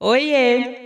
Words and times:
Oiê! 0.00 0.85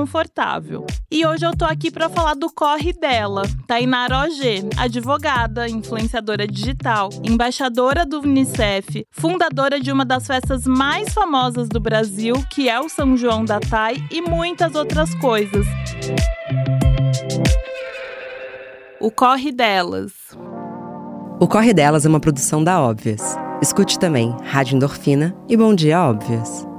confortável. 0.00 0.86
E 1.10 1.26
hoje 1.26 1.44
eu 1.44 1.54
tô 1.54 1.66
aqui 1.66 1.90
para 1.90 2.08
falar 2.08 2.32
do 2.32 2.48
corre 2.50 2.90
dela, 2.92 3.42
Tainara 3.66 4.20
OG, 4.20 4.70
advogada, 4.78 5.68
influenciadora 5.68 6.46
digital, 6.46 7.10
embaixadora 7.22 8.06
do 8.06 8.20
Unicef, 8.20 9.06
fundadora 9.10 9.78
de 9.78 9.92
uma 9.92 10.04
das 10.06 10.26
festas 10.26 10.64
mais 10.64 11.12
famosas 11.12 11.68
do 11.68 11.78
Brasil, 11.78 12.34
que 12.50 12.66
é 12.66 12.80
o 12.80 12.88
São 12.88 13.14
João 13.14 13.44
da 13.44 13.60
Tai 13.60 14.02
e 14.10 14.22
muitas 14.22 14.74
outras 14.74 15.14
coisas. 15.16 15.66
O 18.98 19.10
corre 19.10 19.52
delas. 19.52 20.12
O 21.38 21.48
Corre 21.48 21.72
Delas 21.72 22.04
é 22.04 22.08
uma 22.08 22.20
produção 22.20 22.62
da 22.62 22.82
Óbvias. 22.82 23.34
Escute 23.62 23.98
também 23.98 24.36
Rádio 24.44 24.76
Endorfina 24.76 25.34
e 25.48 25.56
Bom 25.56 25.74
Dia 25.74 26.02
Óbvias. 26.02 26.69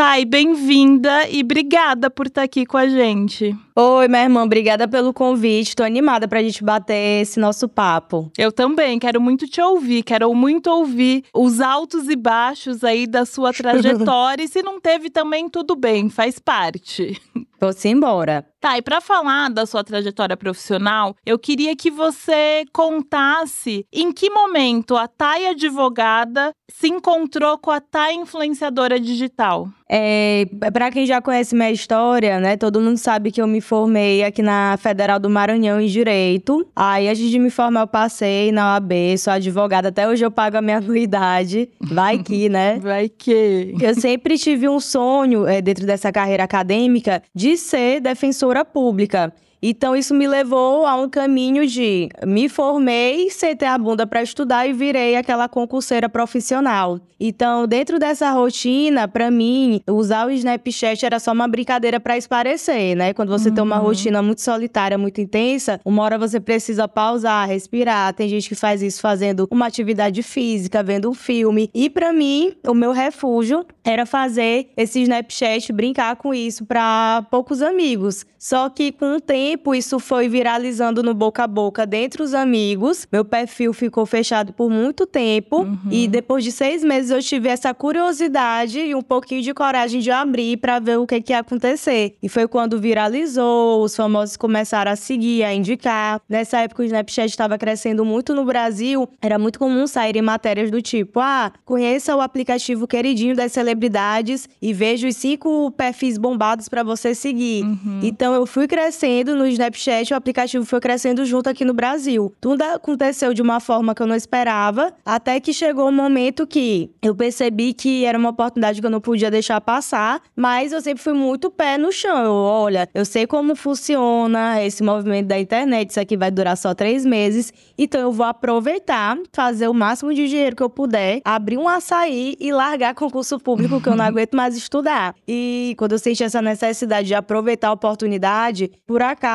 Thay, 0.00 0.24
bem-vinda 0.24 1.28
e 1.28 1.42
obrigada 1.42 2.08
por 2.08 2.26
estar 2.26 2.42
aqui 2.42 2.64
com 2.64 2.78
a 2.78 2.88
gente. 2.88 3.54
Oi, 3.76 4.08
minha 4.08 4.22
irmã, 4.22 4.44
obrigada 4.44 4.88
pelo 4.88 5.12
convite. 5.12 5.76
Tô 5.76 5.82
animada 5.82 6.26
pra 6.26 6.42
gente 6.42 6.64
bater 6.64 7.20
esse 7.20 7.38
nosso 7.38 7.68
papo. 7.68 8.32
Eu 8.38 8.50
também, 8.50 8.98
quero 8.98 9.20
muito 9.20 9.46
te 9.46 9.60
ouvir, 9.60 10.02
quero 10.02 10.34
muito 10.34 10.70
ouvir 10.70 11.24
os 11.34 11.60
altos 11.60 12.08
e 12.08 12.16
baixos 12.16 12.82
aí 12.82 13.06
da 13.06 13.26
sua 13.26 13.52
trajetória. 13.52 14.42
e 14.42 14.48
se 14.48 14.62
não 14.62 14.80
teve 14.80 15.10
também, 15.10 15.50
tudo 15.50 15.76
bem, 15.76 16.08
faz 16.08 16.38
parte. 16.38 17.20
Vou-se 17.60 17.86
embora. 17.86 18.49
Tá, 18.60 18.76
e 18.76 18.82
para 18.82 19.00
falar 19.00 19.48
da 19.48 19.64
sua 19.64 19.82
trajetória 19.82 20.36
profissional, 20.36 21.16
eu 21.24 21.38
queria 21.38 21.74
que 21.74 21.90
você 21.90 22.66
contasse 22.74 23.86
em 23.90 24.12
que 24.12 24.28
momento 24.28 24.96
a 24.96 25.08
Thay 25.08 25.46
advogada 25.46 26.52
se 26.70 26.88
encontrou 26.88 27.56
com 27.56 27.70
a 27.70 27.80
Thay 27.80 28.16
influenciadora 28.16 29.00
digital. 29.00 29.66
É, 29.88 30.46
para 30.72 30.90
quem 30.90 31.04
já 31.04 31.20
conhece 31.20 31.54
minha 31.54 31.70
história, 31.70 32.38
né, 32.38 32.56
todo 32.56 32.80
mundo 32.80 32.98
sabe 32.98 33.32
que 33.32 33.40
eu 33.42 33.46
me 33.46 33.60
formei 33.60 34.22
aqui 34.22 34.40
na 34.40 34.76
Federal 34.76 35.18
do 35.18 35.28
Maranhão 35.28 35.80
em 35.80 35.86
Direito. 35.86 36.64
Aí, 36.76 37.08
antes 37.08 37.28
de 37.30 37.38
me 37.38 37.50
formar, 37.50 37.80
eu 37.80 37.86
passei 37.88 38.52
na 38.52 38.74
OAB, 38.74 38.92
sou 39.18 39.32
advogada, 39.32 39.88
até 39.88 40.06
hoje 40.06 40.24
eu 40.24 40.30
pago 40.30 40.58
a 40.58 40.62
minha 40.62 40.76
anuidade. 40.84 41.70
Vai 41.80 42.18
que, 42.18 42.48
né? 42.48 42.78
Vai 42.84 43.08
que. 43.08 43.74
Eu 43.80 43.94
sempre 43.94 44.38
tive 44.38 44.68
um 44.68 44.78
sonho, 44.78 45.46
é, 45.46 45.60
dentro 45.60 45.86
dessa 45.86 46.12
carreira 46.12 46.44
acadêmica, 46.44 47.22
de 47.34 47.56
ser 47.56 48.00
defensora 48.00 48.49
pública. 48.64 49.32
Então, 49.62 49.94
isso 49.94 50.14
me 50.14 50.26
levou 50.26 50.86
a 50.86 50.96
um 50.96 51.08
caminho 51.08 51.66
de 51.66 52.08
me 52.26 52.48
formei 52.48 53.28
sem 53.30 53.54
ter 53.54 53.66
a 53.66 53.76
bunda 53.76 54.06
para 54.06 54.22
estudar 54.22 54.66
e 54.66 54.72
virei 54.72 55.16
aquela 55.16 55.48
concurseira 55.48 56.08
profissional. 56.08 57.00
Então, 57.22 57.66
dentro 57.66 57.98
dessa 57.98 58.30
rotina, 58.30 59.06
para 59.06 59.30
mim, 59.30 59.82
usar 59.86 60.26
o 60.26 60.30
Snapchat 60.30 61.04
era 61.04 61.18
só 61.18 61.32
uma 61.32 61.46
brincadeira 61.46 62.00
para 62.00 62.16
esparecer, 62.16 62.96
né? 62.96 63.12
Quando 63.12 63.28
você 63.28 63.50
uhum. 63.50 63.54
tem 63.56 63.64
uma 63.64 63.76
rotina 63.76 64.22
muito 64.22 64.40
solitária, 64.40 64.96
muito 64.96 65.20
intensa, 65.20 65.78
uma 65.84 66.02
hora 66.02 66.18
você 66.18 66.40
precisa 66.40 66.88
pausar, 66.88 67.46
respirar. 67.46 68.14
Tem 68.14 68.26
gente 68.26 68.48
que 68.48 68.54
faz 68.54 68.80
isso 68.80 69.02
fazendo 69.02 69.46
uma 69.50 69.66
atividade 69.66 70.22
física, 70.22 70.82
vendo 70.82 71.10
um 71.10 71.14
filme. 71.14 71.68
E 71.74 71.90
para 71.90 72.10
mim, 72.10 72.54
o 72.66 72.72
meu 72.72 72.92
refúgio 72.92 73.66
era 73.84 74.06
fazer 74.06 74.70
esse 74.74 75.02
Snapchat, 75.02 75.74
brincar 75.74 76.16
com 76.16 76.32
isso 76.32 76.64
para 76.64 77.26
poucos 77.30 77.60
amigos. 77.60 78.24
Só 78.38 78.70
que 78.70 78.92
com 78.92 79.16
o 79.16 79.20
tempo 79.20 79.49
isso 79.74 79.98
foi 79.98 80.28
viralizando 80.28 81.02
no 81.02 81.14
boca 81.14 81.44
a 81.44 81.46
boca 81.46 81.86
dentre 81.86 82.22
os 82.22 82.34
amigos. 82.34 83.06
Meu 83.10 83.24
perfil 83.24 83.72
ficou 83.72 84.04
fechado 84.04 84.52
por 84.52 84.70
muito 84.70 85.06
tempo 85.06 85.62
uhum. 85.62 85.78
e 85.90 86.06
depois 86.06 86.44
de 86.44 86.52
seis 86.52 86.84
meses 86.84 87.10
eu 87.10 87.22
tive 87.22 87.48
essa 87.48 87.72
curiosidade 87.72 88.78
e 88.78 88.94
um 88.94 89.02
pouquinho 89.02 89.42
de 89.42 89.54
coragem 89.54 90.00
de 90.00 90.10
abrir 90.10 90.56
para 90.56 90.78
ver 90.78 90.98
o 90.98 91.06
que, 91.06 91.20
que 91.20 91.32
ia 91.32 91.38
acontecer. 91.38 92.16
E 92.22 92.28
foi 92.28 92.46
quando 92.46 92.80
viralizou, 92.80 93.82
os 93.82 93.94
famosos 93.94 94.36
começaram 94.36 94.92
a 94.92 94.96
seguir, 94.96 95.44
a 95.44 95.54
indicar. 95.54 96.20
Nessa 96.28 96.60
época 96.60 96.82
o 96.82 96.84
Snapchat 96.84 97.30
estava 97.30 97.56
crescendo 97.58 98.04
muito 98.04 98.34
no 98.34 98.44
Brasil, 98.44 99.08
era 99.20 99.38
muito 99.38 99.58
comum 99.58 99.86
saírem 99.86 100.22
matérias 100.22 100.70
do 100.70 100.82
tipo: 100.82 101.20
ah, 101.20 101.52
conheça 101.64 102.14
o 102.14 102.20
aplicativo 102.20 102.86
queridinho 102.86 103.34
das 103.34 103.52
celebridades 103.52 104.48
e 104.60 104.72
veja 104.72 105.08
os 105.08 105.16
cinco 105.16 105.70
perfis 105.72 106.18
bombados 106.18 106.68
para 106.68 106.82
você 106.82 107.14
seguir. 107.14 107.64
Uhum. 107.64 108.00
Então 108.02 108.34
eu 108.34 108.46
fui 108.46 108.66
crescendo 108.66 109.34
no 109.40 109.46
Snapchat, 109.46 110.12
o 110.12 110.16
aplicativo 110.16 110.64
foi 110.64 110.80
crescendo 110.80 111.24
junto 111.24 111.48
aqui 111.48 111.64
no 111.64 111.72
Brasil. 111.72 112.32
Tudo 112.40 112.62
aconteceu 112.62 113.32
de 113.32 113.40
uma 113.40 113.58
forma 113.58 113.94
que 113.94 114.02
eu 114.02 114.06
não 114.06 114.14
esperava, 114.14 114.92
até 115.04 115.40
que 115.40 115.52
chegou 115.52 115.88
um 115.88 115.92
momento 115.92 116.46
que 116.46 116.90
eu 117.00 117.14
percebi 117.14 117.72
que 117.72 118.04
era 118.04 118.18
uma 118.18 118.30
oportunidade 118.30 118.80
que 118.80 118.86
eu 118.86 118.90
não 118.90 119.00
podia 119.00 119.30
deixar 119.30 119.60
passar, 119.60 120.20
mas 120.36 120.72
eu 120.72 120.80
sempre 120.80 121.02
fui 121.02 121.12
muito 121.12 121.50
pé 121.50 121.78
no 121.78 121.90
chão. 121.90 122.24
Eu, 122.24 122.32
olha, 122.32 122.88
eu 122.92 123.04
sei 123.04 123.26
como 123.26 123.56
funciona 123.56 124.62
esse 124.62 124.82
movimento 124.82 125.28
da 125.28 125.38
internet, 125.38 125.90
isso 125.90 126.00
aqui 126.00 126.16
vai 126.16 126.30
durar 126.30 126.56
só 126.56 126.74
três 126.74 127.06
meses, 127.06 127.52
então 127.78 128.00
eu 128.00 128.12
vou 128.12 128.26
aproveitar, 128.26 129.16
fazer 129.32 129.68
o 129.68 129.74
máximo 129.74 130.12
de 130.12 130.28
dinheiro 130.28 130.54
que 130.54 130.62
eu 130.62 130.70
puder, 130.70 131.20
abrir 131.24 131.56
um 131.56 131.68
açaí 131.68 132.36
e 132.38 132.52
largar 132.52 132.94
concurso 132.94 133.38
público 133.38 133.80
que 133.80 133.88
eu 133.88 133.96
não 133.96 134.04
aguento 134.06 134.36
mais 134.36 134.56
estudar. 134.56 135.14
E 135.26 135.74
quando 135.78 135.92
eu 135.92 135.98
senti 135.98 136.22
essa 136.22 136.42
necessidade 136.42 137.08
de 137.08 137.14
aproveitar 137.14 137.68
a 137.68 137.72
oportunidade 137.72 138.00
oportunidade, 138.10 138.70
por 138.86 139.02
acaso, 139.02 139.29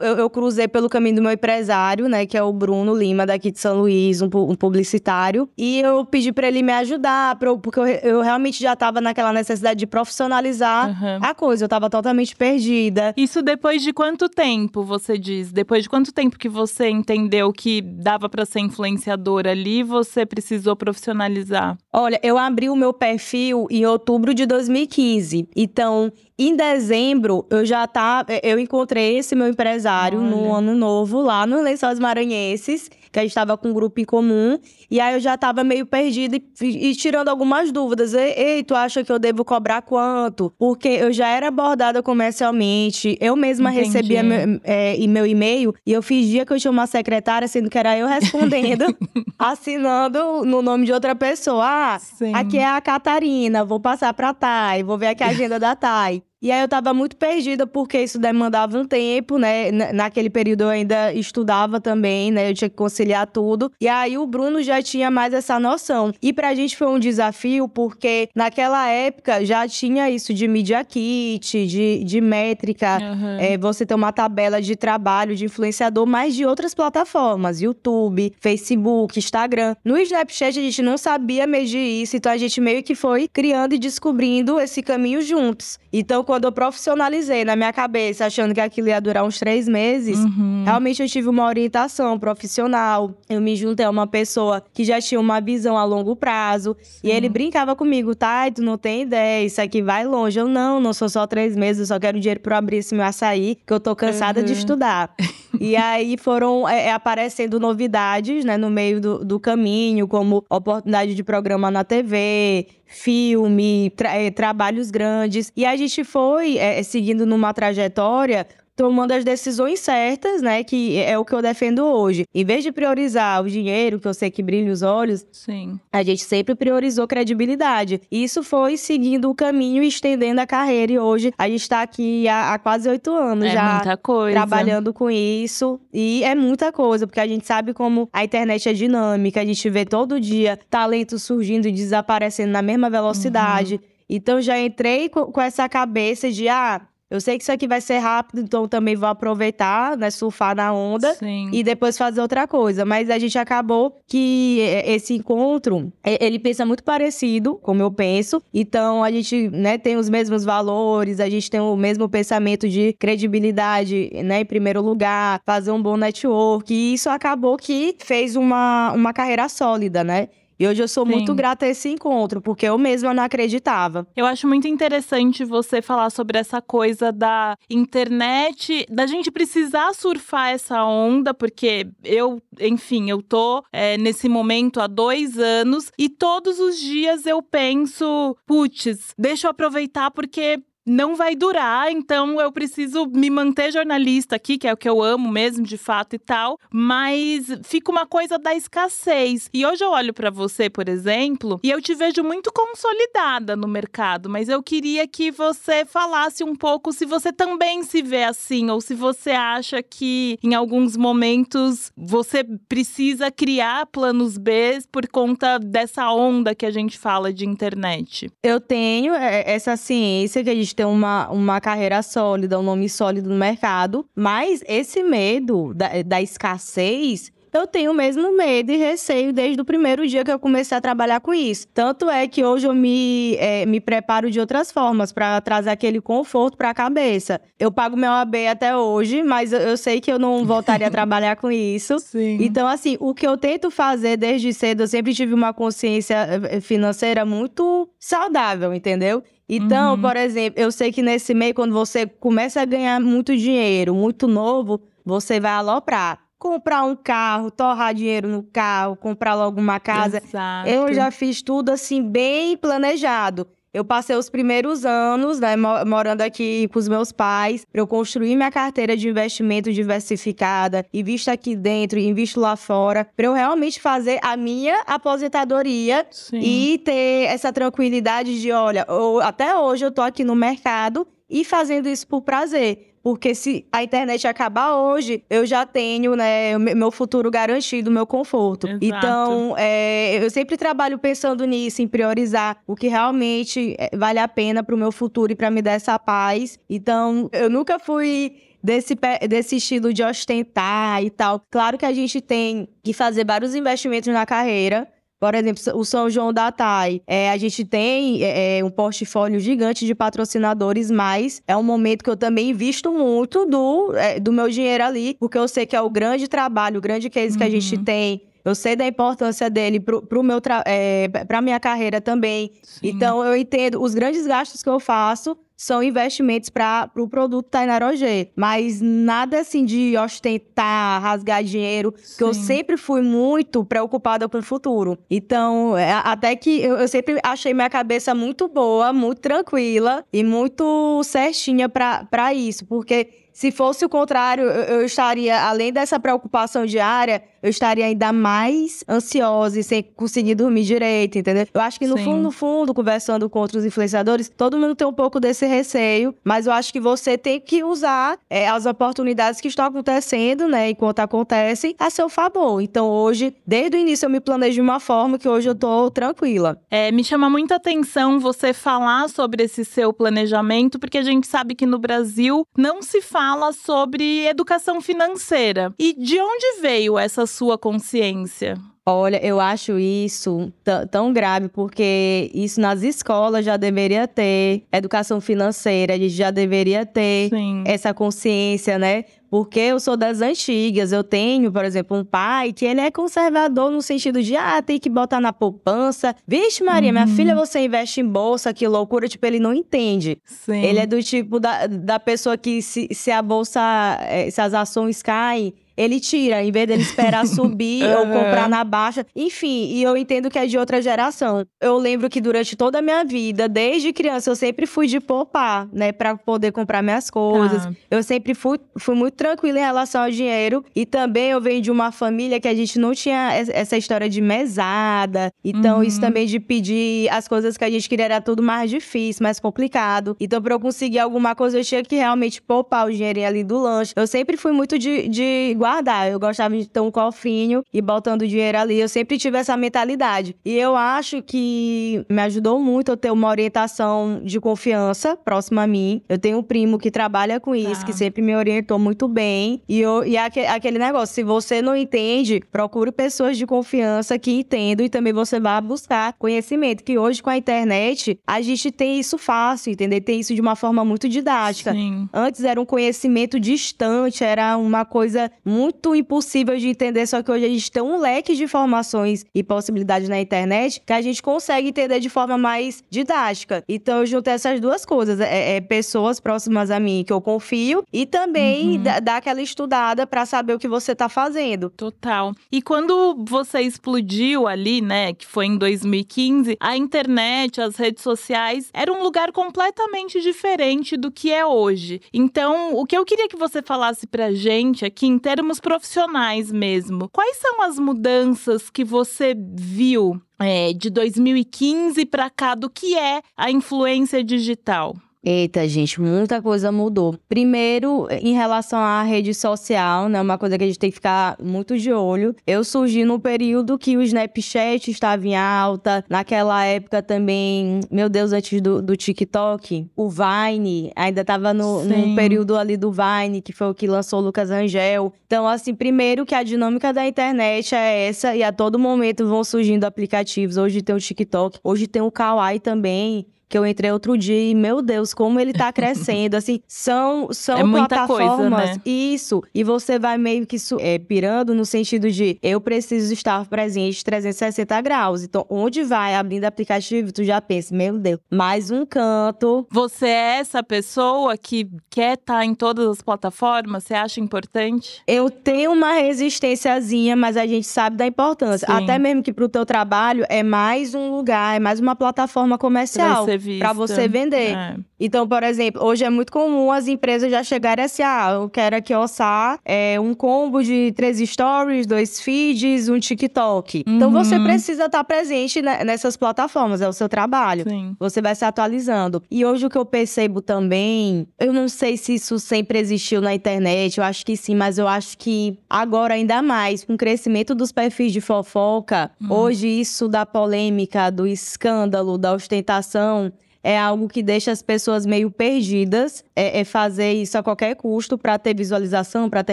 eu, 0.00 0.16
eu, 0.16 0.30
cruzei 0.30 0.68
pelo 0.68 0.88
caminho 0.88 1.16
do 1.16 1.22
meu 1.22 1.32
empresário, 1.32 2.08
né, 2.08 2.26
que 2.26 2.36
é 2.36 2.42
o 2.42 2.52
Bruno 2.52 2.94
Lima, 2.94 3.26
daqui 3.26 3.50
de 3.50 3.58
São 3.58 3.78
Luís, 3.78 4.20
um, 4.20 4.28
um 4.34 4.54
publicitário, 4.54 5.48
e 5.56 5.80
eu 5.80 6.04
pedi 6.04 6.32
para 6.32 6.48
ele 6.48 6.62
me 6.62 6.72
ajudar, 6.72 7.36
pra, 7.36 7.56
porque 7.56 7.80
eu, 7.80 7.86
eu, 7.86 8.20
realmente 8.20 8.62
já 8.62 8.76
tava 8.76 9.00
naquela 9.00 9.32
necessidade 9.32 9.78
de 9.78 9.86
profissionalizar 9.86 10.88
uhum. 10.88 11.18
a 11.22 11.34
coisa, 11.34 11.64
eu 11.64 11.68
tava 11.68 11.88
totalmente 11.88 12.36
perdida. 12.36 13.14
Isso 13.16 13.42
depois 13.42 13.82
de 13.82 13.92
quanto 13.92 14.28
tempo, 14.28 14.82
você 14.82 15.18
diz? 15.18 15.52
Depois 15.52 15.82
de 15.82 15.88
quanto 15.88 16.12
tempo 16.12 16.38
que 16.38 16.48
você 16.48 16.88
entendeu 16.88 17.52
que 17.52 17.80
dava 17.80 18.28
para 18.28 18.44
ser 18.44 18.60
influenciadora 18.60 19.50
ali, 19.50 19.82
você 19.82 20.26
precisou 20.26 20.76
profissionalizar? 20.76 21.76
Olha, 21.92 22.20
eu 22.22 22.36
abri 22.38 22.68
o 22.68 22.76
meu 22.76 22.92
perfil 22.92 23.66
em 23.70 23.86
outubro 23.86 24.34
de 24.34 24.46
2015. 24.46 25.48
Então, 25.56 26.12
em 26.38 26.54
dezembro, 26.54 27.44
eu 27.50 27.66
já 27.66 27.84
tá, 27.86 28.24
eu 28.44 28.58
encontrei 28.60 29.18
esse 29.18 29.34
meu 29.38 29.48
empresário 29.48 30.18
Olha. 30.18 30.28
no 30.28 30.52
ano 30.52 30.74
novo 30.74 31.22
lá 31.22 31.46
no 31.46 31.62
Lençóis 31.62 31.98
Maranhenses, 31.98 32.90
que 33.10 33.18
a 33.18 33.22
gente 33.22 33.30
estava 33.30 33.56
com 33.56 33.68
um 33.68 33.72
grupo 33.72 34.00
em 34.00 34.04
comum, 34.04 34.58
e 34.90 35.00
aí 35.00 35.14
eu 35.14 35.20
já 35.20 35.34
estava 35.34 35.64
meio 35.64 35.86
perdida 35.86 36.36
e, 36.36 36.90
e, 36.90 36.94
tirando 36.94 37.28
algumas 37.28 37.72
dúvidas. 37.72 38.14
Ei, 38.14 38.32
ei, 38.36 38.64
tu 38.64 38.74
acha 38.74 39.02
que 39.02 39.10
eu 39.10 39.18
devo 39.18 39.44
cobrar 39.44 39.82
quanto? 39.82 40.52
Porque 40.58 40.88
eu 40.88 41.12
já 41.12 41.28
era 41.28 41.48
abordada 41.48 42.02
comercialmente, 42.02 43.16
eu 43.20 43.36
mesma 43.36 43.70
Entendi. 43.70 43.86
recebia 43.86 44.22
meu, 44.22 44.60
é, 44.64 44.96
meu 45.06 45.26
e-mail 45.26 45.74
e 45.86 45.92
eu 45.92 46.02
fingia 46.02 46.44
que 46.44 46.52
eu 46.52 46.58
tinha 46.58 46.70
uma 46.70 46.86
secretária, 46.86 47.48
sendo 47.48 47.70
que 47.70 47.78
era 47.78 47.96
eu 47.96 48.06
respondendo, 48.06 48.84
assinando 49.38 50.44
no 50.44 50.60
nome 50.60 50.84
de 50.84 50.92
outra 50.92 51.14
pessoa. 51.14 51.64
Ah, 51.68 51.98
Sim. 51.98 52.34
aqui 52.34 52.58
é 52.58 52.66
a 52.66 52.80
Catarina, 52.80 53.64
vou 53.64 53.80
passar 53.80 54.12
pra 54.12 54.34
Thay, 54.34 54.82
vou 54.82 54.98
ver 54.98 55.08
aqui 55.08 55.22
a 55.22 55.28
agenda 55.28 55.58
da 55.58 55.74
Thay. 55.74 56.22
E 56.40 56.52
aí 56.52 56.62
eu 56.62 56.68
tava 56.68 56.94
muito 56.94 57.16
perdida 57.16 57.66
porque 57.66 58.00
isso 58.00 58.18
demandava 58.18 58.78
um 58.78 58.84
tempo, 58.84 59.38
né? 59.38 59.72
Naquele 59.92 60.30
período 60.30 60.62
eu 60.62 60.68
ainda 60.68 61.12
estudava 61.12 61.80
também, 61.80 62.30
né? 62.30 62.48
Eu 62.48 62.54
tinha 62.54 62.70
que 62.70 62.76
conciliar 62.76 63.26
tudo. 63.26 63.72
E 63.80 63.88
aí 63.88 64.16
o 64.16 64.26
Bruno 64.26 64.62
já 64.62 64.80
tinha 64.80 65.10
mais 65.10 65.34
essa 65.34 65.58
noção. 65.58 66.12
E 66.22 66.32
pra 66.32 66.54
gente 66.54 66.76
foi 66.76 66.86
um 66.86 66.98
desafio 66.98 67.68
porque 67.68 68.28
naquela 68.34 68.88
época 68.88 69.44
já 69.44 69.66
tinha 69.66 70.08
isso 70.10 70.32
de 70.32 70.46
media 70.46 70.84
kit, 70.84 71.66
de, 71.66 72.04
de 72.04 72.20
métrica, 72.20 72.98
uhum. 73.00 73.38
é, 73.40 73.58
você 73.58 73.84
ter 73.84 73.94
uma 73.94 74.12
tabela 74.12 74.62
de 74.62 74.76
trabalho 74.76 75.34
de 75.34 75.44
influenciador, 75.44 76.06
mas 76.06 76.34
de 76.34 76.46
outras 76.46 76.72
plataformas, 76.72 77.60
YouTube, 77.60 78.32
Facebook, 78.40 79.18
Instagram. 79.18 79.74
No 79.84 79.98
Snapchat 79.98 80.58
a 80.58 80.62
gente 80.62 80.82
não 80.82 80.96
sabia 80.96 81.46
medir 81.46 81.78
isso, 81.78 82.16
então 82.16 82.30
a 82.30 82.36
gente 82.36 82.60
meio 82.60 82.82
que 82.82 82.94
foi 82.94 83.26
criando 83.26 83.74
e 83.74 83.78
descobrindo 83.78 84.60
esse 84.60 84.82
caminho 84.82 85.20
juntos. 85.20 85.78
Então 85.92 86.22
quando 86.28 86.44
eu 86.44 86.52
profissionalizei 86.52 87.42
na 87.42 87.56
minha 87.56 87.72
cabeça, 87.72 88.26
achando 88.26 88.52
que 88.52 88.60
aquilo 88.60 88.88
ia 88.88 89.00
durar 89.00 89.24
uns 89.24 89.38
três 89.38 89.66
meses, 89.66 90.18
Uhum. 90.18 90.62
realmente 90.66 91.02
eu 91.02 91.08
tive 91.08 91.26
uma 91.26 91.46
orientação 91.46 92.18
profissional. 92.18 93.14
Eu 93.30 93.40
me 93.40 93.56
juntei 93.56 93.86
a 93.86 93.88
uma 93.90 94.06
pessoa 94.06 94.62
que 94.74 94.84
já 94.84 95.00
tinha 95.00 95.18
uma 95.18 95.40
visão 95.40 95.78
a 95.78 95.84
longo 95.84 96.14
prazo. 96.14 96.76
E 97.02 97.10
ele 97.10 97.30
brincava 97.30 97.74
comigo, 97.74 98.14
tá? 98.14 98.50
Tu 98.50 98.60
não 98.60 98.76
tem 98.76 99.02
ideia, 99.02 99.42
isso 99.42 99.58
aqui 99.62 99.80
vai 99.80 100.04
longe. 100.04 100.38
Eu, 100.38 100.46
não, 100.46 100.78
não 100.78 100.92
sou 100.92 101.08
só 101.08 101.26
três 101.26 101.56
meses, 101.56 101.80
eu 101.80 101.94
só 101.94 101.98
quero 101.98 102.20
dinheiro 102.20 102.40
pra 102.40 102.56
eu 102.56 102.58
abrir 102.58 102.76
esse 102.76 102.94
meu 102.94 103.06
açaí, 103.06 103.56
que 103.66 103.72
eu 103.72 103.80
tô 103.80 103.96
cansada 103.96 104.42
de 104.42 104.52
Uhum. 104.52 104.58
estudar. 104.58 105.14
e 105.60 105.76
aí 105.76 106.16
foram 106.18 106.68
é, 106.68 106.86
é, 106.86 106.92
aparecendo 106.92 107.58
novidades, 107.58 108.44
né, 108.44 108.56
no 108.56 108.70
meio 108.70 109.00
do, 109.00 109.24
do 109.24 109.40
caminho, 109.40 110.06
como 110.06 110.44
oportunidade 110.48 111.14
de 111.14 111.22
programa 111.24 111.70
na 111.70 111.84
TV, 111.84 112.66
filme, 112.86 113.92
tra- 113.96 114.14
é, 114.14 114.30
trabalhos 114.30 114.90
grandes. 114.90 115.52
E 115.56 115.64
a 115.64 115.76
gente 115.76 116.04
foi 116.04 116.58
é, 116.58 116.82
seguindo 116.82 117.24
numa 117.24 117.52
trajetória 117.52 118.46
tomando 118.78 119.10
as 119.10 119.24
decisões 119.24 119.80
certas, 119.80 120.40
né? 120.40 120.62
Que 120.62 120.96
é 120.98 121.18
o 121.18 121.24
que 121.24 121.34
eu 121.34 121.42
defendo 121.42 121.84
hoje. 121.84 122.24
Em 122.32 122.44
vez 122.44 122.62
de 122.62 122.70
priorizar 122.70 123.42
o 123.42 123.48
dinheiro, 123.50 123.98
que 123.98 124.06
eu 124.06 124.14
sei 124.14 124.30
que 124.30 124.40
brilha 124.42 124.72
os 124.72 124.82
olhos, 124.82 125.26
Sim. 125.32 125.80
a 125.92 126.00
gente 126.04 126.22
sempre 126.22 126.54
priorizou 126.54 127.06
credibilidade. 127.08 128.00
E 128.10 128.22
Isso 128.22 128.42
foi 128.44 128.76
seguindo 128.76 129.28
o 129.28 129.34
caminho 129.34 129.82
e 129.82 129.88
estendendo 129.88 130.40
a 130.40 130.46
carreira. 130.46 130.92
E 130.92 130.98
hoje 130.98 131.32
a 131.36 131.48
gente 131.48 131.62
está 131.62 131.82
aqui 131.82 132.28
há, 132.28 132.54
há 132.54 132.58
quase 132.58 132.88
oito 132.88 133.10
anos 133.12 133.46
É 133.46 133.50
já. 133.50 133.74
muita 133.74 133.96
coisa. 133.96 134.32
Trabalhando 134.36 134.94
com 134.94 135.10
isso. 135.10 135.80
E 135.92 136.22
é 136.22 136.36
muita 136.36 136.70
coisa, 136.70 137.04
porque 137.04 137.18
a 137.20 137.26
gente 137.26 137.44
sabe 137.46 137.74
como 137.74 138.08
a 138.12 138.22
internet 138.22 138.68
é 138.68 138.72
dinâmica, 138.72 139.40
a 139.40 139.44
gente 139.44 139.68
vê 139.68 139.84
todo 139.84 140.20
dia 140.20 140.56
talentos 140.70 141.24
surgindo 141.24 141.66
e 141.66 141.72
desaparecendo 141.72 142.52
na 142.52 142.62
mesma 142.62 142.88
velocidade. 142.88 143.74
Uhum. 143.74 143.80
Então 144.08 144.40
já 144.40 144.58
entrei 144.58 145.08
co- 145.08 145.26
com 145.26 145.40
essa 145.40 145.68
cabeça 145.68 146.30
de, 146.30 146.48
ah, 146.48 146.80
eu 147.10 147.20
sei 147.20 147.38
que 147.38 147.42
isso 147.42 147.52
aqui 147.52 147.66
vai 147.66 147.80
ser 147.80 147.98
rápido, 147.98 148.40
então 148.40 148.68
também 148.68 148.94
vou 148.94 149.08
aproveitar, 149.08 149.96
né, 149.96 150.10
surfar 150.10 150.54
na 150.54 150.72
onda 150.74 151.14
Sim. 151.14 151.48
e 151.52 151.62
depois 151.62 151.96
fazer 151.96 152.20
outra 152.20 152.46
coisa. 152.46 152.84
Mas 152.84 153.08
a 153.08 153.18
gente 153.18 153.38
acabou 153.38 153.96
que 154.06 154.60
eh, 154.60 154.94
esse 154.94 155.14
encontro, 155.14 155.90
eh, 156.04 156.24
ele 156.24 156.38
pensa 156.38 156.66
muito 156.66 156.84
parecido 156.84 157.56
como 157.62 157.80
eu 157.80 157.90
penso. 157.90 158.42
Então 158.52 159.02
a 159.02 159.10
gente, 159.10 159.48
né, 159.48 159.78
tem 159.78 159.96
os 159.96 160.10
mesmos 160.10 160.44
valores, 160.44 161.18
a 161.18 161.30
gente 161.30 161.50
tem 161.50 161.60
o 161.60 161.76
mesmo 161.76 162.08
pensamento 162.10 162.68
de 162.68 162.92
credibilidade, 162.98 164.10
né, 164.22 164.40
em 164.40 164.46
primeiro 164.46 164.82
lugar, 164.82 165.40
fazer 165.46 165.70
um 165.70 165.82
bom 165.82 165.96
network. 165.96 166.72
E 166.74 166.92
isso 166.92 167.08
acabou 167.08 167.56
que 167.56 167.96
fez 168.00 168.36
uma, 168.36 168.92
uma 168.92 169.14
carreira 169.14 169.48
sólida, 169.48 170.04
né? 170.04 170.28
E 170.58 170.66
hoje 170.66 170.82
eu 170.82 170.88
sou 170.88 171.06
Sim. 171.06 171.12
muito 171.12 171.34
grata 171.34 171.66
a 171.66 171.68
esse 171.68 171.88
encontro, 171.88 172.40
porque 172.40 172.66
eu 172.66 172.76
mesma 172.76 173.14
não 173.14 173.22
acreditava. 173.22 174.06
Eu 174.16 174.26
acho 174.26 174.48
muito 174.48 174.66
interessante 174.66 175.44
você 175.44 175.80
falar 175.80 176.10
sobre 176.10 176.36
essa 176.36 176.60
coisa 176.60 177.12
da 177.12 177.56
internet, 177.70 178.84
da 178.90 179.06
gente 179.06 179.30
precisar 179.30 179.94
surfar 179.94 180.48
essa 180.48 180.84
onda, 180.84 181.32
porque 181.32 181.86
eu, 182.02 182.42
enfim, 182.60 183.08
eu 183.08 183.22
tô 183.22 183.62
é, 183.72 183.96
nesse 183.98 184.28
momento 184.28 184.80
há 184.80 184.88
dois 184.88 185.38
anos 185.38 185.92
e 185.96 186.08
todos 186.08 186.58
os 186.58 186.76
dias 186.76 187.24
eu 187.24 187.40
penso, 187.40 188.36
putz, 188.44 189.14
deixa 189.16 189.46
eu 189.46 189.50
aproveitar 189.52 190.10
porque. 190.10 190.60
Não 190.88 191.14
vai 191.14 191.36
durar, 191.36 191.92
então 191.92 192.40
eu 192.40 192.50
preciso 192.50 193.04
me 193.06 193.28
manter 193.28 193.70
jornalista 193.70 194.36
aqui, 194.36 194.56
que 194.56 194.66
é 194.66 194.72
o 194.72 194.76
que 194.76 194.88
eu 194.88 195.02
amo 195.02 195.30
mesmo, 195.30 195.62
de 195.62 195.76
fato 195.76 196.14
e 196.14 196.18
tal. 196.18 196.58
Mas 196.72 197.46
fica 197.62 197.92
uma 197.92 198.06
coisa 198.06 198.38
da 198.38 198.54
escassez. 198.54 199.50
E 199.52 199.66
hoje 199.66 199.84
eu 199.84 199.90
olho 199.90 200.14
pra 200.14 200.30
você, 200.30 200.70
por 200.70 200.88
exemplo, 200.88 201.60
e 201.62 201.70
eu 201.70 201.82
te 201.82 201.94
vejo 201.94 202.24
muito 202.24 202.50
consolidada 202.52 203.54
no 203.54 203.68
mercado, 203.68 204.30
mas 204.30 204.48
eu 204.48 204.62
queria 204.62 205.06
que 205.06 205.30
você 205.30 205.84
falasse 205.84 206.42
um 206.42 206.56
pouco 206.56 206.90
se 206.92 207.04
você 207.04 207.32
também 207.32 207.82
se 207.82 208.00
vê 208.00 208.24
assim, 208.24 208.70
ou 208.70 208.80
se 208.80 208.94
você 208.94 209.32
acha 209.32 209.82
que 209.82 210.38
em 210.42 210.54
alguns 210.54 210.96
momentos 210.96 211.92
você 211.96 212.42
precisa 212.66 213.30
criar 213.30 213.84
planos 213.86 214.38
B 214.38 214.78
por 214.90 215.06
conta 215.08 215.58
dessa 215.58 216.10
onda 216.10 216.54
que 216.54 216.64
a 216.64 216.70
gente 216.70 216.98
fala 216.98 217.32
de 217.32 217.46
internet. 217.46 218.30
Eu 218.42 218.60
tenho 218.60 219.14
é, 219.14 219.44
essa 219.46 219.76
ciência 219.76 220.42
que 220.42 220.50
a 220.50 220.54
gente 220.54 220.74
tem 220.78 220.86
uma, 220.86 221.28
uma 221.28 221.60
carreira 221.60 222.00
sólida, 222.04 222.56
um 222.56 222.62
nome 222.62 222.88
sólido 222.88 223.28
no 223.28 223.34
mercado, 223.34 224.06
mas 224.14 224.62
esse 224.64 225.02
medo 225.02 225.74
da, 225.74 226.02
da 226.06 226.22
escassez. 226.22 227.32
Eu 227.52 227.66
tenho 227.66 227.90
o 227.90 227.94
mesmo 227.94 228.36
medo 228.36 228.70
e 228.70 228.76
receio 228.76 229.32
desde 229.32 229.60
o 229.60 229.64
primeiro 229.64 230.06
dia 230.06 230.22
que 230.22 230.30
eu 230.30 230.38
comecei 230.38 230.76
a 230.76 230.80
trabalhar 230.80 231.18
com 231.18 231.34
isso. 231.34 231.66
Tanto 231.74 232.08
é 232.08 232.28
que 232.28 232.44
hoje 232.44 232.68
eu 232.68 232.74
me, 232.74 233.34
é, 233.36 233.66
me 233.66 233.80
preparo 233.80 234.30
de 234.30 234.38
outras 234.38 234.70
formas 234.70 235.10
para 235.10 235.40
trazer 235.40 235.70
aquele 235.70 236.00
conforto 236.00 236.56
para 236.56 236.70
a 236.70 236.74
cabeça. 236.74 237.40
Eu 237.58 237.72
pago 237.72 237.96
meu 237.96 238.12
AB 238.12 238.46
até 238.46 238.76
hoje, 238.76 239.22
mas 239.22 239.52
eu, 239.52 239.60
eu 239.60 239.76
sei 239.76 240.00
que 240.00 240.12
eu 240.12 240.18
não 240.18 240.44
voltaria 240.44 240.86
a 240.86 240.90
trabalhar 240.92 241.36
com 241.36 241.50
isso. 241.50 241.98
Sim. 241.98 242.38
Então, 242.40 242.68
assim, 242.68 242.96
o 243.00 243.12
que 243.12 243.26
eu 243.26 243.36
tento 243.36 243.70
fazer 243.70 244.16
desde 244.16 244.52
cedo, 244.52 244.82
eu 244.82 244.86
sempre 244.86 245.12
tive 245.12 245.34
uma 245.34 245.52
consciência 245.52 246.28
eh, 246.50 246.60
financeira 246.60 247.24
muito 247.24 247.88
saudável, 247.98 248.72
entendeu? 248.72 249.24
Então, 249.48 249.94
Uhum. 249.94 250.00
por 250.02 250.16
exemplo, 250.16 250.60
eu 250.60 250.70
sei 250.70 250.92
que 250.92 251.00
nesse 251.02 251.32
meio, 251.32 251.54
quando 251.54 251.72
você 251.72 252.06
começa 252.06 252.60
a 252.60 252.64
ganhar 252.64 253.00
muito 253.00 253.34
dinheiro, 253.36 253.94
muito 253.94 254.28
novo, 254.28 254.80
você 255.04 255.40
vai 255.40 255.52
aloprar. 255.52 256.20
Comprar 256.38 256.84
um 256.84 256.94
carro, 256.94 257.50
torrar 257.50 257.92
dinheiro 257.94 258.28
no 258.28 258.42
carro, 258.44 258.94
comprar 258.94 259.34
logo 259.34 259.58
uma 259.60 259.80
casa. 259.80 260.20
Exato. 260.24 260.68
Eu 260.68 260.92
já 260.94 261.10
fiz 261.10 261.42
tudo 261.42 261.70
assim, 261.70 262.02
bem 262.02 262.56
planejado. 262.56 263.46
Eu 263.72 263.84
passei 263.84 264.16
os 264.16 264.30
primeiros 264.30 264.84
anos, 264.86 265.38
né, 265.40 265.54
mo- 265.54 265.84
morando 265.86 266.22
aqui 266.22 266.68
com 266.72 266.78
os 266.78 266.88
meus 266.88 267.12
pais, 267.12 267.66
para 267.70 267.80
eu 267.80 267.86
construir 267.86 268.34
minha 268.34 268.50
carteira 268.50 268.96
de 268.96 269.08
investimento 269.08 269.70
diversificada, 269.72 270.86
invisto 270.92 271.30
aqui 271.30 271.54
dentro, 271.54 271.98
invisto 271.98 272.40
lá 272.40 272.56
fora, 272.56 273.06
para 273.14 273.26
eu 273.26 273.32
realmente 273.34 273.78
fazer 273.78 274.18
a 274.22 274.36
minha 274.36 274.82
aposentadoria 274.86 276.06
Sim. 276.10 276.40
e 276.40 276.78
ter 276.78 277.26
essa 277.28 277.52
tranquilidade 277.52 278.40
de, 278.40 278.50
olha, 278.52 278.86
eu- 278.88 279.20
até 279.20 279.54
hoje 279.56 279.84
eu 279.84 279.90
tô 279.92 280.00
aqui 280.00 280.24
no 280.24 280.34
mercado 280.34 281.06
e 281.28 281.44
fazendo 281.44 281.88
isso 281.88 282.06
por 282.06 282.22
prazer. 282.22 282.87
Porque 283.02 283.34
se 283.34 283.64
a 283.72 283.82
internet 283.82 284.26
acabar 284.26 284.74
hoje, 284.76 285.22
eu 285.30 285.46
já 285.46 285.64
tenho, 285.64 286.14
né, 286.16 286.56
o 286.56 286.60
me- 286.60 286.74
meu 286.74 286.90
futuro 286.90 287.30
garantido, 287.30 287.90
meu 287.90 288.06
conforto. 288.06 288.66
Exato. 288.66 288.84
Então, 288.84 289.54
é, 289.56 290.22
eu 290.24 290.28
sempre 290.30 290.56
trabalho 290.56 290.98
pensando 290.98 291.44
nisso, 291.44 291.80
em 291.80 291.88
priorizar 291.88 292.58
o 292.66 292.74
que 292.74 292.88
realmente 292.88 293.74
é, 293.78 293.96
vale 293.96 294.18
a 294.18 294.28
pena 294.28 294.62
pro 294.62 294.76
meu 294.76 294.90
futuro 294.92 295.32
e 295.32 295.36
para 295.36 295.50
me 295.50 295.62
dar 295.62 295.72
essa 295.72 295.98
paz. 295.98 296.58
Então, 296.68 297.28
eu 297.32 297.48
nunca 297.48 297.78
fui 297.78 298.36
desse, 298.62 298.96
desse 299.28 299.56
estilo 299.56 299.92
de 299.92 300.02
ostentar 300.02 301.02
e 301.02 301.10
tal. 301.10 301.40
Claro 301.50 301.78
que 301.78 301.86
a 301.86 301.92
gente 301.92 302.20
tem 302.20 302.68
que 302.82 302.92
fazer 302.92 303.24
vários 303.24 303.54
investimentos 303.54 304.12
na 304.12 304.26
carreira. 304.26 304.88
Por 305.20 305.34
exemplo, 305.34 305.62
o 305.74 305.84
São 305.84 306.08
João 306.08 306.32
da 306.32 306.52
TAI, 306.52 307.02
é, 307.06 307.30
a 307.30 307.36
gente 307.36 307.64
tem 307.64 308.22
é, 308.22 308.58
é, 308.58 308.64
um 308.64 308.70
portfólio 308.70 309.40
gigante 309.40 309.84
de 309.84 309.94
patrocinadores, 309.94 310.90
mas 310.90 311.42
é 311.46 311.56
um 311.56 311.62
momento 311.62 312.04
que 312.04 312.10
eu 312.10 312.16
também 312.16 312.50
invisto 312.50 312.92
muito 312.92 313.44
do, 313.44 313.92
é, 313.96 314.20
do 314.20 314.32
meu 314.32 314.48
dinheiro 314.48 314.84
ali, 314.84 315.16
porque 315.18 315.36
eu 315.36 315.48
sei 315.48 315.66
que 315.66 315.74
é 315.74 315.80
o 315.80 315.90
grande 315.90 316.28
trabalho, 316.28 316.78
o 316.78 316.80
grande 316.80 317.10
case 317.10 317.36
que 317.36 317.42
a 317.44 317.50
gente 317.50 317.74
Uhum. 317.76 317.84
tem. 317.84 318.22
Eu 318.44 318.54
sei 318.54 318.76
da 318.76 318.86
importância 318.86 319.50
dele 319.50 319.78
pro 319.80 320.22
meu 320.22 320.40
é, 320.64 321.10
minha 321.42 321.60
carreira 321.60 322.00
também. 322.00 322.52
Sim. 322.62 322.88
Então, 322.88 323.22
eu 323.24 323.36
entendo, 323.36 323.82
os 323.82 323.94
grandes 323.94 324.26
gastos 324.26 324.62
que 324.62 324.68
eu 324.70 324.80
faço 324.80 325.36
são 325.58 325.82
investimentos 325.82 326.48
para 326.48 326.88
o 326.96 327.08
produto 327.08 327.48
Tainarogê. 327.50 328.28
Mas 328.36 328.80
nada 328.80 329.40
assim 329.40 329.64
de 329.64 329.96
ostentar, 329.98 331.02
rasgar 331.02 331.42
dinheiro, 331.42 331.92
que 332.16 332.22
eu 332.22 332.32
Sim. 332.32 332.42
sempre 332.42 332.76
fui 332.76 333.02
muito 333.02 333.64
preocupada 333.64 334.28
com 334.28 334.38
o 334.38 334.42
futuro. 334.42 334.96
Então, 335.10 335.76
é, 335.76 335.92
até 335.92 336.36
que 336.36 336.62
eu, 336.62 336.76
eu 336.76 336.86
sempre 336.86 337.18
achei 337.24 337.52
minha 337.52 337.68
cabeça 337.68 338.14
muito 338.14 338.46
boa, 338.46 338.92
muito 338.92 339.20
tranquila 339.20 340.04
e 340.12 340.22
muito 340.22 341.02
certinha 341.02 341.68
para 341.68 342.32
isso. 342.32 342.64
Porque 342.64 343.08
se 343.38 343.52
fosse 343.52 343.84
o 343.84 343.88
contrário, 343.88 344.42
eu, 344.42 344.78
eu 344.78 344.84
estaria, 344.84 345.40
além 345.40 345.72
dessa 345.72 346.00
preocupação 346.00 346.66
diária, 346.66 347.22
eu 347.40 347.48
estaria 347.48 347.86
ainda 347.86 348.12
mais 348.12 348.82
ansiosa 348.88 349.60
e 349.60 349.62
sem 349.62 349.80
conseguir 349.80 350.34
dormir 350.34 350.64
direito, 350.64 351.18
entendeu? 351.18 351.46
Eu 351.54 351.60
acho 351.60 351.78
que 351.78 351.86
no 351.86 351.96
Sim. 351.96 352.04
fundo, 352.04 352.22
no 352.22 352.30
fundo, 352.32 352.74
conversando 352.74 353.30
com 353.30 353.38
outros 353.38 353.64
influenciadores, 353.64 354.28
todo 354.28 354.58
mundo 354.58 354.74
tem 354.74 354.84
um 354.84 354.92
pouco 354.92 355.20
desse 355.20 355.46
receio, 355.48 356.14
mas 356.22 356.46
eu 356.46 356.52
acho 356.52 356.72
que 356.72 356.80
você 356.80 357.18
tem 357.18 357.40
que 357.40 357.64
usar 357.64 358.18
é, 358.30 358.48
as 358.48 358.66
oportunidades 358.66 359.40
que 359.40 359.48
estão 359.48 359.64
acontecendo, 359.66 360.46
né, 360.46 360.70
enquanto 360.70 361.00
acontecem, 361.00 361.74
a 361.78 361.90
seu 361.90 362.08
favor. 362.08 362.60
Então, 362.60 362.88
hoje, 362.88 363.34
desde 363.46 363.76
o 363.76 363.80
início, 363.80 364.06
eu 364.06 364.10
me 364.10 364.20
planejo 364.20 364.54
de 364.54 364.60
uma 364.60 364.78
forma 364.80 365.18
que 365.18 365.28
hoje 365.28 365.48
eu 365.48 365.54
tô 365.54 365.90
tranquila. 365.90 366.60
É, 366.70 366.92
me 366.92 367.02
chama 367.02 367.28
muita 367.28 367.56
atenção 367.56 368.20
você 368.20 368.52
falar 368.52 369.08
sobre 369.08 369.44
esse 369.44 369.64
seu 369.64 369.92
planejamento, 369.92 370.78
porque 370.78 370.98
a 370.98 371.02
gente 371.02 371.26
sabe 371.26 371.54
que 371.54 371.66
no 371.66 371.78
Brasil 371.78 372.46
não 372.56 372.82
se 372.82 373.00
fala 373.00 373.52
sobre 373.52 374.26
educação 374.26 374.80
financeira. 374.80 375.72
E 375.78 375.92
de 375.92 376.20
onde 376.20 376.60
veio 376.60 376.98
essa 376.98 377.26
sua 377.26 377.58
consciência? 377.58 378.56
Olha, 378.90 379.22
eu 379.22 379.38
acho 379.38 379.78
isso 379.78 380.50
tão 380.90 381.12
grave, 381.12 381.48
porque 381.48 382.30
isso 382.32 382.58
nas 382.58 382.82
escolas 382.82 383.44
já 383.44 383.58
deveria 383.58 384.08
ter, 384.08 384.62
educação 384.72 385.20
financeira, 385.20 385.92
a 385.92 385.98
gente 385.98 386.14
já 386.14 386.30
deveria 386.30 386.86
ter 386.86 387.28
Sim. 387.28 387.64
essa 387.66 387.92
consciência, 387.92 388.78
né? 388.78 389.04
Porque 389.30 389.60
eu 389.60 389.78
sou 389.78 389.94
das 389.94 390.22
antigas, 390.22 390.90
eu 390.90 391.04
tenho, 391.04 391.52
por 391.52 391.66
exemplo, 391.66 391.98
um 391.98 392.04
pai 392.04 392.50
que 392.50 392.64
ele 392.64 392.80
é 392.80 392.90
conservador 392.90 393.70
no 393.70 393.82
sentido 393.82 394.22
de, 394.22 394.34
ah, 394.34 394.62
tem 394.62 394.78
que 394.78 394.88
botar 394.88 395.20
na 395.20 395.34
poupança. 395.34 396.16
Vixe, 396.26 396.64
Maria, 396.64 396.88
uhum. 396.88 396.94
minha 396.94 397.06
filha, 397.08 397.34
você 397.34 397.60
investe 397.60 398.00
em 398.00 398.06
bolsa, 398.06 398.54
que 398.54 398.66
loucura. 398.66 399.06
Tipo, 399.06 399.26
ele 399.26 399.38
não 399.38 399.52
entende. 399.52 400.16
Sim. 400.24 400.64
Ele 400.64 400.78
é 400.78 400.86
do 400.86 401.02
tipo 401.02 401.38
da, 401.38 401.66
da 401.66 402.00
pessoa 402.00 402.38
que, 402.38 402.62
se, 402.62 402.88
se 402.90 403.10
a 403.10 403.20
bolsa, 403.20 403.98
eh, 404.00 404.30
se 404.30 404.40
as 404.40 404.54
ações 404.54 405.02
caem, 405.02 405.52
ele 405.78 406.00
tira, 406.00 406.42
em 406.42 406.50
vez 406.50 406.66
dele 406.66 406.82
esperar 406.82 407.24
subir 407.28 407.84
uhum. 407.84 408.00
ou 408.00 408.06
comprar 408.06 408.48
na 408.48 408.64
baixa. 408.64 409.06
Enfim, 409.14 409.68
e 409.72 409.82
eu 409.84 409.96
entendo 409.96 410.28
que 410.28 410.36
é 410.36 410.44
de 410.44 410.58
outra 410.58 410.82
geração. 410.82 411.46
Eu 411.60 411.78
lembro 411.78 412.10
que 412.10 412.20
durante 412.20 412.56
toda 412.56 412.80
a 412.80 412.82
minha 412.82 413.04
vida, 413.04 413.48
desde 413.48 413.92
criança, 413.92 414.28
eu 414.28 414.34
sempre 414.34 414.66
fui 414.66 414.88
de 414.88 414.98
poupar, 414.98 415.68
né, 415.72 415.92
para 415.92 416.16
poder 416.16 416.50
comprar 416.50 416.82
minhas 416.82 417.08
coisas. 417.08 417.64
Ah. 417.64 417.72
Eu 417.88 418.02
sempre 418.02 418.34
fui, 418.34 418.58
fui 418.76 418.96
muito 418.96 419.14
tranquila 419.14 419.58
em 419.58 419.62
relação 419.62 420.02
ao 420.02 420.10
dinheiro. 420.10 420.64
E 420.74 420.84
também 420.84 421.30
eu 421.30 421.40
venho 421.40 421.62
de 421.62 421.70
uma 421.70 421.92
família 421.92 422.40
que 422.40 422.48
a 422.48 422.54
gente 422.54 422.76
não 422.76 422.92
tinha 422.92 423.30
essa 423.32 423.76
história 423.76 424.08
de 424.08 424.20
mesada. 424.20 425.32
Então, 425.44 425.78
uhum. 425.78 425.84
isso 425.84 426.00
também 426.00 426.26
de 426.26 426.40
pedir 426.40 427.08
as 427.10 427.28
coisas 427.28 427.56
que 427.56 427.64
a 427.64 427.70
gente 427.70 427.88
queria 427.88 428.06
era 428.06 428.20
tudo 428.20 428.42
mais 428.42 428.68
difícil, 428.68 429.22
mais 429.22 429.38
complicado. 429.38 430.16
Então, 430.18 430.42
pra 430.42 430.54
eu 430.54 430.60
conseguir 430.60 430.98
alguma 430.98 431.36
coisa, 431.36 431.58
eu 431.60 431.64
tinha 431.64 431.84
que 431.84 431.94
realmente 431.94 432.42
poupar 432.42 432.86
o 432.86 432.90
dinheiro 432.90 433.22
ali 433.24 433.44
do 433.44 433.58
lanche. 433.58 433.92
Eu 433.94 434.08
sempre 434.08 434.36
fui 434.36 434.50
muito 434.50 434.76
de, 434.76 435.08
de 435.08 435.54
guardar. 435.56 435.67
Eu 436.10 436.18
gostava 436.18 436.56
de 436.56 436.68
ter 436.68 436.80
um 436.80 436.90
cofrinho 436.90 437.62
e 437.72 437.80
botando 437.80 438.26
dinheiro 438.26 438.58
ali. 438.58 438.80
Eu 438.80 438.88
sempre 438.88 439.18
tive 439.18 439.38
essa 439.38 439.56
mentalidade. 439.56 440.34
E 440.44 440.54
eu 440.54 440.74
acho 440.74 441.22
que 441.22 442.04
me 442.08 442.22
ajudou 442.22 442.58
muito 442.58 442.90
eu 442.90 442.96
ter 442.96 443.10
uma 443.10 443.28
orientação 443.28 444.20
de 444.24 444.40
confiança 444.40 445.16
próxima 445.16 445.62
a 445.62 445.66
mim. 445.66 446.02
Eu 446.08 446.18
tenho 446.18 446.38
um 446.38 446.42
primo 446.42 446.78
que 446.78 446.90
trabalha 446.90 447.38
com 447.38 447.54
isso, 447.54 447.84
que 447.84 447.92
tá. 447.92 447.98
sempre 447.98 448.22
me 448.22 448.34
orientou 448.34 448.78
muito 448.78 449.06
bem. 449.06 449.62
E, 449.68 449.80
eu, 449.80 450.04
e 450.04 450.16
aquele 450.16 450.78
negócio, 450.78 451.14
se 451.14 451.22
você 451.22 451.60
não 451.60 451.76
entende, 451.76 452.42
procure 452.50 452.90
pessoas 452.90 453.36
de 453.36 453.46
confiança 453.46 454.18
que 454.18 454.30
entendam 454.32 454.84
e 454.84 454.88
também 454.88 455.12
você 455.12 455.38
vai 455.38 455.60
buscar 455.60 456.14
conhecimento. 456.14 456.82
Que 456.82 456.98
hoje, 456.98 457.22
com 457.22 457.30
a 457.30 457.36
internet, 457.36 458.18
a 458.26 458.40
gente 458.40 458.70
tem 458.70 458.98
isso 458.98 459.18
fácil, 459.18 459.72
entender? 459.72 460.00
Tem 460.00 460.20
isso 460.20 460.34
de 460.34 460.40
uma 460.40 460.56
forma 460.56 460.84
muito 460.84 461.08
didática. 461.08 461.72
Sim. 461.72 462.08
Antes 462.12 462.42
era 462.44 462.60
um 462.60 462.64
conhecimento 462.64 463.38
distante, 463.38 464.24
era 464.24 464.56
uma 464.56 464.84
coisa 464.84 465.30
muito 465.44 465.57
muito 465.58 465.92
impossível 465.94 466.56
de 466.56 466.68
entender, 466.68 467.04
só 467.06 467.20
que 467.20 467.32
hoje 467.32 467.44
a 467.44 467.48
gente 467.48 467.70
tem 467.70 467.82
um 467.82 467.98
leque 467.98 468.36
de 468.36 468.44
informações 468.44 469.24
e 469.34 469.42
possibilidades 469.42 470.08
na 470.08 470.20
internet 470.20 470.80
que 470.86 470.92
a 470.92 471.02
gente 471.02 471.20
consegue 471.20 471.68
entender 471.68 471.98
de 471.98 472.08
forma 472.08 472.38
mais 472.38 472.84
didática. 472.88 473.64
Então 473.68 473.98
eu 473.98 474.06
juntei 474.06 474.34
essas 474.34 474.60
duas 474.60 474.84
coisas: 474.84 475.18
é, 475.18 475.56
é 475.56 475.60
pessoas 475.60 476.20
próximas 476.20 476.70
a 476.70 476.78
mim 476.78 477.02
que 477.04 477.12
eu 477.12 477.20
confio 477.20 477.82
e 477.92 478.06
também 478.06 478.76
uhum. 478.76 478.82
dar 479.02 479.16
aquela 479.16 479.42
estudada 479.42 480.06
para 480.06 480.24
saber 480.24 480.54
o 480.54 480.58
que 480.58 480.68
você 480.68 480.94
tá 480.94 481.08
fazendo. 481.08 481.70
Total. 481.70 482.32
E 482.52 482.62
quando 482.62 483.24
você 483.26 483.60
explodiu 483.62 484.46
ali, 484.46 484.80
né, 484.80 485.12
que 485.12 485.26
foi 485.26 485.46
em 485.46 485.58
2015, 485.58 486.56
a 486.60 486.76
internet, 486.76 487.60
as 487.60 487.76
redes 487.76 488.02
sociais, 488.02 488.70
era 488.72 488.92
um 488.92 489.02
lugar 489.02 489.32
completamente 489.32 490.20
diferente 490.20 490.96
do 490.96 491.10
que 491.10 491.32
é 491.32 491.44
hoje. 491.44 492.00
Então, 492.12 492.74
o 492.74 492.86
que 492.86 492.96
eu 492.96 493.04
queria 493.04 493.28
que 493.28 493.36
você 493.36 493.60
falasse 493.60 494.06
pra 494.06 494.32
gente 494.32 494.84
aqui 494.84 495.06
em 495.06 495.18
termos 495.18 495.47
termos 495.48 495.60
profissionais 495.60 496.52
mesmo, 496.52 497.08
quais 497.08 497.38
são 497.38 497.62
as 497.62 497.78
mudanças 497.78 498.68
que 498.68 498.84
você 498.84 499.34
viu 499.54 500.20
é, 500.38 500.74
de 500.74 500.90
2015 500.90 502.04
para 502.04 502.28
cá 502.28 502.54
do 502.54 502.68
que 502.68 502.94
é 502.94 503.22
a 503.34 503.50
influência 503.50 504.22
digital? 504.22 504.94
Eita, 505.24 505.66
gente, 505.66 506.00
muita 506.00 506.40
coisa 506.40 506.70
mudou. 506.70 507.18
Primeiro, 507.28 508.06
em 508.22 508.34
relação 508.34 508.78
à 508.78 509.02
rede 509.02 509.34
social, 509.34 510.08
né? 510.08 510.20
Uma 510.20 510.38
coisa 510.38 510.56
que 510.56 510.62
a 510.62 510.66
gente 510.66 510.78
tem 510.78 510.90
que 510.90 510.94
ficar 510.94 511.36
muito 511.42 511.76
de 511.76 511.92
olho. 511.92 512.36
Eu 512.46 512.62
surgi 512.62 513.04
no 513.04 513.18
período 513.18 513.76
que 513.76 513.96
o 513.96 514.02
Snapchat 514.02 514.88
estava 514.88 515.26
em 515.26 515.36
alta. 515.36 516.04
Naquela 516.08 516.64
época 516.64 517.02
também, 517.02 517.80
meu 517.90 518.08
Deus, 518.08 518.32
antes 518.32 518.60
do, 518.60 518.80
do 518.80 518.96
TikTok, 518.96 519.90
o 519.96 520.08
Vine 520.08 520.92
ainda 520.94 521.22
estava 521.22 521.52
no, 521.52 521.84
no 521.84 522.14
período 522.14 522.56
ali 522.56 522.76
do 522.76 522.92
Vine, 522.92 523.42
que 523.42 523.52
foi 523.52 523.68
o 523.68 523.74
que 523.74 523.88
lançou 523.88 524.20
o 524.20 524.22
Lucas 524.22 524.52
Angel. 524.52 525.12
Então, 525.26 525.48
assim, 525.48 525.74
primeiro 525.74 526.24
que 526.24 526.34
a 526.34 526.44
dinâmica 526.44 526.92
da 526.92 527.04
internet 527.04 527.74
é 527.74 528.08
essa, 528.08 528.36
e 528.36 528.42
a 528.44 528.52
todo 528.52 528.78
momento 528.78 529.26
vão 529.26 529.42
surgindo 529.42 529.84
aplicativos. 529.84 530.56
Hoje 530.56 530.80
tem 530.80 530.94
o 530.94 531.00
TikTok, 531.00 531.58
hoje 531.64 531.88
tem 531.88 532.00
o 532.00 532.10
Kawaii 532.10 532.60
também 532.60 533.26
que 533.48 533.56
eu 533.56 533.66
entrei 533.66 533.90
outro 533.90 534.16
dia 534.16 534.50
e, 534.50 534.54
meu 534.54 534.82
Deus, 534.82 535.14
como 535.14 535.40
ele 535.40 535.52
tá 535.52 535.72
crescendo. 535.72 536.34
assim, 536.34 536.60
são, 536.68 537.28
são 537.32 537.58
é 537.58 537.62
plataformas. 537.62 538.38
Coisa, 538.38 538.74
né? 538.74 538.82
Isso. 538.84 539.42
E 539.54 539.64
você 539.64 539.98
vai 539.98 540.18
meio 540.18 540.46
que 540.46 540.56
é, 540.80 540.98
pirando 540.98 541.54
no 541.54 541.64
sentido 541.64 542.10
de 542.10 542.38
eu 542.42 542.60
preciso 542.60 543.12
estar 543.12 543.46
presente 543.46 544.04
360 544.04 544.80
graus. 544.82 545.22
Então, 545.22 545.46
onde 545.48 545.82
vai 545.82 546.14
abrindo 546.14 546.44
aplicativo, 546.44 547.12
tu 547.12 547.24
já 547.24 547.40
pensa, 547.40 547.74
meu 547.74 547.98
Deus, 547.98 548.20
mais 548.30 548.70
um 548.70 548.84
canto. 548.84 549.66
Você 549.70 550.06
é 550.06 550.38
essa 550.38 550.62
pessoa 550.62 551.36
que 551.36 551.68
quer 551.88 552.14
estar 552.14 552.38
tá 552.38 552.44
em 552.44 552.54
todas 552.54 552.86
as 552.88 553.00
plataformas? 553.00 553.84
Você 553.84 553.94
acha 553.94 554.20
importante? 554.20 555.02
Eu 555.06 555.30
tenho 555.30 555.72
uma 555.72 555.92
resistênciazinha, 555.92 557.16
mas 557.16 557.36
a 557.36 557.46
gente 557.46 557.66
sabe 557.66 557.96
da 557.96 558.06
importância. 558.06 558.66
Sim. 558.66 558.84
Até 558.84 558.98
mesmo 558.98 559.22
que 559.22 559.32
pro 559.32 559.48
teu 559.48 559.64
trabalho 559.64 560.24
é 560.28 560.42
mais 560.42 560.94
um 560.94 561.10
lugar, 561.10 561.56
é 561.56 561.60
mais 561.60 561.80
uma 561.80 561.96
plataforma 561.96 562.58
comercial. 562.58 563.24
Você 563.38 563.58
para 563.58 563.72
você 563.72 564.08
vender. 564.08 564.54
É. 564.54 564.76
Então, 565.00 565.26
por 565.28 565.42
exemplo, 565.42 565.84
hoje 565.84 566.04
é 566.04 566.10
muito 566.10 566.32
comum 566.32 566.72
as 566.72 566.88
empresas 566.88 567.30
já 567.30 567.42
chegarem 567.42 567.84
assim: 567.84 568.02
ah, 568.02 568.30
eu 568.34 568.48
quero 568.48 568.76
aqui 568.76 568.94
orçar 568.94 569.58
é, 569.64 569.98
um 570.00 570.14
combo 570.14 570.62
de 570.62 570.92
três 570.92 571.18
stories, 571.18 571.86
dois 571.86 572.20
feeds, 572.20 572.88
um 572.88 572.98
TikTok. 572.98 573.84
Uhum. 573.86 573.96
Então, 573.96 574.10
você 574.10 574.36
uhum. 574.36 574.44
precisa 574.44 574.86
estar 574.86 575.04
presente 575.04 575.62
nessas 575.62 576.16
plataformas, 576.16 576.80
é 576.80 576.88
o 576.88 576.92
seu 576.92 577.08
trabalho. 577.08 577.64
Sim. 577.68 577.96
Você 577.98 578.20
vai 578.20 578.34
se 578.34 578.44
atualizando. 578.44 579.22
E 579.30 579.44
hoje 579.44 579.66
o 579.66 579.70
que 579.70 579.78
eu 579.78 579.84
percebo 579.84 580.40
também, 580.40 581.26
eu 581.38 581.52
não 581.52 581.68
sei 581.68 581.96
se 581.96 582.14
isso 582.14 582.38
sempre 582.38 582.78
existiu 582.78 583.20
na 583.20 583.34
internet, 583.34 583.98
eu 583.98 584.04
acho 584.04 584.24
que 584.24 584.36
sim, 584.36 584.54
mas 584.54 584.78
eu 584.78 584.88
acho 584.88 585.16
que 585.16 585.58
agora 585.68 586.14
ainda 586.14 586.42
mais, 586.42 586.84
com 586.84 586.94
o 586.94 586.96
crescimento 586.96 587.54
dos 587.54 587.72
perfis 587.72 588.12
de 588.12 588.20
fofoca, 588.20 589.10
uhum. 589.20 589.32
hoje 589.32 589.68
isso 589.68 590.08
da 590.08 590.26
polêmica, 590.26 591.10
do 591.10 591.26
escândalo, 591.26 592.18
da 592.18 592.32
ostentação, 592.32 593.27
é 593.62 593.78
algo 593.78 594.08
que 594.08 594.22
deixa 594.22 594.50
as 594.50 594.62
pessoas 594.62 595.04
meio 595.04 595.30
perdidas. 595.30 596.24
É, 596.34 596.60
é 596.60 596.64
fazer 596.64 597.12
isso 597.12 597.36
a 597.36 597.42
qualquer 597.42 597.74
custo 597.74 598.16
para 598.16 598.38
ter 598.38 598.54
visualização, 598.54 599.28
para 599.28 599.42
ter 599.42 599.52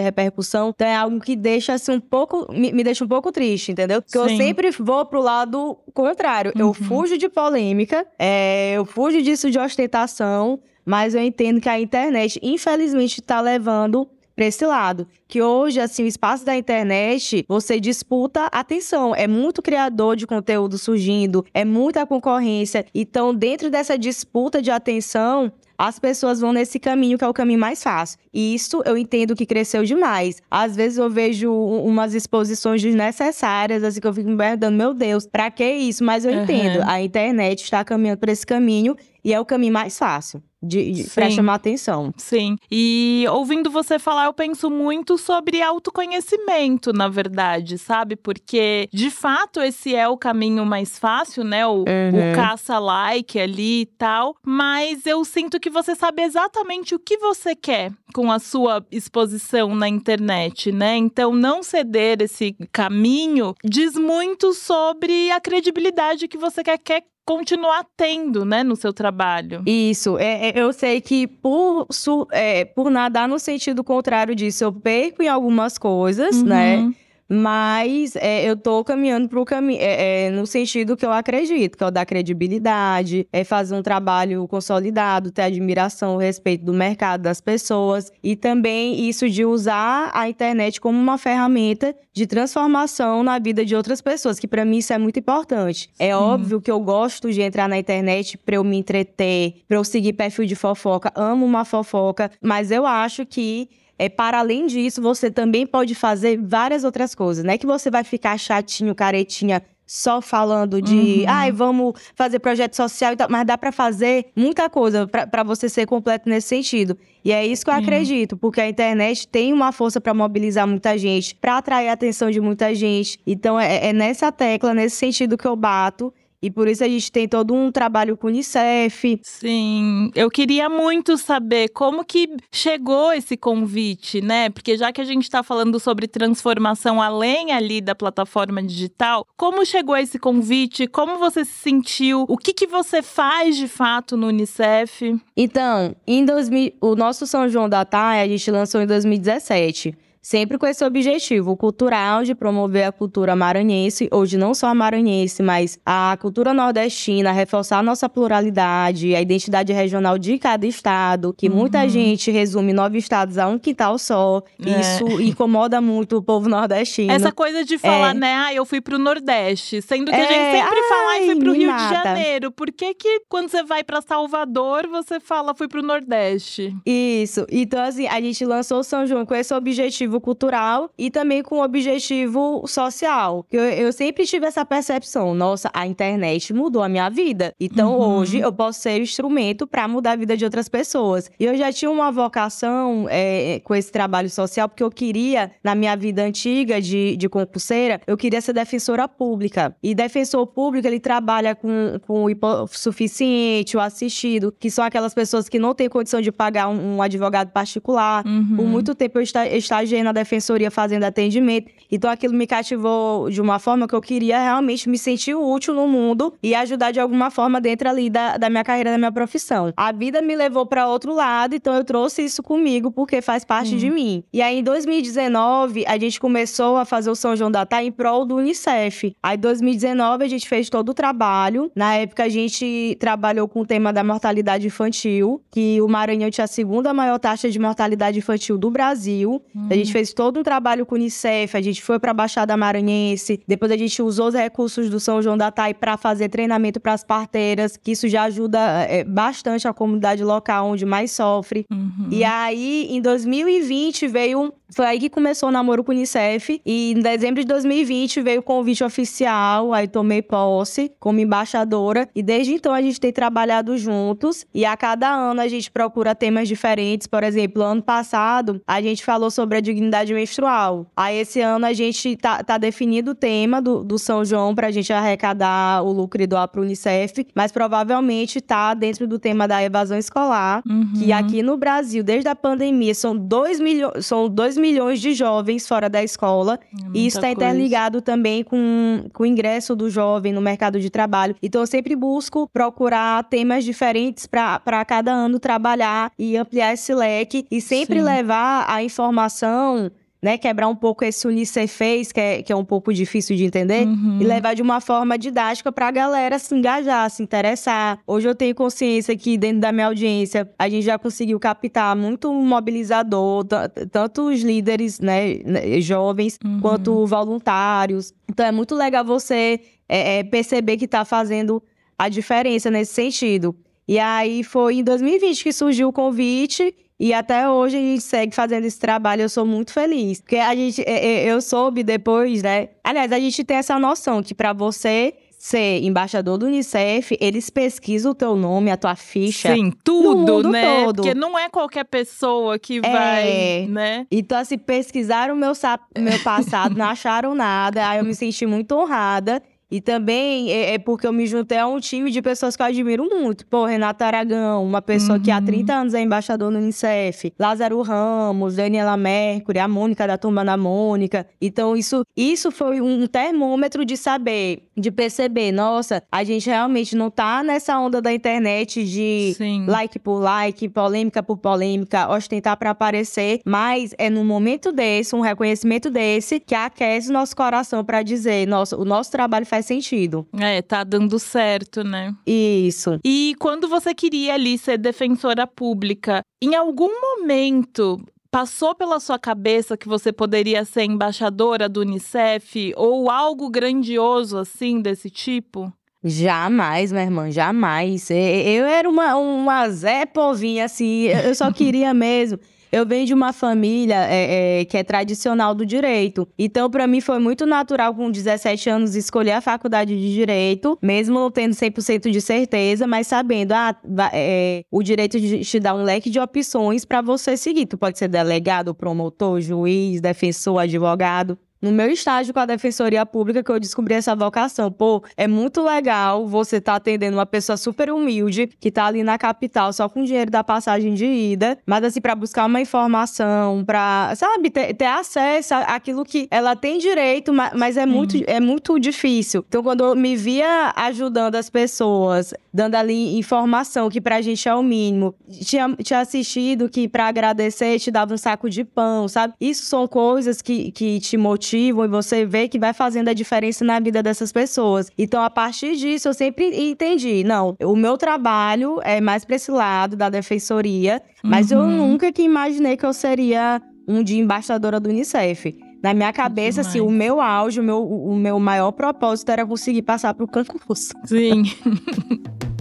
repercussão. 0.00 0.70
Então 0.74 0.86
é 0.86 0.94
algo 0.94 1.20
que 1.20 1.36
deixa 1.36 1.74
assim 1.74 1.92
um 1.92 2.00
pouco. 2.00 2.50
Me, 2.52 2.72
me 2.72 2.84
deixa 2.84 3.04
um 3.04 3.08
pouco 3.08 3.32
triste, 3.32 3.72
entendeu? 3.72 4.00
Porque 4.00 4.18
Sim. 4.18 4.24
eu 4.24 4.36
sempre 4.36 4.70
vou 4.70 5.04
pro 5.04 5.20
lado 5.20 5.76
contrário. 5.92 6.52
Uhum. 6.54 6.60
Eu 6.60 6.74
fujo 6.74 7.18
de 7.18 7.28
polêmica, 7.28 8.06
é, 8.18 8.74
eu 8.74 8.84
fujo 8.84 9.20
disso 9.22 9.50
de 9.50 9.58
ostentação. 9.58 10.60
Mas 10.88 11.16
eu 11.16 11.20
entendo 11.20 11.60
que 11.60 11.68
a 11.68 11.80
internet, 11.80 12.38
infelizmente, 12.40 13.20
está 13.20 13.40
levando 13.40 14.08
para 14.36 14.44
esse 14.44 14.64
lado. 14.66 15.08
Que 15.26 15.42
hoje, 15.42 15.80
assim, 15.80 16.04
o 16.04 16.06
espaço 16.06 16.44
da 16.44 16.54
internet, 16.54 17.44
você 17.48 17.80
disputa 17.80 18.46
atenção. 18.52 19.14
É 19.14 19.26
muito 19.26 19.62
criador 19.62 20.14
de 20.14 20.26
conteúdo 20.26 20.76
surgindo, 20.76 21.44
é 21.54 21.64
muita 21.64 22.06
concorrência. 22.06 22.84
Então, 22.94 23.34
dentro 23.34 23.70
dessa 23.70 23.96
disputa 23.98 24.60
de 24.60 24.70
atenção, 24.70 25.50
as 25.78 25.98
pessoas 25.98 26.40
vão 26.40 26.52
nesse 26.52 26.78
caminho 26.78 27.18
que 27.18 27.24
é 27.24 27.28
o 27.28 27.34
caminho 27.34 27.58
mais 27.58 27.82
fácil. 27.82 28.18
E 28.32 28.54
isso 28.54 28.82
eu 28.84 28.96
entendo 28.96 29.34
que 29.34 29.46
cresceu 29.46 29.84
demais. 29.84 30.40
Às 30.50 30.76
vezes 30.76 30.98
eu 30.98 31.10
vejo 31.10 31.52
umas 31.52 32.14
exposições 32.14 32.82
desnecessárias, 32.82 33.82
assim, 33.82 34.00
que 34.00 34.06
eu 34.06 34.14
fico 34.14 34.28
me 34.28 34.36
perguntando, 34.36 34.76
meu 34.76 34.94
Deus, 34.94 35.26
pra 35.26 35.50
que 35.50 35.70
isso? 35.70 36.04
Mas 36.04 36.24
eu 36.24 36.32
uhum. 36.32 36.42
entendo. 36.42 36.82
A 36.86 37.00
internet 37.02 37.62
está 37.62 37.84
caminhando 37.84 38.18
por 38.18 38.28
esse 38.28 38.46
caminho 38.46 38.96
e 39.24 39.34
é 39.34 39.40
o 39.40 39.44
caminho 39.44 39.72
mais 39.72 39.98
fácil 39.98 40.42
de, 40.66 40.90
de 40.92 41.10
para 41.10 41.30
chamar 41.30 41.54
atenção. 41.54 42.12
Sim. 42.16 42.56
E 42.70 43.24
ouvindo 43.30 43.70
você 43.70 43.98
falar, 43.98 44.26
eu 44.26 44.32
penso 44.32 44.70
muito 44.70 45.16
sobre 45.16 45.62
autoconhecimento, 45.62 46.92
na 46.92 47.08
verdade, 47.08 47.78
sabe? 47.78 48.16
Porque 48.16 48.88
de 48.92 49.10
fato 49.10 49.60
esse 49.60 49.94
é 49.94 50.08
o 50.08 50.16
caminho 50.16 50.64
mais 50.64 50.98
fácil, 50.98 51.44
né? 51.44 51.66
O, 51.66 51.78
uhum. 51.78 52.32
o 52.32 52.34
caça-like 52.34 53.38
ali 53.38 53.82
e 53.82 53.86
tal. 53.86 54.36
Mas 54.44 55.06
eu 55.06 55.24
sinto 55.24 55.60
que 55.60 55.70
você 55.70 55.94
sabe 55.94 56.22
exatamente 56.22 56.94
o 56.94 56.98
que 56.98 57.18
você 57.18 57.54
quer 57.54 57.92
com 58.12 58.32
a 58.32 58.38
sua 58.38 58.84
exposição 58.90 59.74
na 59.74 59.88
internet, 59.88 60.72
né? 60.72 60.96
Então 60.96 61.34
não 61.34 61.62
ceder 61.62 62.22
esse 62.22 62.56
caminho 62.72 63.54
diz 63.64 63.94
muito 63.94 64.52
sobre 64.52 65.30
a 65.30 65.40
credibilidade 65.40 66.28
que 66.28 66.38
você 66.38 66.62
quer, 66.62 66.78
quer 66.78 67.04
continuar 67.26 67.84
tendo, 67.96 68.44
né, 68.44 68.62
no 68.62 68.76
seu 68.76 68.92
trabalho. 68.92 69.62
Isso. 69.66 70.16
É, 70.16 70.50
é, 70.50 70.52
eu 70.54 70.72
sei 70.72 71.00
que 71.00 71.26
por, 71.26 71.86
su, 71.90 72.26
é, 72.30 72.64
por 72.64 72.88
nadar 72.88 73.28
no 73.28 73.38
sentido 73.38 73.82
contrário 73.82 74.34
disso, 74.34 74.62
eu 74.62 74.72
perco 74.72 75.22
em 75.22 75.28
algumas 75.28 75.76
coisas, 75.76 76.40
né? 76.42 76.76
uhum. 76.76 76.88
né? 76.88 76.94
Mas 77.28 78.14
é, 78.16 78.48
eu 78.48 78.56
tô 78.56 78.84
caminhando 78.84 79.28
pro 79.28 79.44
caminho, 79.44 79.80
é, 79.80 80.26
é, 80.26 80.30
no 80.30 80.46
sentido 80.46 80.96
que 80.96 81.04
eu 81.04 81.12
acredito, 81.12 81.76
que 81.76 81.82
é 81.82 81.86
o 81.86 81.90
da 81.90 82.06
credibilidade, 82.06 83.26
é 83.32 83.44
fazer 83.44 83.74
um 83.74 83.82
trabalho 83.82 84.46
consolidado, 84.46 85.30
ter 85.30 85.42
admiração, 85.42 86.16
respeito 86.16 86.64
do 86.64 86.72
mercado, 86.72 87.22
das 87.22 87.40
pessoas, 87.40 88.12
e 88.22 88.36
também 88.36 89.08
isso 89.08 89.28
de 89.28 89.44
usar 89.44 90.10
a 90.14 90.28
internet 90.28 90.80
como 90.80 90.98
uma 90.98 91.18
ferramenta 91.18 91.94
de 92.12 92.26
transformação 92.26 93.22
na 93.22 93.38
vida 93.38 93.64
de 93.64 93.74
outras 93.74 94.00
pessoas, 94.00 94.38
que 94.38 94.46
para 94.46 94.64
mim 94.64 94.78
isso 94.78 94.92
é 94.92 94.98
muito 94.98 95.18
importante. 95.18 95.90
É 95.98 96.16
óbvio 96.16 96.60
que 96.60 96.70
eu 96.70 96.80
gosto 96.80 97.32
de 97.32 97.42
entrar 97.42 97.68
na 97.68 97.78
internet 97.78 98.38
para 98.38 98.56
eu 98.56 98.64
me 98.64 98.76
entreter, 98.76 99.62
para 99.68 99.76
eu 99.76 99.84
seguir 99.84 100.12
perfil 100.12 100.46
de 100.46 100.54
fofoca, 100.54 101.12
amo 101.14 101.44
uma 101.44 101.64
fofoca, 101.64 102.30
mas 102.40 102.70
eu 102.70 102.86
acho 102.86 103.26
que 103.26 103.68
é, 103.98 104.08
para 104.08 104.38
além 104.38 104.66
disso, 104.66 105.00
você 105.00 105.30
também 105.30 105.66
pode 105.66 105.94
fazer 105.94 106.38
várias 106.38 106.84
outras 106.84 107.14
coisas. 107.14 107.44
Não 107.44 107.52
é 107.52 107.58
que 107.58 107.66
você 107.66 107.90
vai 107.90 108.04
ficar 108.04 108.38
chatinho, 108.38 108.94
caretinha, 108.94 109.62
só 109.86 110.20
falando 110.20 110.82
de, 110.82 111.20
uhum. 111.20 111.24
ai, 111.28 111.52
vamos 111.52 111.94
fazer 112.14 112.40
projeto 112.40 112.74
social 112.74 113.12
e 113.12 113.16
tal, 113.16 113.28
mas 113.30 113.46
dá 113.46 113.56
para 113.56 113.70
fazer 113.70 114.26
muita 114.34 114.68
coisa 114.68 115.06
para 115.06 115.44
você 115.44 115.68
ser 115.68 115.86
completo 115.86 116.28
nesse 116.28 116.48
sentido. 116.48 116.98
E 117.24 117.30
é 117.30 117.46
isso 117.46 117.64
que 117.64 117.70
eu 117.70 117.74
uhum. 117.74 117.80
acredito, 117.80 118.36
porque 118.36 118.60
a 118.60 118.68
internet 118.68 119.28
tem 119.28 119.52
uma 119.52 119.70
força 119.70 120.00
para 120.00 120.12
mobilizar 120.12 120.66
muita 120.66 120.98
gente, 120.98 121.36
para 121.36 121.58
atrair 121.58 121.88
a 121.88 121.92
atenção 121.92 122.30
de 122.30 122.40
muita 122.40 122.74
gente. 122.74 123.20
Então 123.24 123.58
é, 123.58 123.88
é 123.88 123.92
nessa 123.92 124.32
tecla, 124.32 124.74
nesse 124.74 124.96
sentido 124.96 125.38
que 125.38 125.46
eu 125.46 125.54
bato. 125.54 126.12
E 126.40 126.50
por 126.50 126.68
isso 126.68 126.84
a 126.84 126.88
gente 126.88 127.10
tem 127.10 127.28
todo 127.28 127.54
um 127.54 127.70
trabalho 127.72 128.16
com 128.16 128.26
o 128.26 128.30
Unicef. 128.30 129.18
Sim, 129.22 130.10
eu 130.14 130.30
queria 130.30 130.68
muito 130.68 131.16
saber 131.16 131.68
como 131.70 132.04
que 132.04 132.28
chegou 132.52 133.12
esse 133.12 133.36
convite, 133.36 134.20
né? 134.20 134.50
Porque 134.50 134.76
já 134.76 134.92
que 134.92 135.00
a 135.00 135.04
gente 135.04 135.24
está 135.24 135.42
falando 135.42 135.78
sobre 135.80 136.06
transformação 136.06 137.00
além 137.00 137.52
ali 137.52 137.80
da 137.80 137.94
plataforma 137.94 138.62
digital, 138.62 139.26
como 139.36 139.64
chegou 139.64 139.96
esse 139.96 140.18
convite? 140.18 140.86
Como 140.86 141.18
você 141.18 141.44
se 141.44 141.52
sentiu? 141.52 142.24
O 142.28 142.36
que, 142.36 142.52
que 142.52 142.66
você 142.66 143.02
faz 143.02 143.56
de 143.56 143.68
fato 143.68 144.16
no 144.16 144.28
Unicef? 144.28 145.18
Então, 145.36 145.94
em 146.06 146.24
2000, 146.24 146.74
o 146.80 146.94
nosso 146.94 147.26
São 147.26 147.48
João 147.48 147.68
da 147.68 147.84
Taia 147.84 148.24
a 148.24 148.28
gente 148.28 148.50
lançou 148.50 148.80
em 148.80 148.86
2017 148.86 150.05
sempre 150.26 150.58
com 150.58 150.66
esse 150.66 150.84
objetivo 150.84 151.56
cultural 151.56 152.24
de 152.24 152.34
promover 152.34 152.82
a 152.82 152.90
cultura 152.90 153.36
maranhense, 153.36 154.08
hoje 154.10 154.36
não 154.36 154.54
só 154.54 154.66
a 154.66 154.74
maranhense, 154.74 155.40
mas 155.40 155.78
a 155.86 156.18
cultura 156.20 156.52
nordestina, 156.52 157.30
reforçar 157.30 157.78
a 157.78 157.82
nossa 157.82 158.08
pluralidade, 158.08 159.14
a 159.14 159.20
identidade 159.20 159.72
regional 159.72 160.18
de 160.18 160.36
cada 160.36 160.66
estado, 160.66 161.32
que 161.32 161.48
uhum. 161.48 161.54
muita 161.54 161.88
gente 161.88 162.32
resume 162.32 162.72
nove 162.72 162.98
estados 162.98 163.38
a 163.38 163.46
um 163.46 163.56
quintal 163.56 164.00
só. 164.00 164.42
É. 164.60 164.80
Isso 164.80 165.20
incomoda 165.22 165.80
muito 165.80 166.16
o 166.16 166.22
povo 166.22 166.48
nordestino. 166.48 167.12
Essa 167.12 167.30
coisa 167.30 167.64
de 167.64 167.78
falar, 167.78 168.10
é. 168.10 168.18
né, 168.18 168.34
ah, 168.34 168.52
eu 168.52 168.66
fui 168.66 168.80
pro 168.80 168.98
Nordeste, 168.98 169.80
sendo 169.80 170.10
que 170.10 170.16
é. 170.16 170.24
a 170.24 170.26
gente 170.26 170.58
sempre 170.58 170.80
Ai, 170.80 170.88
fala, 170.88 171.12
ah, 171.12 171.24
fui 171.24 171.36
pro 171.36 171.52
Rio 171.52 171.70
mata. 171.70 171.84
de 171.84 172.02
Janeiro. 172.02 172.50
Por 172.50 172.72
que 172.72 172.94
que 172.94 173.20
quando 173.28 173.48
você 173.48 173.62
vai 173.62 173.84
para 173.84 174.02
Salvador, 174.02 174.88
você 174.88 175.20
fala, 175.20 175.54
fui 175.54 175.68
pro 175.68 175.84
Nordeste? 175.84 176.76
Isso. 176.84 177.46
Então, 177.48 177.80
assim, 177.80 178.08
a 178.08 178.20
gente 178.20 178.44
lançou 178.44 178.82
São 178.82 179.06
João 179.06 179.24
com 179.24 179.32
esse 179.36 179.54
objetivo 179.54 180.15
objetivo 180.16 180.20
cultural 180.20 180.90
e 180.98 181.10
também 181.10 181.42
com 181.42 181.62
objetivo 181.62 182.64
social. 182.66 183.46
Eu, 183.50 183.62
eu 183.62 183.92
sempre 183.92 184.24
tive 184.24 184.46
essa 184.46 184.64
percepção, 184.64 185.34
nossa, 185.34 185.70
a 185.72 185.86
internet 185.86 186.52
mudou 186.52 186.82
a 186.82 186.88
minha 186.88 187.08
vida. 187.08 187.52
Então 187.60 187.98
uhum. 187.98 188.18
hoje 188.18 188.38
eu 188.38 188.52
posso 188.52 188.80
ser 188.80 189.00
instrumento 189.00 189.66
para 189.66 189.86
mudar 189.86 190.12
a 190.12 190.16
vida 190.16 190.36
de 190.36 190.44
outras 190.44 190.68
pessoas. 190.68 191.30
E 191.38 191.44
eu 191.44 191.56
já 191.56 191.72
tinha 191.72 191.90
uma 191.90 192.10
vocação 192.10 193.06
é, 193.08 193.60
com 193.64 193.74
esse 193.74 193.92
trabalho 193.92 194.30
social, 194.30 194.68
porque 194.68 194.82
eu 194.82 194.90
queria, 194.90 195.50
na 195.62 195.74
minha 195.74 195.96
vida 195.96 196.22
antiga 196.22 196.80
de, 196.80 197.16
de 197.16 197.28
concurseira, 197.28 198.00
eu 198.06 198.16
queria 198.16 198.40
ser 198.40 198.52
defensora 198.52 199.08
pública. 199.08 199.74
E 199.82 199.94
defensor 199.94 200.46
público, 200.46 200.86
ele 200.86 201.00
trabalha 201.00 201.54
com, 201.54 201.98
com 202.06 202.24
o 202.24 202.66
suficiente, 202.68 203.76
o 203.76 203.80
assistido, 203.80 204.54
que 204.58 204.70
são 204.70 204.84
aquelas 204.84 205.14
pessoas 205.14 205.48
que 205.48 205.58
não 205.58 205.74
têm 205.74 205.88
condição 205.88 206.20
de 206.20 206.32
pagar 206.32 206.68
um, 206.68 206.96
um 206.96 207.02
advogado 207.02 207.50
particular. 207.50 208.24
Uhum. 208.26 208.56
Por 208.56 208.66
muito 208.66 208.94
tempo 208.94 209.18
eu 209.18 209.22
estagiei 209.22 209.95
na 210.02 210.12
defensoria 210.12 210.70
fazendo 210.70 211.04
atendimento. 211.04 211.70
Então 211.90 212.10
aquilo 212.10 212.34
me 212.34 212.46
cativou 212.46 213.30
de 213.30 213.40
uma 213.40 213.58
forma 213.58 213.86
que 213.86 213.94
eu 213.94 214.00
queria 214.00 214.42
realmente 214.42 214.88
me 214.88 214.98
sentir 214.98 215.34
útil 215.34 215.74
no 215.74 215.86
mundo 215.86 216.34
e 216.42 216.54
ajudar 216.54 216.90
de 216.90 217.00
alguma 217.00 217.30
forma 217.30 217.60
dentro 217.60 217.88
ali 217.88 218.10
da, 218.10 218.36
da 218.36 218.50
minha 218.50 218.64
carreira, 218.64 218.90
da 218.90 218.98
minha 218.98 219.12
profissão. 219.12 219.72
A 219.76 219.92
vida 219.92 220.20
me 220.20 220.34
levou 220.34 220.66
para 220.66 220.88
outro 220.88 221.14
lado, 221.14 221.54
então 221.54 221.74
eu 221.74 221.84
trouxe 221.84 222.24
isso 222.24 222.42
comigo 222.42 222.90
porque 222.90 223.20
faz 223.20 223.44
parte 223.44 223.74
hum. 223.74 223.78
de 223.78 223.90
mim. 223.90 224.24
E 224.32 224.42
aí 224.42 224.58
em 224.58 224.62
2019 224.62 225.84
a 225.86 225.98
gente 225.98 226.18
começou 226.18 226.76
a 226.76 226.84
fazer 226.84 227.10
o 227.10 227.14
São 227.14 227.36
João 227.36 227.50
da 227.50 227.66
Tá 227.66 227.82
em 227.82 227.90
prol 227.90 228.24
do 228.24 228.36
UNICEF. 228.36 229.14
Aí 229.22 229.36
em 229.36 229.40
2019 229.40 230.24
a 230.24 230.28
gente 230.28 230.48
fez 230.48 230.68
todo 230.68 230.90
o 230.90 230.94
trabalho. 230.94 231.70
Na 231.74 231.94
época 231.94 232.24
a 232.24 232.28
gente 232.28 232.96
trabalhou 233.00 233.48
com 233.48 233.60
o 233.60 233.66
tema 233.66 233.92
da 233.92 234.04
mortalidade 234.04 234.66
infantil, 234.66 235.42
que 235.50 235.80
o 235.80 235.88
Maranhão 235.88 236.30
tinha 236.30 236.44
a 236.44 236.48
segunda 236.48 236.92
maior 236.94 237.18
taxa 237.18 237.50
de 237.50 237.58
mortalidade 237.58 238.18
infantil 238.18 238.56
do 238.56 238.70
Brasil. 238.70 239.42
Hum. 239.54 239.68
A 239.70 239.74
gente 239.74 239.85
fez 239.92 240.12
todo 240.12 240.40
um 240.40 240.42
trabalho 240.42 240.86
com 240.86 240.94
o 240.94 240.98
Unicef, 240.98 241.56
a 241.56 241.60
gente 241.60 241.82
foi 241.82 241.98
para 241.98 242.10
a 242.10 242.14
Baixada 242.14 242.56
Maranhense, 242.56 243.40
depois 243.46 243.70
a 243.70 243.76
gente 243.76 244.00
usou 244.02 244.28
os 244.28 244.34
recursos 244.34 244.88
do 244.90 245.00
São 245.00 245.20
João 245.22 245.36
da 245.36 245.50
Tai 245.50 245.74
para 245.74 245.96
fazer 245.96 246.28
treinamento 246.28 246.80
para 246.80 246.92
as 246.92 247.04
parteiras, 247.04 247.76
que 247.76 247.92
isso 247.92 248.08
já 248.08 248.24
ajuda 248.24 248.58
é, 248.82 249.04
bastante 249.04 249.66
a 249.68 249.72
comunidade 249.72 250.22
local 250.22 250.68
onde 250.68 250.84
mais 250.84 251.12
sofre. 251.12 251.66
Uhum. 251.70 252.08
E 252.10 252.24
aí, 252.24 252.86
em 252.90 253.00
2020, 253.00 254.08
veio 254.08 254.52
foi 254.74 254.84
aí 254.84 254.98
que 254.98 255.08
começou 255.08 255.48
o 255.48 255.52
namoro 255.52 255.84
com 255.84 255.92
o 255.92 255.94
Unicef. 255.94 256.60
E 256.64 256.92
em 256.92 257.00
dezembro 257.00 257.40
de 257.40 257.46
2020 257.46 258.20
veio 258.20 258.40
o 258.40 258.42
convite 258.42 258.82
oficial, 258.82 259.72
aí 259.72 259.86
tomei 259.86 260.22
posse 260.22 260.92
como 260.98 261.20
embaixadora. 261.20 262.08
E 262.14 262.22
desde 262.22 262.54
então 262.54 262.72
a 262.72 262.82
gente 262.82 263.00
tem 263.00 263.12
trabalhado 263.12 263.76
juntos. 263.78 264.44
E 264.52 264.64
a 264.64 264.76
cada 264.76 265.08
ano 265.12 265.40
a 265.40 265.48
gente 265.48 265.70
procura 265.70 266.14
temas 266.14 266.48
diferentes. 266.48 267.06
Por 267.06 267.22
exemplo, 267.22 267.62
ano 267.62 267.82
passado 267.82 268.60
a 268.66 268.80
gente 268.80 269.04
falou 269.04 269.30
sobre 269.30 269.58
a 269.58 269.60
dignidade 269.60 270.12
menstrual. 270.12 270.90
Aí 270.96 271.18
esse 271.18 271.40
ano 271.40 271.66
a 271.66 271.72
gente 271.72 272.16
tá, 272.16 272.42
tá 272.42 272.58
definindo 272.58 273.12
o 273.12 273.14
tema 273.14 273.62
do, 273.62 273.84
do 273.84 273.98
São 273.98 274.24
João 274.24 274.54
pra 274.54 274.70
gente 274.70 274.92
arrecadar 274.92 275.82
o 275.82 275.92
lucro 275.92 276.22
e 276.22 276.26
doar 276.26 276.48
pro 276.48 276.62
Unicef. 276.62 277.26
Mas 277.34 277.52
provavelmente 277.52 278.40
tá 278.40 278.74
dentro 278.74 279.06
do 279.06 279.18
tema 279.18 279.46
da 279.46 279.62
evasão 279.62 279.96
escolar. 279.96 280.62
Uhum. 280.68 280.92
Que 280.98 281.12
aqui 281.12 281.42
no 281.42 281.56
Brasil, 281.56 282.02
desde 282.02 282.28
a 282.28 282.34
pandemia, 282.34 282.94
são 282.94 283.16
2 283.16 283.60
milhões. 283.60 284.06
São 284.06 284.28
2 284.28 284.55
milhões 284.56 285.00
de 285.00 285.14
jovens 285.14 285.66
fora 285.66 285.88
da 285.88 286.02
escola. 286.02 286.58
É 286.72 286.86
e 286.94 287.06
isso 287.06 287.18
está 287.18 287.30
interligado 287.30 288.00
também 288.00 288.42
com, 288.42 289.06
com 289.12 289.22
o 289.22 289.26
ingresso 289.26 289.74
do 289.74 289.90
jovem 289.90 290.32
no 290.32 290.40
mercado 290.40 290.80
de 290.80 290.90
trabalho. 290.90 291.34
Então, 291.42 291.60
eu 291.60 291.66
sempre 291.66 291.94
busco 291.94 292.48
procurar 292.52 293.24
temas 293.24 293.64
diferentes 293.64 294.26
para 294.26 294.84
cada 294.84 295.12
ano 295.12 295.38
trabalhar 295.38 296.12
e 296.18 296.36
ampliar 296.36 296.72
esse 296.72 296.94
leque 296.94 297.46
e 297.50 297.60
sempre 297.60 297.98
Sim. 297.98 298.04
levar 298.04 298.64
a 298.68 298.82
informação 298.82 299.90
né, 300.22 300.38
quebrar 300.38 300.68
um 300.68 300.74
pouco 300.74 301.04
esse 301.04 301.26
unicefês, 301.26 302.10
que 302.10 302.20
é, 302.20 302.42
que 302.42 302.52
é 302.52 302.56
um 302.56 302.64
pouco 302.64 302.92
difícil 302.92 303.36
de 303.36 303.44
entender, 303.44 303.86
uhum. 303.86 304.18
e 304.20 304.24
levar 304.24 304.54
de 304.54 304.62
uma 304.62 304.80
forma 304.80 305.18
didática 305.18 305.70
para 305.70 305.88
a 305.88 305.90
galera 305.90 306.38
se 306.38 306.54
engajar, 306.54 307.08
se 307.10 307.22
interessar. 307.22 307.98
Hoje 308.06 308.28
eu 308.28 308.34
tenho 308.34 308.54
consciência 308.54 309.16
que 309.16 309.36
dentro 309.36 309.60
da 309.60 309.70
minha 309.72 309.86
audiência 309.86 310.50
a 310.58 310.68
gente 310.68 310.84
já 310.84 310.98
conseguiu 310.98 311.38
captar 311.38 311.94
muito 311.94 312.32
mobilizador, 312.32 313.44
tanto 313.90 314.28
os 314.28 314.40
líderes, 314.40 315.00
né, 315.00 315.38
né, 315.44 315.80
jovens, 315.80 316.38
uhum. 316.44 316.60
quanto 316.60 317.06
voluntários. 317.06 318.12
Então 318.28 318.46
é 318.46 318.52
muito 318.52 318.74
legal 318.74 319.04
você 319.04 319.60
é, 319.88 320.18
é, 320.18 320.24
perceber 320.24 320.76
que 320.76 320.86
está 320.86 321.04
fazendo 321.04 321.62
a 321.98 322.08
diferença 322.08 322.70
nesse 322.70 322.94
sentido. 322.94 323.54
E 323.88 323.98
aí 323.98 324.42
foi 324.42 324.76
em 324.76 324.84
2020 324.84 325.44
que 325.44 325.52
surgiu 325.52 325.88
o 325.88 325.92
convite 325.92 326.74
e 326.98 327.12
até 327.12 327.48
hoje 327.48 327.76
a 327.76 327.80
gente 327.80 328.02
segue 328.02 328.34
fazendo 328.34 328.64
esse 328.64 328.78
trabalho, 328.78 329.22
eu 329.22 329.28
sou 329.28 329.44
muito 329.44 329.72
feliz. 329.72 330.20
Porque 330.20 330.36
a 330.36 330.54
gente, 330.54 330.82
é, 330.82 331.24
é, 331.24 331.24
eu 331.26 331.40
soube 331.42 331.82
depois, 331.82 332.42
né? 332.42 332.70
Aliás, 332.82 333.12
a 333.12 333.18
gente 333.18 333.44
tem 333.44 333.58
essa 333.58 333.78
noção 333.78 334.22
que 334.22 334.34
para 334.34 334.52
você 334.52 335.14
ser 335.38 335.82
embaixador 335.82 336.38
do 336.38 336.46
Unicef, 336.46 337.16
eles 337.20 337.50
pesquisam 337.50 338.12
o 338.12 338.14
teu 338.14 338.34
nome, 338.34 338.70
a 338.70 338.76
tua 338.76 338.96
ficha. 338.96 339.54
Sim, 339.54 339.70
tudo, 339.84 340.48
né? 340.48 340.84
Todo. 340.84 341.02
Porque 341.02 341.14
não 341.14 341.38
é 341.38 341.48
qualquer 341.50 341.84
pessoa 341.84 342.58
que 342.58 342.78
é. 342.78 342.80
vai, 342.80 343.66
né? 343.68 344.06
Então, 344.10 344.38
assim, 344.38 344.56
pesquisaram 344.56 345.34
o 345.34 345.36
meu, 345.36 345.52
meu 345.98 346.18
passado, 346.24 346.74
não 346.74 346.86
acharam 346.86 347.34
nada. 347.34 347.86
Aí 347.86 347.98
eu 347.98 348.04
me 348.04 348.14
senti 348.14 348.46
muito 348.46 348.72
honrada. 348.74 349.42
E 349.70 349.80
também 349.80 350.50
é, 350.50 350.74
é, 350.74 350.78
porque 350.78 351.06
eu 351.06 351.12
me 351.12 351.26
juntei 351.26 351.58
a 351.58 351.66
um 351.66 351.80
time 351.80 352.10
de 352.10 352.22
pessoas 352.22 352.56
que 352.56 352.62
eu 352.62 352.66
admiro 352.66 353.04
muito. 353.08 353.44
Pô, 353.46 353.64
Renato 353.64 354.04
Aragão, 354.04 354.64
uma 354.64 354.80
pessoa 354.80 355.18
uhum. 355.18 355.24
que 355.24 355.30
há 355.30 355.42
30 355.42 355.72
uhum. 355.72 355.80
anos 355.80 355.94
é 355.94 356.00
embaixador 356.00 356.52
no 356.52 356.58
Unicef. 356.58 357.32
Lázaro 357.38 357.82
Ramos, 357.82 358.54
Daniela 358.56 358.96
Mercury, 358.96 359.58
a 359.58 359.66
Mônica 359.66 360.06
da 360.06 360.16
Turma 360.16 360.44
da 360.44 360.56
Mônica. 360.56 361.26
Então, 361.40 361.76
isso, 361.76 362.02
isso 362.16 362.52
foi 362.52 362.80
um 362.80 363.06
termômetro 363.08 363.84
de 363.84 363.96
saber, 363.96 364.68
de 364.76 364.90
perceber, 364.92 365.50
nossa, 365.50 366.02
a 366.12 366.22
gente 366.22 366.48
realmente 366.48 366.94
não 366.94 367.10
tá 367.10 367.42
nessa 367.42 367.76
onda 367.78 368.00
da 368.00 368.12
internet 368.12 368.84
de 368.84 369.34
Sim. 369.36 369.66
like 369.66 369.98
por 369.98 370.20
like, 370.20 370.68
polêmica 370.68 371.22
por 371.22 371.38
polêmica, 371.38 372.08
ostentar 372.08 372.56
para 372.56 372.70
aparecer, 372.70 373.40
mas 373.44 373.94
é 373.98 374.08
num 374.08 374.24
momento 374.24 374.70
desse, 374.70 375.16
um 375.16 375.20
reconhecimento 375.20 375.90
desse, 375.90 376.38
que 376.38 376.54
aquece 376.54 377.10
nosso 377.10 377.34
coração 377.34 377.84
para 377.84 378.02
dizer, 378.02 378.46
nossa, 378.46 378.76
o 378.76 378.84
nosso 378.84 379.10
trabalho 379.10 379.44
faz 379.44 379.55
sentido. 379.62 380.26
É, 380.38 380.60
tá 380.60 380.84
dando 380.84 381.18
certo, 381.18 381.82
né? 381.82 382.14
Isso. 382.26 382.98
E 383.04 383.34
quando 383.38 383.68
você 383.68 383.94
queria 383.94 384.34
ali 384.34 384.58
ser 384.58 384.78
defensora 384.78 385.46
pública, 385.46 386.22
em 386.42 386.54
algum 386.54 386.90
momento 387.00 388.00
passou 388.30 388.74
pela 388.74 389.00
sua 389.00 389.18
cabeça 389.18 389.76
que 389.76 389.88
você 389.88 390.12
poderia 390.12 390.64
ser 390.64 390.84
embaixadora 390.84 391.68
do 391.68 391.80
Unicef 391.80 392.72
ou 392.76 393.10
algo 393.10 393.48
grandioso 393.48 394.36
assim 394.36 394.80
desse 394.80 395.08
tipo? 395.08 395.72
Jamais, 396.04 396.92
minha 396.92 397.04
irmã, 397.04 397.30
jamais. 397.30 398.10
Eu 398.10 398.64
era 398.66 398.88
uma, 398.88 399.16
uma 399.16 399.68
Zé 399.70 400.06
Povinha, 400.06 400.66
assim, 400.66 401.04
eu 401.04 401.34
só 401.34 401.50
queria 401.50 401.92
mesmo 401.94 402.38
eu 402.70 402.86
venho 402.86 403.06
de 403.06 403.14
uma 403.14 403.32
família 403.32 404.06
é, 404.08 404.60
é, 404.60 404.64
que 404.64 404.76
é 404.76 404.82
tradicional 404.82 405.54
do 405.54 405.64
direito. 405.64 406.28
Então, 406.38 406.70
para 406.70 406.86
mim, 406.86 407.00
foi 407.00 407.18
muito 407.18 407.46
natural, 407.46 407.94
com 407.94 408.10
17 408.10 408.68
anos, 408.68 408.94
escolher 408.94 409.32
a 409.32 409.40
faculdade 409.40 409.98
de 409.98 410.14
direito, 410.14 410.78
mesmo 410.82 411.14
não 411.14 411.30
tendo 411.30 411.52
100% 411.54 412.10
de 412.10 412.20
certeza, 412.20 412.86
mas 412.86 413.06
sabendo, 413.06 413.52
ah, 413.52 413.74
é, 414.12 414.62
o 414.70 414.82
direito 414.82 415.18
te 415.18 415.60
dá 415.60 415.74
um 415.74 415.82
leque 415.82 416.10
de 416.10 416.18
opções 416.18 416.84
para 416.84 417.00
você 417.00 417.36
seguir. 417.36 417.66
Tu 417.66 417.78
pode 417.78 417.98
ser 417.98 418.08
delegado, 418.08 418.74
promotor, 418.74 419.40
juiz, 419.40 420.00
defensor, 420.00 420.58
advogado 420.58 421.38
no 421.60 421.72
meu 421.72 421.90
estágio 421.90 422.32
com 422.32 422.40
a 422.40 422.46
Defensoria 422.46 423.04
Pública 423.06 423.42
que 423.42 423.50
eu 423.50 423.58
descobri 423.60 423.94
essa 423.94 424.14
vocação. 424.14 424.70
Pô, 424.70 425.02
é 425.16 425.26
muito 425.26 425.62
legal 425.62 426.26
você 426.26 426.56
estar 426.56 426.72
tá 426.72 426.76
atendendo 426.76 427.16
uma 427.16 427.26
pessoa 427.26 427.56
super 427.56 427.90
humilde 427.90 428.46
que 428.46 428.70
tá 428.70 428.86
ali 428.86 429.02
na 429.02 429.18
capital 429.18 429.72
só 429.72 429.88
com 429.88 430.04
dinheiro 430.04 430.30
da 430.30 430.44
passagem 430.44 430.94
de 430.94 431.06
ida, 431.06 431.58
mas 431.66 431.84
assim 431.84 432.00
para 432.00 432.14
buscar 432.14 432.46
uma 432.46 432.60
informação, 432.60 433.64
para, 433.64 434.14
sabe, 434.16 434.50
ter, 434.50 434.74
ter 434.74 434.86
acesso 434.86 435.54
àquilo 435.54 436.04
que 436.04 436.28
ela 436.30 436.54
tem 436.54 436.78
direito, 436.78 437.32
mas, 437.32 437.52
mas 437.54 437.76
é 437.76 437.86
muito 437.86 438.16
é 438.26 438.40
muito 438.40 438.78
difícil. 438.78 439.44
Então 439.48 439.62
quando 439.62 439.84
eu 439.84 439.94
me 439.96 440.16
via 440.16 440.72
ajudando 440.76 441.36
as 441.36 441.50
pessoas, 441.50 442.32
dando 442.56 442.74
ali 442.74 443.18
informação 443.18 443.90
que 443.90 444.00
pra 444.00 444.22
gente 444.22 444.48
é 444.48 444.54
o 444.54 444.62
mínimo, 444.62 445.14
tinha, 445.42 445.68
tinha 445.82 446.00
assistido 446.00 446.70
que 446.70 446.88
para 446.88 447.06
agradecer 447.06 447.78
te 447.78 447.90
dava 447.90 448.14
um 448.14 448.16
saco 448.16 448.48
de 448.48 448.64
pão, 448.64 449.06
sabe? 449.06 449.34
Isso 449.38 449.66
são 449.66 449.86
coisas 449.86 450.40
que, 450.40 450.72
que 450.72 450.98
te 450.98 451.18
motivam 451.18 451.84
e 451.84 451.88
você 451.88 452.24
vê 452.24 452.48
que 452.48 452.58
vai 452.58 452.72
fazendo 452.72 453.08
a 453.08 453.12
diferença 453.12 453.62
na 453.62 453.78
vida 453.78 454.02
dessas 454.02 454.32
pessoas. 454.32 454.90
Então, 454.96 455.22
a 455.22 455.28
partir 455.28 455.76
disso, 455.76 456.08
eu 456.08 456.14
sempre 456.14 456.70
entendi, 456.70 457.22
não, 457.24 457.54
o 457.62 457.76
meu 457.76 457.98
trabalho 457.98 458.80
é 458.82 459.02
mais 459.02 459.22
para 459.22 459.36
esse 459.36 459.50
lado 459.50 459.94
da 459.94 460.08
defensoria, 460.08 461.02
mas 461.22 461.50
uhum. 461.50 461.58
eu 461.58 461.66
nunca 461.66 462.10
que 462.10 462.22
imaginei 462.22 462.78
que 462.78 462.86
eu 462.86 462.94
seria 462.94 463.60
um 463.86 464.02
dia 464.02 464.18
embaixadora 464.18 464.80
do 464.80 464.88
Unicef. 464.88 465.65
Na 465.82 465.94
minha 465.94 466.12
cabeça, 466.12 466.62
assim, 466.62 466.80
o 466.80 466.90
meu 466.90 467.20
auge, 467.20 467.60
o 467.60 467.62
meu, 467.62 467.82
o 467.86 468.16
meu 468.16 468.40
maior 468.40 468.72
propósito 468.72 469.30
era 469.30 469.46
conseguir 469.46 469.82
passar 469.82 470.14
para 470.14 470.24
o 470.24 470.28
concurso. 470.28 470.92
Sim. 471.04 471.44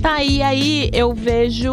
Tá, 0.00 0.22
e 0.22 0.40
aí 0.42 0.90
eu 0.92 1.12
vejo 1.12 1.72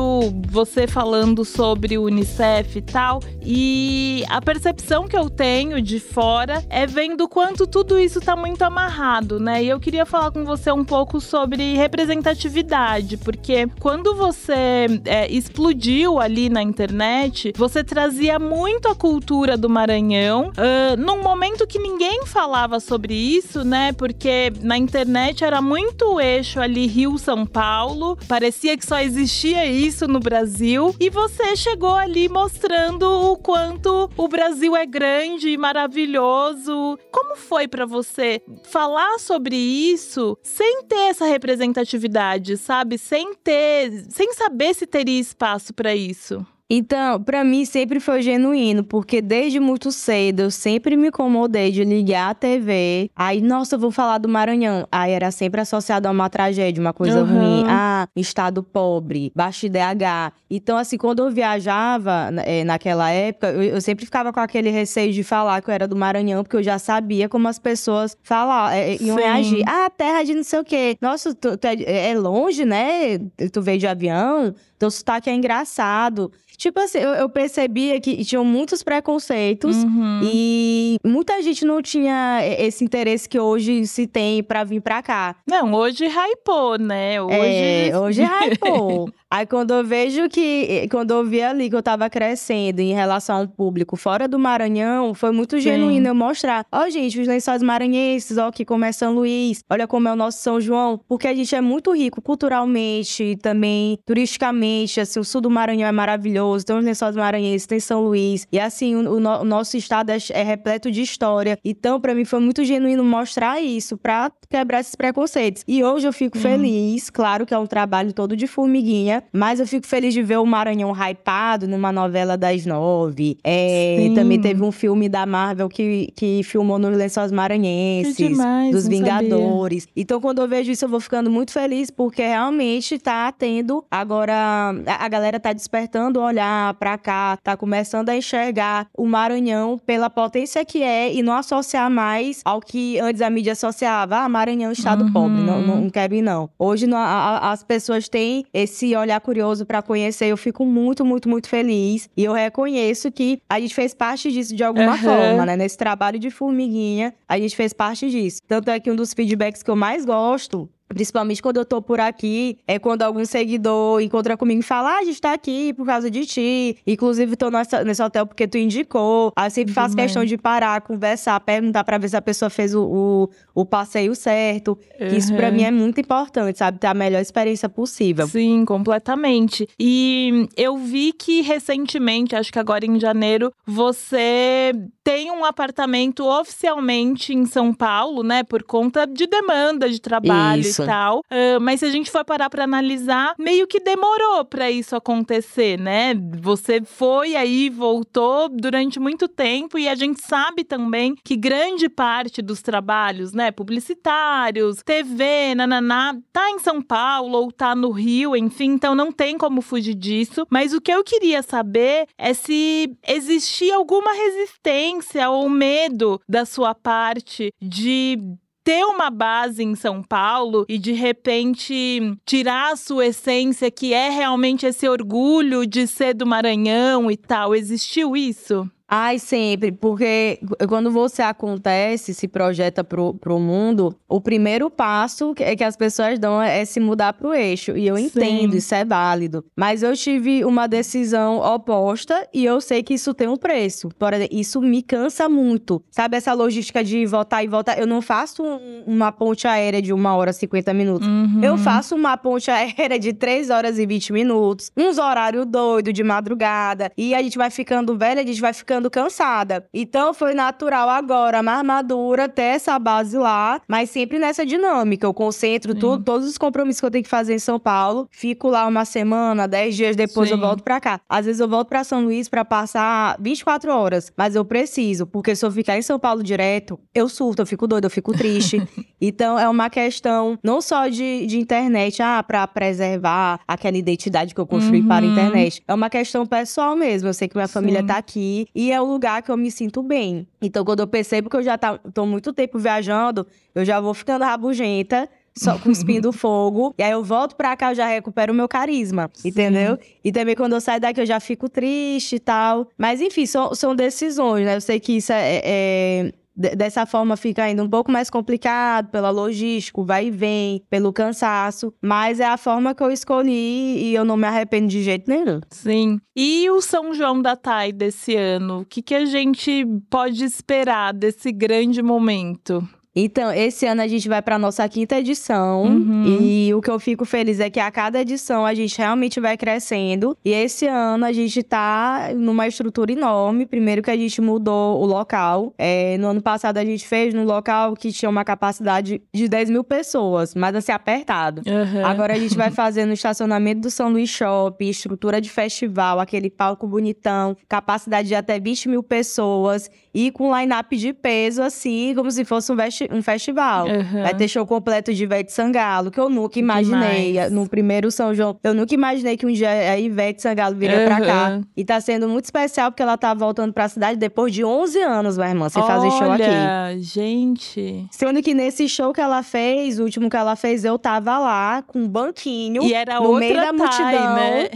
você 0.50 0.88
falando 0.88 1.46
sobre 1.46 1.98
o 1.98 2.06
Unicef 2.06 2.80
e 2.80 2.82
tal, 2.82 3.20
e 3.42 4.24
a 4.28 4.42
percepção 4.42 5.08
que 5.08 5.16
eu 5.16 5.30
tenho 5.30 5.80
de 5.80 6.00
fora 6.00 6.64
é 6.68 6.88
vendo 6.88 7.28
quanto 7.28 7.68
tudo 7.68 8.00
isso 8.00 8.20
tá 8.20 8.36
muito 8.36 8.64
amarrado, 8.64 9.40
né? 9.40 9.64
E 9.64 9.70
eu 9.70 9.80
queria 9.80 10.06
falar 10.06 10.32
com 10.32 10.44
você 10.44 10.72
um 10.72 10.84
pouco 10.84 11.22
sobre 11.22 11.76
representatividade, 11.76 13.18
porque 13.18 13.68
quando 13.80 14.16
você 14.16 14.88
é, 15.06 15.32
explodiu 15.32 16.20
ali 16.20 16.50
na 16.50 16.64
internet, 16.64 17.54
você 17.56 17.84
trazia 17.84 18.40
muito 18.40 18.88
a 18.88 18.96
cultura 18.96 19.56
do 19.56 19.70
Maranhão, 19.70 20.50
uh, 20.50 20.98
num 20.98 21.22
momento 21.22 21.68
que 21.68 21.78
ninguém 21.78 22.26
falava 22.26 22.80
sobre 22.80 23.14
isso, 23.14 23.64
né? 23.64 23.94
Porque 23.94 24.52
na 24.62 24.78
internet 24.78 25.44
era 25.44 25.62
muito 25.62 26.20
eixo 26.20 26.60
ali 26.60 26.88
Rio-São 26.88 27.46
Paulo, 27.46 28.18
parecia 28.28 28.78
que 28.78 28.86
só 28.86 29.00
existia 29.00 29.66
isso 29.66 30.08
no 30.08 30.20
Brasil, 30.20 30.96
e 31.00 31.10
você 31.10 31.56
chegou 31.56 31.96
ali 31.96 32.28
mostrando 32.28 33.04
o 33.04 33.38
quanto 33.38 34.10
o 34.18 34.28
Brasil 34.28 34.76
é 34.76 34.86
grande 34.86 35.50
e 35.50 35.58
maravilhoso. 35.58 36.98
Como 37.12 37.36
foi 37.36 37.68
para 37.68 37.86
você 37.86 38.42
falar 38.64 39.20
sobre 39.20 39.56
isso 39.56 40.38
sem 40.44 40.84
ter 40.84 41.10
essa 41.10 41.26
representatividade, 41.26 42.58
sabe? 42.58 42.98
Sem 42.98 43.34
ter, 43.36 44.06
sem 44.10 44.34
saber 44.34 44.74
se 44.74 44.86
teria 44.88 45.20
espaço 45.20 45.74
para 45.74 45.96
isso? 45.96 46.46
Então, 46.70 47.22
para 47.22 47.44
mim 47.44 47.64
sempre 47.64 48.00
foi 48.00 48.24
genuíno, 48.24 48.84
porque 48.84 49.22
desde 49.22 49.60
muito 49.60 49.92
cedo 49.92 50.42
eu 50.42 50.52
sempre 50.52 50.98
me 50.98 51.10
incomodei 51.10 51.72
de 51.72 51.84
ligar 51.84 52.32
a 52.32 52.34
TV. 52.34 53.12
Aí, 53.16 53.40
nossa, 53.40 53.76
eu 53.76 53.80
vou 53.80 53.92
falar 53.92 54.18
do 54.18 54.28
Maranhão. 54.28 54.88
Aí 54.92 55.12
era 55.12 55.30
sempre 55.30 55.62
associado 55.62 56.08
a 56.08 56.12
uma 56.12 56.28
tragédia, 56.28 56.82
uma 56.82 56.94
coisa 56.94 57.24
uhum. 57.24 57.28
ruim. 57.28 57.64
Ah, 57.68 58.08
estado 58.16 58.64
pobre, 58.64 59.32
baixo 59.36 59.68
IDH. 59.68 60.34
Então, 60.50 60.76
assim, 60.78 60.98
quando 60.98 61.20
eu 61.20 61.30
viajava 61.30 62.32
é, 62.44 62.64
naquela 62.64 63.12
época, 63.12 63.52
eu, 63.52 63.62
eu, 63.62 63.82
sempre 63.82 64.06
ficava 64.06 64.34
com 64.34 64.40
aquele 64.40 64.72
receio 64.72 65.14
de 65.14 65.24
falar 65.24 65.62
que 65.62 65.70
eu 65.70 65.74
era 65.74 65.88
do 65.88 65.96
Maranhão, 65.96 66.44
porque 66.44 66.58
eu 66.58 66.64
já 66.64 66.80
sabia 66.80 67.30
como 67.30 67.48
as 67.48 67.60
pessoas 67.60 68.18
falar, 68.24 68.76
é, 68.76 68.98
iam 69.00 69.18
Sim. 69.18 69.24
reagir. 69.24 69.64
Ah, 69.68 69.90
terra 69.90 70.24
de 70.24 70.34
não 70.34 70.44
sei 70.44 70.60
o 70.60 70.64
quê. 70.64 70.98
Nossa, 71.00 71.36
tu, 71.36 71.56
tu 71.58 71.66
é, 71.66 72.10
é 72.10 72.18
longe, 72.18 72.66
né? 72.66 73.20
Tu 73.52 73.62
veio 73.62 73.78
de 73.78 73.86
avião, 73.86 74.54
teu 74.78 74.92
sotaque 74.92 75.30
é 75.30 75.34
engraçado. 75.34 76.32
Tipo 76.58 76.80
assim, 76.80 77.00
eu, 77.00 77.10
eu 77.12 77.30
percebia 77.30 78.00
que 78.00 78.24
tinham 78.24 78.46
muitos 78.46 78.82
preconceitos 78.82 79.76
uhum. 79.84 80.22
e 80.24 80.98
muita 81.04 81.42
gente 81.42 81.66
não 81.66 81.82
tinha 81.82 82.40
esse 82.60 82.84
interesse 82.84 83.28
que 83.28 83.40
hoje 83.40 83.86
se 83.88 84.08
tem 84.08 84.42
para 84.42 84.64
vir 84.64 84.82
pra 84.82 85.02
cá. 85.02 85.36
Não, 85.46 85.74
hoje 85.74 86.06
hypou, 86.08 86.78
né? 86.78 87.22
Hoje, 87.22 87.90
é, 87.90 88.00
hoje 88.00 88.24
hypou. 88.24 89.10
Aí 89.36 89.46
quando 89.46 89.74
eu 89.74 89.84
vejo 89.84 90.30
que, 90.30 90.88
quando 90.90 91.12
eu 91.12 91.26
vi 91.26 91.42
ali 91.42 91.70
que 91.70 91.76
eu 91.76 91.84
tava 91.84 92.10
crescendo 92.10 92.80
em 92.80 92.94
relação 92.94 93.36
ao 93.36 93.46
público 93.46 93.98
fora 93.98 94.30
do 94.30 94.40
Maranhão, 94.40 95.14
foi 95.14 95.32
muito 95.32 95.60
genuíno 95.60 96.06
Sim. 96.06 96.08
eu 96.08 96.16
mostrar. 96.16 96.66
Ó, 96.72 96.86
oh, 96.86 96.90
gente, 96.90 97.20
os 97.20 97.28
lençóis 97.28 97.62
maranhenses, 97.62 98.38
ó, 98.38 98.50
que 98.50 98.64
como 98.64 98.86
é 98.86 98.94
São 98.94 99.14
Luís, 99.14 99.62
olha 99.70 99.86
como 99.88 100.08
é 100.08 100.14
o 100.14 100.16
nosso 100.16 100.42
São 100.42 100.62
João. 100.62 101.02
Porque 101.06 101.28
a 101.28 101.36
gente 101.36 101.54
é 101.54 101.60
muito 101.60 101.94
rico 101.94 102.22
culturalmente, 102.22 103.38
também 103.42 104.00
turisticamente, 104.06 105.02
assim, 105.02 105.20
o 105.20 105.24
sul 105.26 105.42
do 105.42 105.50
Maranhão 105.50 105.90
é 105.90 105.92
maravilhoso, 105.92 106.66
tem 106.66 106.78
os 106.78 106.86
lençóis 106.86 107.18
maranhenses, 107.18 107.68
tem 107.68 107.82
São 107.82 108.06
Luís. 108.06 108.48
E 108.54 108.58
assim, 108.58 108.96
o, 108.96 109.16
o, 109.16 109.18
o 109.18 109.44
nosso 109.44 109.76
estado 109.76 110.12
é, 110.12 110.18
é, 110.30 110.44
repleto 110.44 110.90
de 110.90 111.02
história. 111.02 111.60
Então, 111.62 112.00
para 112.00 112.16
mim, 112.16 112.24
foi 112.24 112.40
muito 112.40 112.64
genuíno 112.64 113.04
mostrar 113.04 113.62
isso, 113.62 113.98
pra 113.98 114.32
quebrar 114.50 114.80
esses 114.80 114.96
preconceitos. 114.96 115.62
E 115.68 115.84
hoje 115.84 116.08
eu 116.08 116.14
fico 116.14 116.38
hum. 116.38 116.42
feliz, 116.42 117.10
claro 117.10 117.46
que 117.46 117.54
é 117.54 117.60
um 117.60 117.68
trabalho 117.68 118.14
todo 118.14 118.38
de 118.38 118.48
formiguinha, 118.48 119.25
mas 119.32 119.60
eu 119.60 119.68
fico 119.68 119.86
feliz 119.88 120.14
de 120.14 120.22
ver 120.22 120.38
o 120.38 120.46
Maranhão 120.46 120.92
hypado 120.92 121.68
numa 121.68 121.92
novela 121.92 122.38
das 122.38 122.66
nove. 122.66 123.38
É, 123.44 124.12
também 124.16 124.40
teve 124.40 124.64
um 124.64 124.72
filme 124.72 125.08
da 125.10 125.26
Marvel 125.26 125.70
que, 125.70 126.12
que 126.16 126.42
filmou 126.44 126.80
nos 126.80 126.96
Lençóis 126.96 127.32
Maranhenses, 127.32 128.18
demais, 128.18 128.72
dos 128.72 128.88
Vingadores. 128.88 129.84
Sabia. 129.84 129.94
Então, 129.96 130.22
quando 130.22 130.42
eu 130.42 130.48
vejo 130.48 130.72
isso, 130.72 130.86
eu 130.86 130.90
vou 130.90 131.00
ficando 131.00 131.30
muito 131.30 131.52
feliz, 131.52 131.90
porque 131.90 132.22
realmente 132.22 132.98
tá 132.98 133.32
tendo. 133.32 133.84
Agora, 133.90 134.74
a, 134.86 135.06
a 135.06 135.08
galera 135.08 135.40
tá 135.40 135.54
despertando 135.54 136.20
o 136.20 136.24
olhar 136.24 136.74
pra 136.76 136.98
cá, 136.98 137.38
tá 137.44 137.56
começando 137.56 138.10
a 138.10 138.18
enxergar 138.18 138.88
o 138.98 139.06
Maranhão 139.06 139.80
pela 139.86 140.10
potência 140.10 140.64
que 140.66 140.82
é 140.82 141.14
e 141.14 141.22
não 141.22 141.34
associar 141.34 141.90
mais 141.90 142.42
ao 142.44 142.60
que 142.60 143.00
antes 143.00 143.22
a 143.22 143.30
mídia 143.30 143.54
associava. 143.54 144.18
Ah, 144.18 144.30
Maranhão, 144.30 144.72
estado 144.72 145.06
uhum. 145.06 145.14
pobre. 145.14 145.42
Não, 145.42 145.62
não, 145.62 145.82
não 145.82 145.90
quer 145.90 146.10
vir, 146.10 146.22
não. 146.22 146.50
Hoje, 146.58 146.88
não, 146.88 146.98
a, 146.98 147.06
a, 147.06 147.52
as 147.52 147.64
pessoas 147.64 148.10
têm 148.10 148.46
esse 148.54 148.96
olhar 148.96 149.05
curioso 149.20 149.66
para 149.66 149.82
conhecer. 149.82 150.26
Eu 150.26 150.38
fico 150.38 150.66
muito, 150.66 151.06
muito, 151.06 151.30
muito 151.30 151.48
feliz. 151.48 152.10
E 152.16 152.24
eu 152.24 152.34
reconheço 152.34 153.12
que 153.12 153.42
a 153.50 153.60
gente 153.60 153.74
fez 153.74 153.94
parte 153.94 154.32
disso 154.32 154.56
de 154.56 154.64
alguma 154.64 154.94
uhum. 154.94 154.98
forma, 154.98 155.46
né? 155.46 155.56
Nesse 155.56 155.78
trabalho 155.78 156.20
de 156.20 156.30
formiguinha, 156.30 157.14
a 157.28 157.38
gente 157.38 157.56
fez 157.56 157.74
parte 157.74 158.10
disso. 158.10 158.42
Tanto 158.48 158.70
é 158.70 158.80
que 158.80 158.92
um 158.92 158.96
dos 158.96 159.14
feedbacks 159.14 159.64
que 159.64 159.70
eu 159.70 159.76
mais 159.76 160.06
gosto 160.06 160.70
Principalmente 160.88 161.42
quando 161.42 161.58
eu 161.58 161.66
tô 161.66 161.82
por 161.82 162.00
aqui, 162.00 162.60
é 162.68 162.78
quando 162.78 163.02
algum 163.02 163.26
seguidor 163.26 164.02
encontra 164.02 164.38
comigo 164.38 164.60
e 164.60 164.64
fala: 164.64 164.92
Ah, 164.92 165.00
a 165.00 165.04
gente 165.04 165.20
tá 165.20 165.34
aqui 165.34 165.74
por 165.74 165.86
causa 165.86 166.12
de 166.12 166.26
ti. 166.26 166.78
Inclusive, 166.86 167.36
tô 167.36 167.50
nessa, 167.50 167.84
nesse 167.84 168.04
hotel 168.04 168.28
porque 168.28 168.48
tu 168.48 168.58
indicou. 168.58 169.34
Aí 169.36 169.50
sempre 169.50 169.74
faço 169.74 169.96
questão 169.96 170.24
de 170.24 170.38
parar, 170.38 170.82
conversar, 170.82 171.40
perguntar 171.40 171.84
pra 171.84 171.98
ver 171.98 172.10
se 172.10 172.16
a 172.16 172.22
pessoa 172.22 172.52
fez 172.52 172.76
o, 172.76 172.84
o, 172.84 173.30
o 173.62 173.66
passeio 173.66 174.14
certo. 174.14 174.78
Uhum. 175.00 175.08
Que 175.10 175.16
isso 175.16 175.34
pra 175.34 175.50
mim 175.50 175.64
é 175.64 175.72
muito 175.72 176.00
importante, 176.00 176.60
sabe? 176.60 176.78
Ter 176.78 176.88
a 176.88 176.94
melhor 176.94 177.22
experiência 177.22 177.68
possível. 177.68 178.28
Sim, 178.28 178.64
completamente. 178.64 179.68
E 179.80 180.48
eu 180.56 180.78
vi 180.78 181.14
que 181.14 181.42
recentemente, 181.42 182.36
acho 182.36 182.52
que 182.52 182.60
agora 182.60 182.86
em 182.86 183.00
janeiro, 183.00 183.52
você 183.66 184.72
tem 185.04 185.32
um 185.32 185.44
apartamento 185.44 186.26
oficialmente 186.26 187.34
em 187.34 187.46
São 187.46 187.74
Paulo, 187.74 188.22
né? 188.22 188.44
Por 188.44 188.64
conta 188.64 189.08
de 189.08 189.26
demanda 189.26 189.90
de 189.90 190.00
trabalho 190.00 190.62
isso. 190.62 190.75
E 190.84 190.86
tal. 190.86 191.20
Uh, 191.20 191.60
mas 191.62 191.80
se 191.80 191.86
a 191.86 191.92
gente 191.92 192.12
for 192.12 192.24
parar 192.24 192.50
para 192.50 192.64
analisar, 192.64 193.36
meio 193.38 193.68
que 193.68 193.80
demorou 193.80 194.46
para 194.46 194.70
isso 194.70 194.96
acontecer, 194.96 195.80
né? 195.80 196.14
Você 196.42 196.82
foi 196.84 197.36
aí, 197.36 197.70
voltou 197.70 198.50
durante 198.50 199.00
muito 199.00 199.28
tempo 199.28 199.78
e 199.78 199.88
a 199.88 199.96
gente 199.96 200.22
sabe 200.22 200.64
também 200.64 201.16
que 201.24 201.36
grande 201.36 201.90
parte 201.90 202.42
dos 202.42 202.62
trabalhos, 202.62 203.34
né? 203.34 203.52
Publicitários, 203.52 204.82
TV, 204.84 205.56
nananá, 205.56 206.16
tá 206.32 206.50
em 206.50 206.60
São 206.60 206.82
Paulo 206.82 207.38
ou 207.38 207.52
tá 207.52 207.76
no 207.76 207.92
Rio, 207.92 208.36
enfim, 208.36 208.72
então 208.72 208.96
não 208.96 209.12
tem 209.12 209.38
como 209.38 209.62
fugir 209.62 209.96
disso. 209.96 210.46
Mas 210.50 210.74
o 210.74 210.82
que 210.82 210.92
eu 210.92 211.04
queria 211.04 211.42
saber 211.42 212.08
é 212.18 212.34
se 212.34 212.96
existia 213.08 213.76
alguma 213.76 214.12
resistência 214.12 214.36
resistência 214.36 215.30
ou 215.30 215.50
medo 215.50 216.22
da 216.28 216.46
sua 216.46 216.74
parte 216.74 217.54
de 217.62 218.18
ter 218.66 218.84
uma 218.84 219.12
base 219.12 219.64
em 219.64 219.76
São 219.76 220.02
Paulo 220.02 220.66
e 220.68 220.80
de 220.80 220.92
repente 220.92 222.18
tirar 222.26 222.74
a 222.74 222.76
sua 222.76 223.06
essência, 223.06 223.70
que 223.70 223.94
é 223.94 224.10
realmente 224.10 224.66
esse 224.66 224.90
orgulho 224.90 225.68
de 225.68 225.86
ser 225.86 226.16
do 226.16 226.26
Maranhão 226.26 227.12
e 227.12 227.16
tal. 227.16 227.54
Existiu 227.54 228.18
isso? 228.18 228.68
Ai, 228.88 229.18
sempre, 229.18 229.72
porque 229.72 230.40
quando 230.70 230.92
você 230.92 231.24
acontece, 231.24 232.14
se 232.14 232.28
projeta 232.28 232.84
pro, 232.84 233.16
pro 233.16 233.40
mundo, 233.40 233.96
o 234.08 234.22
primeiro 234.22 234.70
passo 234.70 235.34
que, 235.34 235.56
que 235.56 235.64
as 235.64 235.76
pessoas 235.76 236.20
dão 236.20 236.40
é, 236.40 236.64
se 236.66 236.80
mudar 236.80 237.14
pro 237.14 237.34
eixo. 237.34 237.76
E 237.76 237.88
eu 237.88 237.98
Sim. 237.98 238.06
entendo, 238.06 238.56
isso 238.56 238.76
é 238.76 238.86
válido. 238.86 239.44
Mas 239.56 239.82
eu 239.82 239.96
tive 239.96 240.46
uma 240.46 240.68
decisão 240.68 241.40
oposta 241.40 242.28
e 242.32 242.46
eu 242.46 242.62
sei 242.62 242.84
que 242.84 242.94
isso 242.94 243.14
tem 243.14 243.28
um 243.28 243.38
preço. 243.38 243.90
Por 243.98 244.14
exemplo, 244.14 244.38
isso 244.38 244.62
me 244.62 244.84
cansa 244.84 245.28
muito. 245.28 245.84
Sabe 245.90 246.18
essa 246.18 246.34
logística 246.34 246.84
de 246.84 247.06
voltar 247.08 247.44
e 247.44 247.48
voltar? 247.48 247.80
Eu 247.80 247.88
não 247.88 248.04
faço 248.04 248.44
um, 248.44 248.84
uma 248.86 249.12
ponte 249.12 249.48
aérea 249.48 249.82
de 249.82 249.94
uma 249.94 250.16
hora 250.16 250.30
e 250.30 250.34
50 250.34 250.74
minutos. 250.74 251.08
Uhum. 251.08 251.44
Eu 251.44 251.58
faço 251.58 251.96
uma 251.96 252.16
ponte 252.18 252.52
aérea 252.52 253.00
de 253.00 253.14
3 253.14 253.50
horas 253.50 253.80
e 253.80 253.86
20 253.86 254.14
minutos. 254.14 254.72
Uns 254.78 255.00
horários 255.00 255.46
doidos 255.48 255.94
de 255.94 256.04
madrugada. 256.04 256.92
E 256.96 257.16
a 257.16 257.24
gente 257.24 257.38
vai 257.38 257.50
ficando 257.50 257.98
velha, 257.98 258.22
a 258.22 258.26
gente 258.26 258.40
vai 258.40 258.54
ficando 258.54 258.75
ficando 258.76 258.90
cansada. 258.90 259.66
Então 259.74 260.14
foi 260.14 260.34
natural 260.34 260.90
agora, 260.90 261.42
mais 261.42 261.64
madura, 261.64 262.28
ter 262.28 262.56
essa 262.56 262.78
base 262.78 263.18
lá, 263.18 263.62
mas 263.68 263.90
sempre 263.90 264.20
nessa 264.20 264.46
dinâmica. 264.46 265.08
Eu 265.08 265.14
concentro 265.14 265.74
tudo, 265.74 266.04
todos 266.04 266.28
os 266.28 266.38
compromissos 266.38 266.80
que 266.80 266.86
eu 266.86 266.92
tenho 266.92 267.04
que 267.04 267.10
fazer 267.10 267.34
em 267.34 267.40
São 267.40 267.60
Paulo, 267.60 268.08
fico 268.12 268.50
lá 268.50 268.68
uma 268.68 268.84
semana, 268.84 269.48
dez 269.48 269.76
dias 269.76 269.96
depois 269.96 270.30
Sim. 270.30 270.36
eu 270.36 270.42
volto 270.42 270.64
pra 270.64 270.80
cá. 270.80 271.00
Às 271.08 271.26
vezes 271.26 271.40
eu 271.40 271.48
volto 271.48 271.70
pra 271.70 271.84
São 271.84 272.04
Luís 272.04 272.28
para 272.28 272.44
passar 272.44 273.16
24 273.20 273.72
horas, 273.72 274.12
mas 274.18 274.36
eu 274.36 274.44
preciso, 274.44 275.06
porque 275.06 275.36
se 275.36 275.46
eu 275.46 275.52
ficar 275.52 275.78
em 275.78 275.82
São 275.82 275.98
Paulo 275.98 276.22
direto, 276.22 276.80
eu 276.94 277.08
surto, 277.08 277.42
eu 277.42 277.46
fico 277.46 277.68
doida, 277.68 277.86
eu 277.88 277.92
fico 277.92 278.12
triste. 278.12 278.62
então 279.00 279.40
é 279.40 279.48
uma 279.48 279.70
questão 279.70 280.38
não 280.44 280.62
só 280.62 280.88
de, 280.88 281.26
de 281.26 281.40
internet, 281.40 282.02
ah, 282.02 282.22
pra 282.22 282.46
preservar 282.48 283.40
aquela 283.48 283.78
identidade 283.78 284.34
que 284.34 284.42
eu 284.42 284.46
construí 284.46 284.82
uhum. 284.82 284.88
para 284.88 285.06
a 285.06 285.08
internet. 285.08 285.64
É 285.68 285.74
uma 285.74 285.90
questão 285.90 286.26
pessoal 286.26 286.76
mesmo. 286.76 287.10
Eu 287.10 287.14
sei 287.14 287.28
que 287.28 287.36
minha 287.36 287.48
Sim. 287.48 287.54
família 287.54 287.84
tá 287.84 287.98
aqui 287.98 288.48
e 288.54 288.65
é 288.72 288.82
o 288.82 288.86
lugar 288.86 289.22
que 289.22 289.32
eu 289.32 289.38
me 289.38 289.52
sinto 289.52 289.82
bem. 289.82 290.28
Então, 290.42 290.64
quando 290.64 290.82
eu 290.82 290.88
percebo 290.88 291.30
que 291.30 291.36
eu 291.36 291.44
já 291.44 291.58
tá, 291.58 291.78
tô 291.94 292.06
muito 292.06 292.34
tempo 292.34 292.58
viajando, 292.60 293.26
eu 293.54 293.66
já 293.66 293.80
vou 293.80 293.94
ficando 293.94 294.24
rabugenta, 294.24 295.10
só 295.38 295.58
cuspindo 295.60 296.12
fogo. 296.12 296.74
E 296.78 296.84
aí 296.84 296.92
eu 296.92 297.04
volto 297.04 297.36
pra 297.36 297.56
cá, 297.56 297.72
eu 297.72 297.76
já 297.76 297.88
recupero 297.88 298.32
o 298.32 298.36
meu 298.36 298.48
carisma, 298.48 299.10
Sim. 299.14 299.30
entendeu? 299.30 299.78
E 300.04 300.12
também 300.12 300.36
quando 300.36 300.54
eu 300.54 300.62
saio 300.62 300.80
daqui, 300.80 301.02
eu 301.02 301.06
já 301.06 301.20
fico 301.20 301.50
triste 301.50 302.16
e 302.16 302.20
tal. 302.20 302.68
Mas 302.78 303.02
enfim, 303.02 303.26
são, 303.26 303.54
são 303.54 303.76
decisões, 303.76 304.46
né? 304.46 304.56
Eu 304.56 304.62
sei 304.62 304.80
que 304.80 304.94
isso 304.98 305.12
é, 305.12 305.42
é 305.44 306.14
dessa 306.36 306.86
forma 306.86 307.16
fica 307.16 307.44
ainda 307.44 307.64
um 307.64 307.70
pouco 307.70 307.92
mais 307.92 308.10
complicado 308.10 308.90
pela 308.90 309.10
logística, 309.10 309.82
vai 309.84 310.08
e 310.08 310.12
vem, 310.12 310.62
pelo 310.70 310.92
cansaço, 310.92 311.74
mas 311.82 312.20
é 312.20 312.26
a 312.26 312.38
forma 312.38 312.76
que 312.76 312.84
eu 312.84 312.92
escolhi 312.92 313.78
e 313.78 313.96
eu 313.96 314.04
não 314.04 314.18
me 314.18 314.28
arrependo 314.28 314.68
de 314.68 314.84
jeito 314.84 315.10
nenhum. 315.10 315.40
Sim. 315.50 316.00
E 316.16 316.50
o 316.50 316.62
São 316.62 316.94
João 316.94 317.22
da 317.22 317.36
Tai 317.36 317.72
desse 317.72 318.16
ano? 318.16 318.62
O 318.62 318.66
que, 318.66 318.82
que 318.82 318.96
a 318.96 319.06
gente 319.06 319.66
pode 319.90 320.24
esperar 320.24 320.94
desse 320.94 321.32
grande 321.32 321.82
momento? 321.82 322.68
Então, 322.96 323.30
esse 323.32 323.66
ano 323.66 323.82
a 323.82 323.88
gente 323.88 324.08
vai 324.08 324.22
para 324.22 324.40
nossa 324.40 324.68
quinta 324.70 324.98
edição. 324.98 325.64
Uhum. 325.64 326.06
E 326.06 326.54
o 326.54 326.62
que 326.62 326.70
eu 326.70 326.80
fico 326.80 327.04
feliz 327.04 327.42
é 327.42 327.50
que 327.50 327.60
a 327.60 327.70
cada 327.70 328.00
edição 328.00 328.46
a 328.46 328.54
gente 328.54 328.78
realmente 328.78 329.20
vai 329.20 329.36
crescendo. 329.36 330.18
E 330.24 330.32
esse 330.32 330.66
ano 330.66 331.04
a 331.04 331.12
gente 331.12 331.44
tá 331.44 332.12
numa 332.16 332.48
estrutura 332.48 332.94
enorme. 332.94 333.46
Primeiro 333.46 333.82
que 333.82 333.92
a 333.92 333.98
gente 333.98 334.22
mudou 334.22 334.82
o 334.82 334.86
local. 334.86 335.54
É, 335.58 335.98
no 335.98 336.08
ano 336.08 336.22
passado 336.22 336.58
a 336.58 336.64
gente 336.64 336.88
fez 336.88 337.14
num 337.14 337.26
local 337.26 337.74
que 337.76 337.92
tinha 337.92 338.10
uma 338.10 338.24
capacidade 338.24 339.02
de 339.14 339.28
10 339.28 339.50
mil 339.50 339.64
pessoas, 339.64 340.34
mas 340.34 340.56
assim, 340.56 340.72
apertado. 340.72 341.42
Uhum. 341.46 341.86
Agora 341.86 342.14
a 342.14 342.18
gente 342.18 342.38
vai 342.38 342.50
fazer 342.52 342.86
no 342.86 342.94
estacionamento 342.94 343.62
do 343.62 343.70
São 343.70 343.90
Luís 343.90 344.10
Shopping, 344.10 344.70
estrutura 344.70 345.20
de 345.20 345.30
festival, 345.30 346.00
aquele 346.00 346.30
palco 346.30 346.66
bonitão, 346.66 347.36
capacidade 347.50 348.08
de 348.08 348.16
até 348.16 348.40
20 348.40 348.70
mil 348.70 348.82
pessoas. 348.82 349.70
E 349.94 350.12
com 350.12 350.38
line-up 350.38 350.76
de 350.78 350.94
peso, 350.94 351.42
assim, 351.42 351.94
como 351.96 352.10
se 352.10 352.24
fosse 352.24 352.52
um 352.52 352.56
um 352.92 353.02
festival. 353.02 353.68
Uhum. 353.68 354.02
Vai 354.04 354.14
ter 354.14 354.28
show 354.28 354.46
completo 354.46 354.94
de 354.94 355.04
Ivete 355.04 355.32
Sangalo, 355.32 355.92
que 355.92 356.00
eu 356.00 356.10
nunca 356.10 356.40
imaginei. 356.40 357.14
Demais. 357.14 357.32
No 357.32 357.48
primeiro 357.48 357.92
São 357.92 358.14
João, 358.14 358.38
eu 358.44 358.54
nunca 358.54 358.74
imaginei 358.74 359.18
que 359.18 359.26
um 359.26 359.32
dia 359.32 359.50
a 359.50 359.80
Ivete 359.80 360.22
Sangalo 360.22 360.56
viria 360.56 360.80
uhum. 360.80 360.86
pra 360.86 361.02
cá. 361.02 361.42
E 361.56 361.64
tá 361.64 361.80
sendo 361.80 362.08
muito 362.08 362.26
especial 362.26 362.72
porque 362.72 362.84
ela 362.84 362.98
tá 362.98 363.14
voltando 363.14 363.54
pra 363.54 363.68
cidade 363.68 363.98
depois 363.98 364.34
de 364.34 364.44
11 364.44 364.82
anos, 364.82 365.18
minha 365.18 365.30
irmã, 365.30 365.50
sem 365.50 365.62
Olha, 365.62 365.74
fazer 365.74 365.92
show 365.92 366.12
aqui. 366.12 366.82
gente. 366.82 367.88
Sendo 367.92 368.22
que 368.22 368.34
nesse 368.34 368.68
show 368.68 368.94
que 368.94 369.02
ela 369.02 369.24
fez, 369.24 369.80
o 369.80 369.84
último 369.84 370.10
que 370.10 370.18
ela 370.18 370.36
fez, 370.36 370.66
eu 370.66 370.78
tava 370.78 371.18
lá 371.18 371.62
com 371.62 371.80
um 371.80 371.88
banquinho. 371.88 372.64
E 372.64 372.74
era 372.74 373.00
no 373.00 373.08
outra 373.08 373.20
meio 373.20 373.36
da 373.36 373.54
multidão. 373.54 374.16
né? 374.16 374.50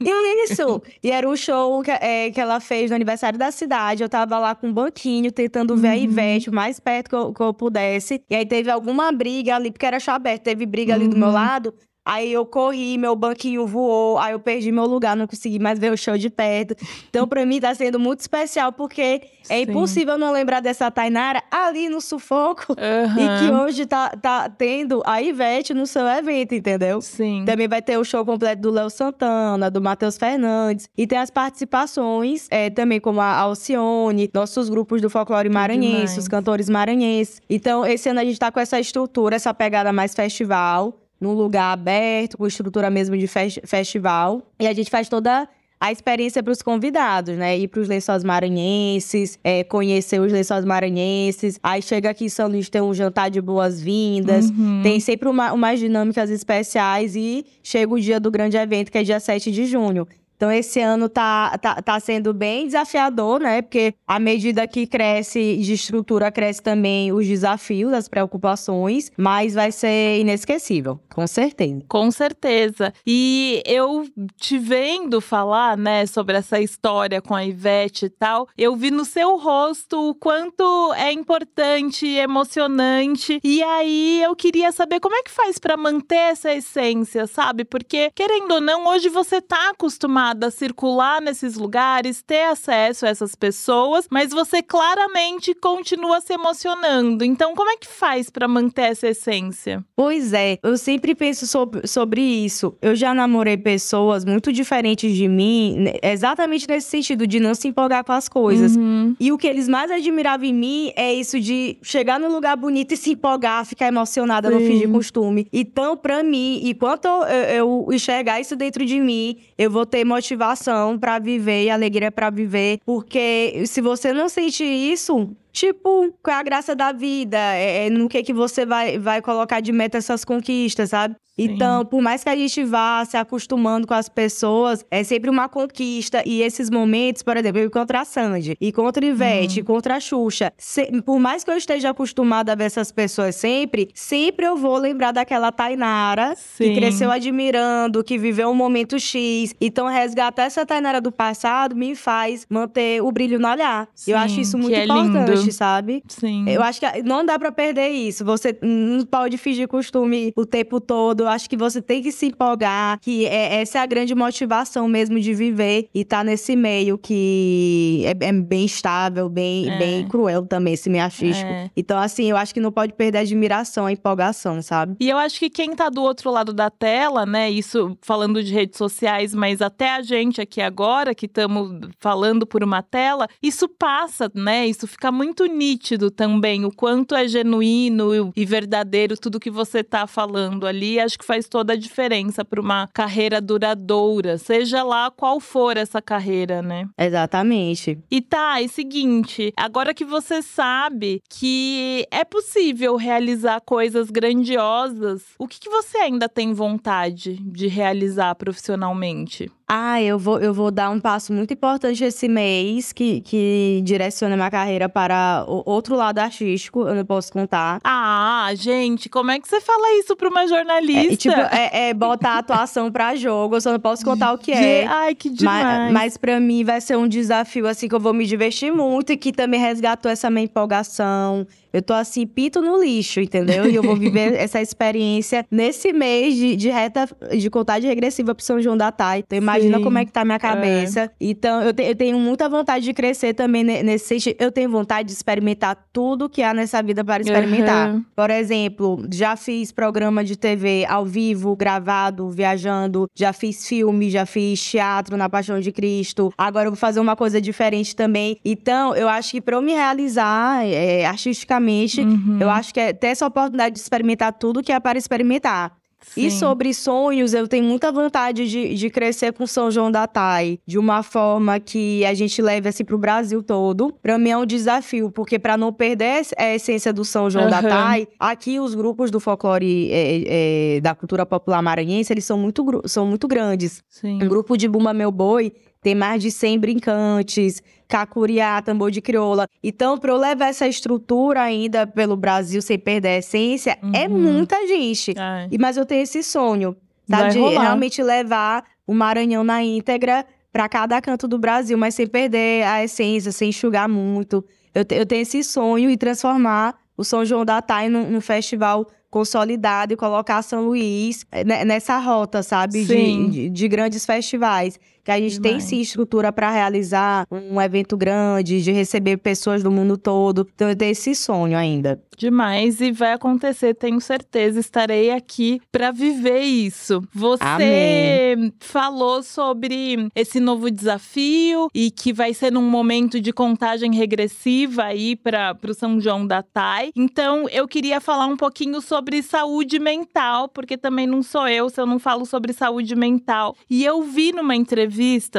E 0.00 0.44
isso. 0.44 0.82
e 1.02 1.10
era 1.10 1.28
um 1.28 1.36
show 1.36 1.82
que, 1.82 1.90
é, 1.90 2.30
que 2.30 2.40
ela 2.40 2.60
fez 2.60 2.90
no 2.90 2.96
aniversário 2.96 3.38
da 3.38 3.50
cidade. 3.50 4.02
Eu 4.02 4.08
tava 4.08 4.38
lá 4.38 4.54
com 4.54 4.68
um 4.68 4.72
banquinho, 4.72 5.30
tentando 5.32 5.76
ver 5.76 5.88
uhum. 5.88 5.92
a 5.92 5.96
Ivete 5.96 6.50
o 6.50 6.54
mais 6.54 6.78
perto 6.80 7.10
que 7.10 7.16
eu, 7.16 7.32
que 7.32 7.42
eu, 7.42 7.54
pudesse. 7.54 8.22
E 8.30 8.34
aí 8.34 8.46
teve 8.46 8.70
alguma 8.70 9.10
briga 9.12 9.56
ali, 9.56 9.70
porque 9.70 9.86
era 9.86 10.00
show 10.00 10.14
aberto. 10.14 10.42
Teve 10.42 10.66
briga 10.66 10.94
uhum. 10.94 11.00
ali 11.00 11.08
do 11.08 11.16
meu 11.16 11.28
uhum. 11.28 11.34
lado. 11.34 11.74
Aí 12.06 12.32
eu 12.32 12.46
corri, 12.46 12.96
meu 12.96 13.16
banquinho 13.16 13.66
voou, 13.66 14.16
aí 14.16 14.30
eu 14.30 14.38
perdi 14.38 14.70
meu 14.70 14.86
lugar, 14.86 15.16
não 15.16 15.26
consegui 15.26 15.58
mais 15.58 15.76
ver 15.76 15.92
o 15.92 15.96
show 15.96 16.16
de 16.16 16.30
perto. 16.30 16.76
Então, 17.10 17.26
pra 17.26 17.44
mim, 17.44 17.58
tá 17.58 17.74
sendo 17.74 17.98
muito 17.98 18.20
especial, 18.20 18.72
porque 18.72 19.22
é 19.48 19.56
Sim. 19.56 19.62
impossível 19.62 20.16
não 20.16 20.30
lembrar 20.30 20.60
dessa 20.60 20.88
Tainara 20.88 21.42
ali 21.50 21.88
no 21.88 22.00
sufoco. 22.00 22.76
Uhum. 22.78 23.24
E 23.24 23.40
que 23.40 23.50
hoje 23.52 23.86
tá, 23.86 24.10
tá 24.10 24.48
tendo 24.48 25.02
a 25.04 25.20
Ivete 25.20 25.74
no 25.74 25.84
seu 25.84 26.06
evento, 26.06 26.54
entendeu? 26.54 27.00
Sim. 27.00 27.44
Também 27.44 27.66
vai 27.66 27.82
ter 27.82 27.98
o 27.98 28.04
show 28.04 28.24
completo 28.24 28.62
do 28.62 28.70
Léo 28.70 28.88
Santana, 28.88 29.68
do 29.68 29.80
Matheus 29.80 30.16
Fernandes. 30.16 30.88
E 30.96 31.08
tem 31.08 31.18
as 31.18 31.30
participações, 31.30 32.46
é, 32.52 32.70
também 32.70 33.00
como 33.00 33.20
a 33.20 33.36
Alcione, 33.36 34.30
nossos 34.32 34.68
grupos 34.68 35.02
do 35.02 35.10
folclore 35.10 35.48
maranhense, 35.48 36.20
os 36.20 36.28
cantores 36.28 36.68
maranhenses. 36.68 37.42
Então, 37.50 37.84
esse 37.84 38.08
ano 38.08 38.20
a 38.20 38.24
gente 38.24 38.38
tá 38.38 38.52
com 38.52 38.60
essa 38.60 38.78
estrutura, 38.78 39.34
essa 39.34 39.52
pegada 39.52 39.92
mais 39.92 40.14
festival 40.14 40.94
num 41.20 41.32
lugar 41.32 41.72
aberto, 41.72 42.36
com 42.38 42.46
estrutura 42.46 42.90
mesmo 42.90 43.16
de 43.16 43.26
fest 43.26 43.58
festival. 43.64 44.42
E 44.58 44.66
a 44.66 44.72
gente 44.72 44.90
faz 44.90 45.08
toda 45.08 45.48
a 45.78 45.92
experiência 45.92 46.42
para 46.42 46.52
os 46.52 46.62
convidados, 46.62 47.36
né? 47.36 47.58
Ir 47.58 47.68
para 47.68 47.80
os 47.80 47.88
lençóis 47.88 48.24
maranhenses, 48.24 49.38
é, 49.44 49.62
conhecer 49.62 50.20
os 50.20 50.32
lençóis 50.32 50.64
maranhenses. 50.64 51.60
Aí 51.62 51.82
chega 51.82 52.10
aqui 52.10 52.24
em 52.24 52.28
São 52.28 52.48
Luís, 52.48 52.70
tem 52.70 52.80
um 52.80 52.94
jantar 52.94 53.30
de 53.30 53.40
boas-vindas. 53.40 54.48
Uhum. 54.50 54.80
Tem 54.82 54.98
sempre 55.00 55.28
uma, 55.28 55.52
umas 55.52 55.78
dinâmicas 55.78 56.30
especiais 56.30 57.14
e 57.14 57.44
chega 57.62 57.92
o 57.92 58.00
dia 58.00 58.18
do 58.18 58.30
grande 58.30 58.56
evento, 58.56 58.90
que 58.90 58.98
é 58.98 59.02
dia 59.02 59.20
7 59.20 59.50
de 59.50 59.66
junho. 59.66 60.06
Então, 60.36 60.52
esse 60.52 60.80
ano 60.80 61.08
tá, 61.08 61.56
tá, 61.56 61.80
tá 61.80 61.98
sendo 61.98 62.34
bem 62.34 62.66
desafiador, 62.66 63.40
né? 63.40 63.62
Porque 63.62 63.94
à 64.06 64.18
medida 64.18 64.68
que 64.68 64.86
cresce 64.86 65.56
de 65.56 65.72
estrutura, 65.72 66.30
cresce 66.30 66.62
também 66.62 67.10
os 67.10 67.26
desafios, 67.26 67.92
as 67.92 68.06
preocupações, 68.06 69.10
mas 69.16 69.54
vai 69.54 69.72
ser 69.72 70.20
inesquecível, 70.20 71.00
com 71.14 71.26
certeza. 71.26 71.82
Com 71.88 72.10
certeza. 72.10 72.92
E 73.06 73.62
eu 73.64 74.04
te 74.36 74.58
vendo 74.58 75.22
falar, 75.22 75.76
né, 75.76 76.04
sobre 76.04 76.36
essa 76.36 76.60
história 76.60 77.22
com 77.22 77.34
a 77.34 77.44
Ivete 77.44 78.06
e 78.06 78.10
tal, 78.10 78.46
eu 78.58 78.76
vi 78.76 78.90
no 78.90 79.04
seu 79.04 79.38
rosto 79.38 80.10
o 80.10 80.14
quanto 80.14 80.92
é 80.94 81.12
importante, 81.12 82.06
emocionante. 82.06 83.40
E 83.42 83.62
aí 83.62 84.22
eu 84.22 84.36
queria 84.36 84.70
saber 84.70 85.00
como 85.00 85.14
é 85.14 85.22
que 85.22 85.30
faz 85.30 85.58
para 85.58 85.78
manter 85.78 86.32
essa 86.32 86.52
essência, 86.52 87.26
sabe? 87.26 87.64
Porque, 87.64 88.10
querendo 88.14 88.52
ou 88.52 88.60
não, 88.60 88.86
hoje 88.86 89.08
você 89.08 89.40
tá 89.40 89.70
acostumado 89.70 90.25
circular 90.50 91.20
nesses 91.20 91.56
lugares, 91.56 92.22
ter 92.22 92.44
acesso 92.44 93.06
a 93.06 93.08
essas 93.08 93.34
pessoas, 93.34 94.06
mas 94.10 94.30
você 94.30 94.62
claramente 94.62 95.54
continua 95.54 96.20
se 96.20 96.32
emocionando. 96.32 97.24
Então, 97.24 97.54
como 97.54 97.70
é 97.70 97.76
que 97.76 97.86
faz 97.86 98.30
para 98.30 98.48
manter 98.48 98.92
essa 98.92 99.08
essência? 99.08 99.84
Pois 99.94 100.32
é, 100.32 100.58
eu 100.62 100.76
sempre 100.76 101.14
penso 101.14 101.46
sobre, 101.46 101.86
sobre 101.86 102.20
isso. 102.20 102.76
Eu 102.80 102.94
já 102.94 103.12
namorei 103.12 103.56
pessoas 103.56 104.24
muito 104.24 104.52
diferentes 104.52 105.14
de 105.14 105.28
mim, 105.28 105.76
né, 105.78 105.92
exatamente 106.02 106.66
nesse 106.68 106.88
sentido 106.88 107.26
de 107.26 107.40
não 107.40 107.54
se 107.54 107.68
empolgar 107.68 108.04
com 108.04 108.12
as 108.12 108.28
coisas. 108.28 108.76
Uhum. 108.76 109.14
E 109.18 109.32
o 109.32 109.38
que 109.38 109.46
eles 109.46 109.68
mais 109.68 109.90
admiravam 109.90 110.46
em 110.46 110.54
mim 110.54 110.92
é 110.96 111.12
isso 111.12 111.38
de 111.40 111.78
chegar 111.82 112.18
num 112.18 112.32
lugar 112.32 112.56
bonito 112.56 112.92
e 112.92 112.96
se 112.96 113.12
empolgar, 113.12 113.64
ficar 113.64 113.86
emocionada, 113.88 114.48
Sim. 114.48 114.54
não 114.54 114.60
fingir 114.60 114.90
costume. 114.90 115.46
Então, 115.52 115.96
para 115.96 116.22
mim, 116.22 116.60
enquanto 116.64 117.06
eu, 117.06 117.22
eu 117.22 117.88
enxergar 117.92 118.40
isso 118.40 118.56
dentro 118.56 118.84
de 118.84 119.00
mim, 119.00 119.36
eu 119.58 119.70
vou 119.70 119.86
ter 119.86 120.00
motivação 120.16 120.98
para 120.98 121.18
viver 121.18 121.64
e 121.64 121.70
alegria 121.70 122.10
para 122.10 122.30
viver, 122.30 122.78
porque 122.84 123.64
se 123.66 123.80
você 123.80 124.12
não 124.12 124.28
sente 124.28 124.64
isso, 124.64 125.30
Tipo, 125.56 126.12
qual 126.22 126.36
é 126.36 126.40
a 126.40 126.42
graça 126.42 126.76
da 126.76 126.92
vida? 126.92 127.38
É, 127.38 127.86
é, 127.86 127.90
no 127.90 128.10
que 128.10 128.22
que 128.22 128.34
você 128.34 128.66
vai, 128.66 128.98
vai 128.98 129.22
colocar 129.22 129.60
de 129.60 129.72
meta 129.72 129.96
essas 129.96 130.22
conquistas, 130.22 130.90
sabe? 130.90 131.16
Sim. 131.36 131.44
Então, 131.44 131.84
por 131.84 132.00
mais 132.00 132.24
que 132.24 132.30
a 132.30 132.34
gente 132.34 132.64
vá 132.64 133.04
se 133.04 133.16
acostumando 133.16 133.86
com 133.86 133.92
as 133.92 134.08
pessoas, 134.08 134.84
é 134.90 135.04
sempre 135.04 135.28
uma 135.28 135.48
conquista. 135.48 136.22
E 136.24 136.40
esses 136.42 136.70
momentos, 136.70 137.22
por 137.22 137.36
exemplo, 137.36 137.60
eu 137.60 137.70
contra 137.70 138.00
a 138.00 138.04
Sandy, 138.04 138.56
e 138.58 138.72
contra 138.72 139.04
a 139.04 139.08
Ivete, 139.08 139.60
uhum. 139.60 139.66
contra 139.66 139.96
a 139.96 140.00
Xuxa. 140.00 140.52
Se, 140.56 140.86
por 141.02 141.18
mais 141.18 141.44
que 141.44 141.50
eu 141.50 141.56
esteja 141.56 141.90
acostumada 141.90 142.52
a 142.52 142.54
ver 142.54 142.64
essas 142.64 142.90
pessoas 142.90 143.36
sempre, 143.36 143.90
sempre 143.94 144.46
eu 144.46 144.56
vou 144.56 144.78
lembrar 144.78 145.12
daquela 145.12 145.52
Tainara 145.52 146.34
Sim. 146.36 146.64
que 146.64 146.74
cresceu 146.74 147.10
admirando, 147.10 148.02
que 148.02 148.16
viveu 148.16 148.48
um 148.48 148.54
momento 148.54 148.98
X. 148.98 149.54
Então, 149.60 149.86
resgatar 149.86 150.44
essa 150.44 150.64
Tainara 150.64 151.02
do 151.02 151.12
passado 151.12 151.76
me 151.76 151.94
faz 151.94 152.46
manter 152.48 153.02
o 153.02 153.12
brilho 153.12 153.38
no 153.38 153.48
olhar. 153.48 153.86
Sim, 153.94 154.12
eu 154.12 154.18
acho 154.18 154.40
isso 154.40 154.56
muito 154.56 154.74
é 154.74 154.84
importante, 154.84 155.30
lindo. 155.30 155.45
Sabe? 155.52 156.02
Sim. 156.08 156.48
Eu 156.48 156.62
acho 156.62 156.80
que 156.80 157.02
não 157.02 157.24
dá 157.24 157.38
para 157.38 157.52
perder 157.52 157.88
isso. 157.88 158.24
Você 158.24 158.56
não 158.62 159.04
pode 159.04 159.36
fingir 159.36 159.68
costume 159.68 160.32
o 160.36 160.46
tempo 160.46 160.80
todo 160.80 161.26
eu 161.26 161.28
acho 161.30 161.50
que 161.50 161.56
você 161.56 161.82
tem 161.82 162.00
que 162.00 162.12
se 162.12 162.26
empolgar, 162.26 162.98
que 163.00 163.26
é, 163.26 163.60
essa 163.60 163.78
é 163.78 163.80
a 163.80 163.86
grande 163.86 164.14
motivação 164.14 164.86
mesmo 164.86 165.18
de 165.18 165.34
viver 165.34 165.88
e 165.92 166.00
estar 166.00 166.18
tá 166.18 166.24
nesse 166.24 166.54
meio 166.54 166.96
que 166.96 168.02
é, 168.04 168.26
é, 168.26 168.32
bem 168.32 168.64
estável, 168.64 169.28
bem, 169.28 169.68
é. 169.68 169.78
bem 169.78 170.08
cruel 170.08 170.46
também, 170.46 170.74
esse 170.74 170.88
meio 170.88 171.04
artístico. 171.04 171.50
É. 171.50 171.70
Então, 171.76 171.98
assim, 171.98 172.30
eu 172.30 172.36
acho 172.36 172.54
que 172.54 172.60
não 172.60 172.70
pode 172.70 172.92
perder 172.92 173.18
a 173.18 173.20
admiração, 173.22 173.86
a 173.86 173.92
empolgação, 173.92 174.62
sabe? 174.62 174.96
E 175.00 175.08
eu 175.08 175.18
acho 175.18 175.38
que 175.38 175.50
quem 175.50 175.74
tá 175.74 175.88
do 175.88 176.02
outro 176.02 176.30
lado 176.30 176.52
da 176.52 176.70
tela, 176.70 177.26
né, 177.26 177.50
isso 177.50 177.96
falando 178.00 178.42
de 178.42 178.52
redes 178.52 178.78
sociais, 178.78 179.34
mas 179.34 179.60
até 179.60 179.90
a 179.90 180.02
gente 180.02 180.40
aqui 180.40 180.60
agora, 180.60 181.14
que 181.14 181.26
estamos 181.26 181.80
falando 181.98 182.46
por 182.46 182.62
uma 182.62 182.82
tela, 182.82 183.26
isso 183.42 183.68
passa, 183.68 184.30
né? 184.34 184.66
Isso 184.66 184.86
fica 184.86 185.10
muito 185.10 185.35
nítido 185.44 186.10
também, 186.10 186.64
o 186.64 186.72
quanto 186.72 187.14
é 187.14 187.28
genuíno 187.28 188.32
e 188.34 188.46
verdadeiro 188.46 189.16
tudo 189.16 189.40
que 189.40 189.50
você 189.50 189.84
tá 189.84 190.06
falando 190.06 190.66
ali. 190.66 190.98
Acho 190.98 191.18
que 191.18 191.24
faz 191.24 191.48
toda 191.48 191.74
a 191.74 191.76
diferença 191.76 192.44
para 192.44 192.60
uma 192.60 192.88
carreira 192.94 193.40
duradoura, 193.40 194.38
seja 194.38 194.82
lá 194.82 195.10
qual 195.10 195.38
for 195.38 195.76
essa 195.76 196.00
carreira, 196.00 196.62
né? 196.62 196.88
Exatamente. 196.96 197.98
E 198.10 198.20
tá, 198.20 198.62
é 198.62 198.68
seguinte, 198.68 199.52
agora 199.56 199.92
que 199.92 200.04
você 200.04 200.42
sabe 200.42 201.22
que 201.28 202.06
é 202.10 202.24
possível 202.24 202.96
realizar 202.96 203.60
coisas 203.60 204.10
grandiosas, 204.10 205.22
o 205.38 205.46
que, 205.48 205.60
que 205.60 205.68
você 205.68 205.98
ainda 205.98 206.28
tem 206.28 206.52
vontade 206.52 207.36
de 207.36 207.66
realizar 207.66 208.34
profissionalmente? 208.34 209.50
Ah, 209.68 210.00
eu 210.00 210.16
vou, 210.16 210.38
eu 210.38 210.54
vou 210.54 210.70
dar 210.70 210.90
um 210.90 211.00
passo 211.00 211.32
muito 211.32 211.52
importante 211.52 212.04
esse 212.04 212.28
mês 212.28 212.92
que, 212.92 213.20
que 213.22 213.80
direciona 213.84 214.36
minha 214.36 214.50
carreira 214.50 214.88
para 214.88 215.44
o 215.48 215.60
outro 215.66 215.96
lado 215.96 216.20
artístico, 216.20 216.86
eu 216.86 216.94
não 216.94 217.04
posso 217.04 217.32
contar. 217.32 217.80
Ah, 217.82 218.48
gente, 218.54 219.08
como 219.08 219.32
é 219.32 219.40
que 219.40 219.48
você 219.48 219.60
fala 219.60 219.98
isso 219.98 220.14
para 220.14 220.28
uma 220.28 220.46
jornalista? 220.46 221.12
É, 221.12 221.16
tipo, 221.16 221.40
é, 221.54 221.88
é 221.88 221.94
botar 221.94 222.34
a 222.34 222.38
atuação 222.38 222.92
para 222.92 223.16
jogo, 223.16 223.56
eu 223.56 223.60
só 223.60 223.72
não 223.72 223.80
posso 223.80 224.04
contar 224.04 224.32
o 224.32 224.38
que 224.38 224.52
é. 224.52 224.86
Ai, 224.86 225.16
que 225.16 225.28
demais. 225.28 225.64
Mas, 225.64 225.92
mas 225.92 226.16
para 226.16 226.38
mim 226.38 226.62
vai 226.62 226.80
ser 226.80 226.96
um 226.96 227.08
desafio, 227.08 227.66
assim, 227.66 227.88
que 227.88 227.94
eu 227.94 228.00
vou 228.00 228.14
me 228.14 228.24
divertir 228.24 228.72
muito 228.72 229.12
e 229.12 229.16
que 229.16 229.32
também 229.32 229.58
resgatou 229.58 230.08
essa 230.08 230.30
minha 230.30 230.44
empolgação. 230.44 231.44
Eu 231.76 231.82
tô 231.82 231.92
assim, 231.92 232.26
pito 232.26 232.62
no 232.62 232.82
lixo, 232.82 233.20
entendeu? 233.20 233.68
E 233.68 233.74
eu 233.74 233.82
vou 233.82 233.94
viver 233.94 234.32
essa 234.40 234.62
experiência 234.62 235.44
nesse 235.50 235.92
mês 235.92 236.34
de, 236.34 236.56
de 236.56 236.70
reta 236.70 237.06
de 237.36 237.50
contagem 237.50 237.86
regressiva 237.86 238.34
pro 238.34 238.42
São 238.42 238.58
João 238.62 238.78
da 238.78 238.90
Tai. 238.90 239.18
Então, 239.18 239.36
imagina 239.36 239.76
Sim. 239.76 239.84
como 239.84 239.98
é 239.98 240.06
que 240.06 240.10
tá 240.10 240.22
a 240.22 240.24
minha 240.24 240.38
cabeça. 240.38 241.02
É. 241.02 241.10
Então, 241.20 241.60
eu, 241.60 241.74
te, 241.74 241.82
eu, 241.82 241.94
tenho 241.94 242.18
muita 242.18 242.48
vontade 242.48 242.82
de 242.82 242.94
crescer 242.94 243.34
também 243.34 243.62
nesse 243.62 244.06
sentido. 244.06 244.36
Eu 244.38 244.50
tenho 244.50 244.70
vontade 244.70 245.08
de 245.08 245.12
experimentar 245.12 245.76
tudo 245.92 246.30
que 246.30 246.42
há 246.42 246.54
nessa 246.54 246.82
vida 246.82 247.04
para 247.04 247.22
experimentar. 247.22 247.90
Uhum. 247.90 248.04
Por 248.14 248.30
exemplo, 248.30 249.06
já 249.12 249.36
fiz 249.36 249.70
programa 249.70 250.24
de 250.24 250.34
TV 250.34 250.86
ao 250.88 251.04
vivo, 251.04 251.54
gravado, 251.54 252.30
viajando. 252.30 253.06
Já 253.14 253.34
fiz 253.34 253.68
filme, 253.68 254.08
já 254.08 254.24
fiz 254.24 254.64
teatro 254.64 255.14
na 255.14 255.28
Paixão 255.28 255.60
de 255.60 255.70
Cristo. 255.70 256.32
Agora 256.38 256.68
eu 256.68 256.70
vou 256.70 256.78
fazer 256.78 257.00
uma 257.00 257.14
coisa 257.14 257.38
diferente 257.38 257.94
também. 257.94 258.38
Então, 258.42 258.96
eu 258.96 259.10
acho 259.10 259.32
que 259.32 259.42
para 259.42 259.56
eu 259.56 259.62
me 259.62 259.74
realizar 259.74 260.64
é, 260.64 261.04
artisticamente, 261.04 261.65
Uhum. 262.02 262.38
Eu 262.40 262.50
acho 262.50 262.72
que 262.72 262.80
é 262.80 262.92
ter 262.92 263.08
essa 263.08 263.26
oportunidade 263.26 263.74
de 263.74 263.80
experimentar 263.80 264.32
tudo 264.32 264.62
que 264.62 264.72
é 264.72 264.80
para 264.80 264.98
experimentar. 264.98 265.76
Sim. 266.14 266.26
E 266.26 266.30
sobre 266.30 266.72
sonhos, 266.72 267.34
eu 267.34 267.48
tenho 267.48 267.64
muita 267.64 267.90
vontade 267.90 268.48
de, 268.48 268.74
de 268.74 268.90
crescer 268.90 269.32
com 269.32 269.46
São 269.46 269.70
João 269.70 269.90
da 269.90 270.06
Tai, 270.06 270.58
de 270.64 270.78
uma 270.78 271.02
forma 271.02 271.58
que 271.58 272.04
a 272.04 272.14
gente 272.14 272.40
leve 272.40 272.68
assim 272.68 272.84
pro 272.84 272.96
Brasil 272.96 273.42
todo. 273.42 273.92
Para 274.02 274.16
mim 274.16 274.30
é 274.30 274.36
um 274.36 274.46
desafio, 274.46 275.10
porque 275.10 275.38
para 275.38 275.56
não 275.56 275.72
perder 275.72 276.22
a 276.38 276.54
essência 276.54 276.92
do 276.92 277.04
São 277.04 277.28
João 277.28 277.46
uhum. 277.46 277.50
da 277.50 277.62
Tai, 277.62 278.08
aqui 278.18 278.60
os 278.60 278.74
grupos 278.74 279.10
do 279.10 279.18
folclore 279.18 279.90
é, 279.90 280.76
é, 280.76 280.80
da 280.80 280.94
cultura 280.94 281.26
popular 281.26 281.60
maranhense, 281.60 282.12
eles 282.12 282.24
são 282.24 282.38
muito, 282.38 282.64
são 282.86 283.06
muito 283.06 283.26
grandes. 283.26 283.82
Sim. 283.88 284.22
Um 284.22 284.28
grupo 284.28 284.56
de 284.56 284.68
Bumba 284.68 284.94
Meu 284.94 285.10
Boi 285.10 285.52
tem 285.86 285.94
mais 285.94 286.20
de 286.20 286.32
100 286.32 286.58
brincantes, 286.58 287.62
cacuriá, 287.86 288.60
tambor 288.60 288.90
de 288.90 289.00
crioula. 289.00 289.46
Então, 289.62 289.96
para 289.96 290.10
eu 290.10 290.16
levar 290.16 290.48
essa 290.48 290.66
estrutura 290.66 291.40
ainda 291.40 291.86
pelo 291.86 292.16
Brasil 292.16 292.60
sem 292.60 292.76
perder 292.76 293.08
a 293.10 293.18
essência, 293.18 293.78
é 293.80 293.86
uhum. 293.86 293.92
é 293.94 294.08
muita 294.08 294.66
gente. 294.66 295.14
É. 295.16 295.48
Mas 295.60 295.76
eu 295.76 295.86
tenho 295.86 296.02
esse 296.02 296.24
sonho, 296.24 296.76
tá? 297.08 297.18
Vai 297.18 297.30
de 297.30 297.38
rolar. 297.38 297.60
realmente 297.60 298.02
levar 298.02 298.64
o 298.84 298.92
Maranhão 298.92 299.44
na 299.44 299.62
íntegra 299.62 300.26
para 300.52 300.68
cada 300.68 301.00
canto 301.00 301.28
do 301.28 301.38
Brasil, 301.38 301.78
mas 301.78 301.94
sem 301.94 302.08
perder 302.08 302.64
a 302.64 302.82
essência, 302.82 303.30
sem 303.30 303.50
enxugar 303.50 303.88
muito. 303.88 304.44
Eu, 304.74 304.84
eu 304.90 305.06
tenho 305.06 305.22
esse 305.22 305.44
sonho 305.44 305.88
e 305.88 305.96
transformar 305.96 306.74
o 306.96 307.04
São 307.04 307.24
João 307.24 307.44
da 307.44 307.62
Tai 307.62 307.88
num, 307.88 308.10
num 308.10 308.20
festival 308.20 308.88
consolidado 309.08 309.92
e 309.92 309.96
colocar 309.96 310.42
São 310.42 310.66
Luís 310.66 311.24
eh, 311.30 311.64
nessa 311.64 311.96
rota, 311.98 312.42
sabe? 312.42 312.84
De, 312.84 313.28
de, 313.30 313.50
de, 313.50 313.68
grandes 313.68 314.04
festivais 314.04 314.78
que 315.06 315.10
a 315.10 315.18
gente 315.18 315.40
Demais. 315.40 315.52
tem 315.52 315.60
sim 315.60 315.80
estrutura 315.80 316.30
para 316.30 316.50
realizar 316.50 317.26
um 317.30 317.60
evento 317.60 317.96
grande, 317.96 318.62
de 318.62 318.72
receber 318.72 319.16
pessoas 319.16 319.62
do 319.62 319.70
mundo 319.70 319.96
todo. 319.96 320.46
Então 320.54 320.68
eu 320.68 320.76
tenho 320.76 320.92
esse 320.92 321.14
sonho 321.14 321.56
ainda. 321.56 322.00
Demais 322.16 322.80
e 322.80 322.92
vai 322.92 323.12
acontecer, 323.12 323.74
tenho 323.74 324.00
certeza. 324.00 324.60
Estarei 324.60 325.10
aqui 325.10 325.60
para 325.72 325.90
viver 325.90 326.40
isso. 326.40 327.02
Você 327.12 327.42
Amém. 327.42 328.52
falou 328.60 329.22
sobre 329.22 330.08
esse 330.14 330.40
novo 330.40 330.70
desafio 330.70 331.68
e 331.74 331.90
que 331.90 332.12
vai 332.12 332.34
ser 332.34 332.52
num 332.52 332.68
momento 332.68 333.20
de 333.20 333.32
contagem 333.32 333.94
regressiva 333.94 334.84
aí 334.84 335.16
para 335.16 335.56
o 335.66 335.74
São 335.74 336.00
João 336.00 336.26
da 336.26 336.42
Tai. 336.42 336.90
Então 336.94 337.48
eu 337.50 337.66
queria 337.68 338.00
falar 338.00 338.26
um 338.26 338.36
pouquinho 338.36 338.80
sobre 338.80 339.06
sobre 339.06 339.22
saúde 339.22 339.78
mental, 339.78 340.48
porque 340.48 340.76
também 340.76 341.06
não 341.06 341.22
sou 341.22 341.46
eu 341.46 341.70
se 341.70 341.80
eu 341.80 341.86
não 341.86 341.98
falo 341.98 342.26
sobre 342.26 342.52
saúde 342.52 342.96
mental. 342.96 343.54
E 343.70 343.84
eu 343.84 344.02
vi 344.02 344.32
numa 344.32 344.56
entrevista 344.56 344.95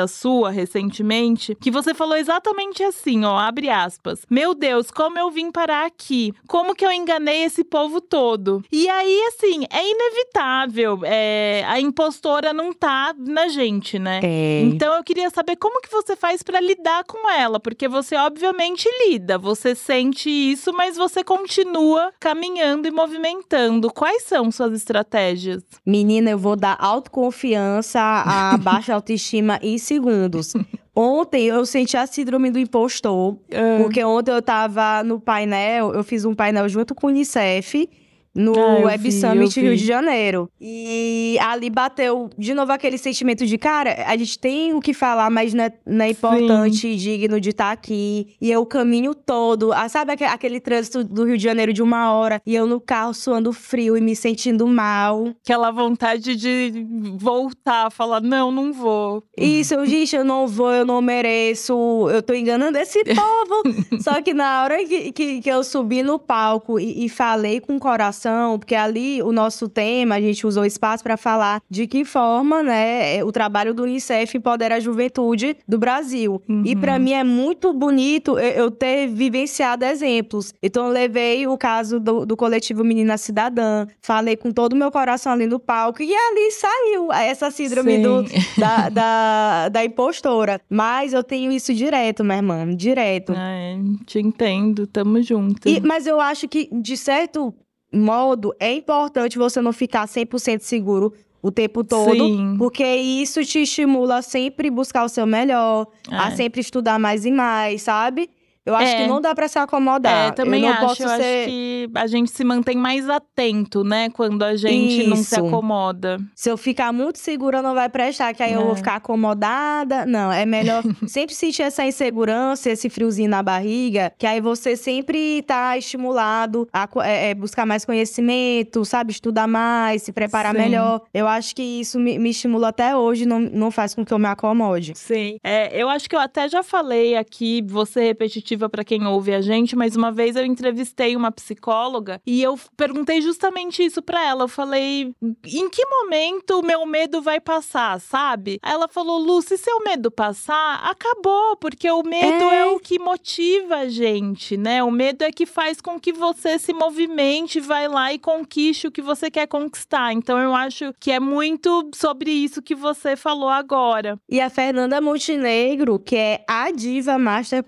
sua 0.08 0.50
recentemente 0.50 1.56
que 1.56 1.72
você 1.72 1.94
falou 1.94 2.16
exatamente 2.16 2.84
assim, 2.84 3.24
ó, 3.24 3.38
abre 3.38 3.70
aspas. 3.70 4.22
Meu 4.30 4.54
Deus, 4.54 4.92
como 4.92 5.18
eu 5.18 5.30
vim 5.32 5.52
parar 5.52 5.86
aqui? 5.86 6.34
Como 6.48 6.76
que 6.76 6.86
eu 6.86 6.92
enganei 6.92 7.44
esse 7.44 7.64
povo 7.64 8.02
todo? 8.02 8.64
E 8.72 8.90
aí, 8.90 9.22
assim, 9.28 9.66
é 9.70 9.90
inevitável. 9.90 11.00
É, 11.04 11.64
a 11.68 11.80
impostora 11.80 12.54
não 12.54 12.74
tá 12.74 13.14
na 13.18 13.48
gente, 13.48 14.00
né? 14.00 14.20
É. 14.24 14.62
Então 14.62 14.96
eu 14.96 15.04
queria 15.04 15.30
saber 15.30 15.56
como 15.56 15.82
que 15.82 15.92
você 15.92 16.16
faz 16.16 16.44
para 16.44 16.60
lidar 16.60 17.04
com 17.06 17.30
ela, 17.30 17.60
porque 17.60 17.88
você 17.88 18.16
obviamente 18.16 18.88
lida, 19.06 19.38
você 19.38 19.76
sente 19.76 20.30
isso, 20.30 20.74
mas 20.74 20.98
você 20.98 21.24
continua 21.24 22.12
caminhando 22.20 22.88
e 22.88 22.92
movimentando. 22.92 23.92
Quais 23.92 24.24
são 24.24 24.52
suas 24.52 24.74
estratégias? 24.74 25.64
Menina, 25.86 26.32
eu 26.32 26.38
vou 26.38 26.56
dar 26.56 26.78
autoconfiança 26.80 28.00
a 28.00 28.58
baixa 28.62 28.94
autoestima 28.94 29.47
em 29.62 29.78
segundos. 29.78 30.54
Ontem 30.96 31.46
eu 31.46 31.66
senti 31.66 31.96
a 31.96 32.08
síndrome 32.08 32.50
do 32.50 32.60
impostor, 32.60 33.38
porque 33.82 34.04
ontem 34.04 34.32
eu 34.32 34.42
tava 34.42 35.04
no 35.04 35.20
painel, 35.20 35.94
eu 35.94 36.04
fiz 36.04 36.26
um 36.26 36.34
painel 36.34 36.68
junto 36.68 36.96
com 36.96 37.08
o 37.08 37.10
Unicef 37.10 37.88
no 38.38 38.54
Ah, 38.58 38.86
Web 38.86 39.04
vi, 39.04 39.12
Summit. 39.12 39.60
Rio 39.60 39.76
de 39.76 39.84
Janeiro. 39.86 40.50
E 40.62 41.38
ali 41.42 41.70
bateu 41.70 42.30
de 42.38 42.54
novo 42.54 42.72
aquele 42.72 42.98
sentimento 42.98 43.46
de, 43.46 43.58
cara, 43.58 44.04
a 44.08 44.16
gente 44.16 44.38
tem 44.38 44.74
o 44.74 44.80
que 44.80 44.94
falar, 44.94 45.30
mas 45.30 45.54
não 45.54 45.64
é, 45.64 45.74
não 45.86 46.06
é 46.06 46.10
importante, 46.12 46.96
digno 46.96 47.42
de 47.42 47.50
estar 47.50 47.72
aqui. 47.72 48.36
E 48.40 48.52
eu 48.52 48.62
o 48.62 48.66
caminho 48.66 49.16
todo, 49.16 49.72
ah, 49.74 49.88
sabe 49.90 50.12
aque- 50.14 50.24
aquele 50.24 50.60
trânsito 50.60 51.04
do 51.04 51.24
Rio 51.26 51.38
de 51.38 51.44
Janeiro 51.44 51.72
de 51.74 51.82
uma 51.82 52.12
hora, 52.14 52.42
e 52.46 52.54
eu 52.54 52.68
no 52.68 52.80
carro 52.80 53.14
suando 53.14 53.52
frio 53.54 53.98
e 53.98 54.02
me 54.02 54.16
sentindo 54.16 54.68
mal. 54.68 55.34
Aquela 55.44 55.72
vontade 55.72 56.36
de 56.36 56.86
voltar, 57.18 57.90
falar: 57.92 58.22
não, 58.22 58.52
não 58.52 58.72
vou. 58.72 59.24
Isso, 59.38 59.74
eu, 59.74 59.86
gente, 59.86 60.16
eu 60.16 60.24
não 60.24 60.48
vou, 60.48 60.72
eu 60.72 60.86
não 60.86 61.02
mereço, 61.02 61.74
eu 62.12 62.22
tô 62.22 62.34
enganando 62.34 62.78
esse 62.78 63.04
povo. 63.16 64.02
Só 64.02 64.22
que 64.22 64.34
na 64.34 64.64
hora 64.64 64.84
que, 64.86 65.12
que, 65.12 65.42
que 65.42 65.50
eu 65.50 65.64
subi 65.64 66.04
no 66.04 66.20
palco 66.20 66.80
e, 66.80 67.06
e 67.06 67.10
falei 67.10 67.60
com 67.60 67.76
o 67.76 67.80
coração, 67.80 68.27
porque 68.60 68.76
ali 68.76 69.22
o 69.22 69.32
nosso 69.32 69.68
tema, 69.70 70.16
a 70.16 70.22
gente 70.22 70.46
usou 70.46 70.66
espaço 70.66 71.04
para 71.04 71.18
falar 71.18 71.62
de 71.70 71.88
que 71.88 72.04
forma, 72.06 72.62
né, 72.64 73.24
o 73.24 73.32
trabalho 73.32 73.74
do 73.74 73.84
Unicef 73.84 74.36
empodera 74.38 74.76
a 74.76 74.80
juventude 74.80 75.58
do 75.68 75.78
Brasil. 75.78 76.42
E 76.48 76.74
Uhum. 76.74 76.82
para 76.82 77.00
mim 77.00 77.14
é 77.14 77.24
muito 77.24 77.72
bonito 77.74 78.38
eu, 78.40 78.70
ter 78.72 79.08
vivenciado 79.08 79.86
exemplos. 79.86 80.54
Então 80.62 80.88
eu 80.88 80.92
levei 80.92 81.48
o 81.48 81.58
caso 81.58 82.00
do, 82.00 82.26
do 82.26 82.36
coletivo 82.38 82.84
Menina 82.84 83.18
Cidadã, 83.18 83.86
falei 84.02 84.36
com 84.36 84.52
todo 84.52 84.74
o 84.74 84.76
meu 84.76 84.92
coração 84.92 85.32
ali 85.32 85.46
no 85.48 85.60
palco 85.60 86.02
e 86.02 86.14
ali 86.14 86.52
saiu 86.52 87.12
essa 87.12 87.50
síndrome 87.52 87.98
do, 88.00 88.24
da, 88.58 88.90
da, 88.90 89.70
da 89.72 89.86
impostora. 89.86 90.60
Mas 90.70 91.14
eu 91.14 91.24
tenho 91.24 91.52
isso 91.52 91.74
direto, 91.74 92.24
minha 92.24 92.38
irmã, 92.38 92.76
direto. 92.76 93.34
É, 93.36 93.78
te 94.06 94.20
entendo, 94.20 94.86
tamo 94.88 95.22
junto. 95.22 95.68
E- 95.68 95.82
mas 95.82 96.06
eu 96.08 96.20
acho 96.20 96.48
que, 96.48 96.70
de 96.72 96.96
certo 96.98 97.54
modo, 97.94 98.54
é 98.60 98.74
importante 98.74 99.38
você 99.38 99.62
não 99.62 99.74
ficar 99.74 100.08
100% 100.08 100.60
seguro 100.62 101.14
o 101.42 101.52
tempo 101.52 101.84
todo. 101.84 102.12
Sim. 102.26 102.56
Porque 102.58 102.84
isso 102.86 103.44
te 103.46 103.60
estimula 103.64 104.18
a 104.18 104.22
sempre 104.22 104.70
buscar 104.70 105.06
o 105.06 105.10
seu 105.10 105.26
melhor, 105.26 105.88
a 106.10 106.30
É. 106.32 106.36
sempre 106.36 106.62
estudar 106.62 107.00
mais 107.00 107.26
e 107.26 107.32
mais, 107.32 107.84
sabe? 107.84 108.30
Eu 108.68 108.76
acho 108.76 108.92
É. 108.94 109.02
que 109.04 109.08
não 109.08 109.22
dá 109.22 109.34
pra 109.34 109.48
se 109.48 109.58
acomodar. 109.58 110.28
É, 110.28 110.32
também 110.32 110.62
eu 110.62 110.68
não 110.68 110.74
acho. 110.76 110.86
posso 110.88 111.04
eu 111.04 111.08
ser. 111.10 111.14
acho 111.14 111.46
que 111.50 111.90
a 111.96 112.06
gente 112.06 112.30
se 112.32 112.44
mantém 112.44 112.76
mais 112.78 113.10
atento, 113.10 113.82
né? 113.84 114.10
Quando 114.10 114.44
a 114.44 114.56
gente 114.58 115.08
não 115.08 115.16
se 115.16 115.22
Isso. 115.36 115.46
acomoda. 115.48 116.18
Se 116.36 116.50
eu 116.52 116.58
ficar 116.58 116.92
muito 116.92 117.18
segura, 117.18 117.62
não 117.62 117.74
vai 117.74 117.88
prestar, 117.88 118.34
que 118.34 118.44
aí 118.44 118.52
eu 118.52 118.62
vou 118.64 118.74
É. 118.74 118.76
ficar 118.76 118.96
acomodada. 118.96 120.06
Não, 120.06 120.32
é 120.32 120.46
melhor 120.46 120.84
sempre 121.08 121.34
sentir 121.34 121.62
essa 121.64 121.86
insegurança, 121.86 122.70
esse 122.70 122.90
friozinho 122.90 123.30
na 123.30 123.42
barriga, 123.42 124.12
que 124.18 124.28
aí 124.28 124.42
você 124.42 124.76
sempre 124.76 125.42
tá 125.44 125.78
estimulado 125.78 126.68
a 126.74 126.88
é, 127.06 127.30
é, 127.30 127.34
buscar 127.36 127.66
mais 127.66 127.86
conhecimento, 127.86 128.84
sabe? 128.84 129.12
Estudar 129.12 129.48
mais, 129.48 130.04
se 130.04 130.12
preparar 130.12 130.54
Sim. 130.54 130.62
melhor. 130.62 131.02
Eu 131.14 131.28
acho 131.28 131.56
que 131.56 131.62
isso 131.64 131.98
me, 132.00 132.20
me 132.20 132.32
estimula 132.32 132.70
até 132.70 132.96
hoje, 132.96 133.26
não, 133.26 133.40
não 133.40 133.72
faz 133.72 133.94
com 133.96 134.04
que 134.06 134.14
eu 134.14 134.20
me 134.20 134.28
acomode. 134.28 134.94
Sim. 134.96 135.38
É, 135.44 135.70
eu 135.82 135.90
acho 135.90 136.10
que 136.10 136.16
eu 136.16 136.20
até 136.20 136.50
já 136.50 136.64
falei 136.64 137.16
aqui, 137.16 137.62
vou 137.66 137.86
ser 137.86 138.16
repetitiva 138.58 138.70
pra 138.70 138.84
quem 138.84 139.06
ouve 139.06 139.34
a 139.34 139.42
gente, 139.42 139.76
mas 139.76 139.96
uma 139.96 140.12
vez 140.12 140.36
eu 140.36 140.46
entrevistei 140.46 141.16
uma 141.16 141.32
psicóloga 141.32 142.20
e 142.26 142.42
eu 142.42 142.60
perguntei 142.76 143.22
justamente 143.22 143.84
isso 143.84 144.02
pra 144.02 144.26
ela. 144.26 144.44
Eu 144.46 144.48
falei: 144.48 145.14
em 145.46 145.70
que 145.70 145.86
momento 145.86 146.60
o 146.60 146.66
meu 146.66 146.86
medo 146.86 147.22
vai 147.22 147.40
passar, 147.40 148.00
sabe? 148.02 148.60
Ela 148.64 148.88
falou: 148.88 149.18
Lu, 149.20 149.42
se 149.42 149.58
seu 149.58 149.80
medo 149.84 150.10
passar, 150.12 150.82
acabou, 150.84 151.56
porque 151.58 151.90
o 151.90 152.04
medo 152.04 152.46
é, 152.52 152.58
É. 152.62 152.66
o 152.66 152.80
que 152.80 153.00
motiva 153.00 153.78
a 153.78 153.90
gente, 153.90 154.58
né? 154.58 154.84
O 154.84 154.92
medo 154.92 155.24
é 155.24 155.32
que 155.32 155.46
faz 155.46 155.80
com 155.80 156.00
que 156.00 156.12
você 156.12 156.58
se 156.58 156.74
movimente, 156.74 157.60
vai 157.60 157.88
lá 157.88 158.12
e 158.12 158.20
conquiste 158.20 158.88
o 158.88 158.92
que 158.92 159.02
você 159.02 159.30
quer 159.30 159.48
conquistar. 159.48 160.14
Então 160.14 160.40
eu 160.40 160.54
acho 160.56 160.94
que 161.00 161.12
é 161.12 161.20
muito 161.20 161.90
sobre 161.94 162.32
isso 162.32 162.62
que 162.62 162.76
você 162.76 163.16
falou 163.16 163.50
agora. 163.50 164.18
E 164.30 164.42
a 164.42 164.50
Fernanda 164.50 165.00
Montenegro, 165.00 166.00
que 166.00 166.16
é 166.16 166.44
a 166.48 166.72
diva 166.72 167.18
master 167.18 167.64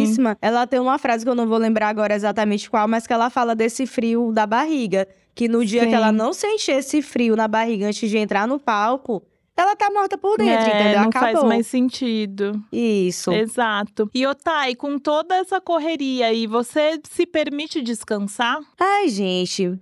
consolidadíssima, 0.00 0.38
ela 0.40 0.66
tem 0.66 0.80
uma 0.80 0.98
frase 0.98 1.24
que 1.24 1.30
eu 1.30 1.34
não 1.34 1.46
vou 1.46 1.58
lembrar 1.58 1.88
agora 1.88 2.14
exatamente 2.14 2.70
qual, 2.70 2.86
mas 2.88 3.06
que 3.06 3.12
ela 3.12 3.30
fala 3.30 3.54
desse 3.54 3.86
frio 3.86 4.32
da 4.32 4.46
barriga. 4.46 5.06
Que 5.34 5.48
no 5.48 5.64
dia 5.64 5.84
Sim. 5.84 5.88
que 5.88 5.94
ela 5.94 6.10
não 6.10 6.32
sentir 6.32 6.72
esse 6.72 7.00
frio 7.00 7.36
na 7.36 7.46
barriga 7.46 7.86
antes 7.86 8.10
de 8.10 8.18
entrar 8.18 8.48
no 8.48 8.58
palco, 8.58 9.22
ela 9.60 9.76
tá 9.76 9.90
morta 9.90 10.16
por 10.18 10.38
dentro, 10.38 10.70
É, 10.70 10.80
entendeu? 10.80 11.00
não 11.02 11.08
Acabou. 11.08 11.32
faz 11.32 11.44
mais 11.44 11.66
sentido. 11.66 12.52
Isso. 12.72 13.32
Exato. 13.32 14.08
E 14.14 14.26
Otai, 14.26 14.74
com 14.74 14.98
toda 14.98 15.34
essa 15.36 15.60
correria 15.60 16.26
aí, 16.26 16.46
você 16.46 16.98
se 17.10 17.26
permite 17.26 17.82
descansar? 17.82 18.58
Ai, 18.78 19.08
gente, 19.08 19.62
eu, 19.62 19.78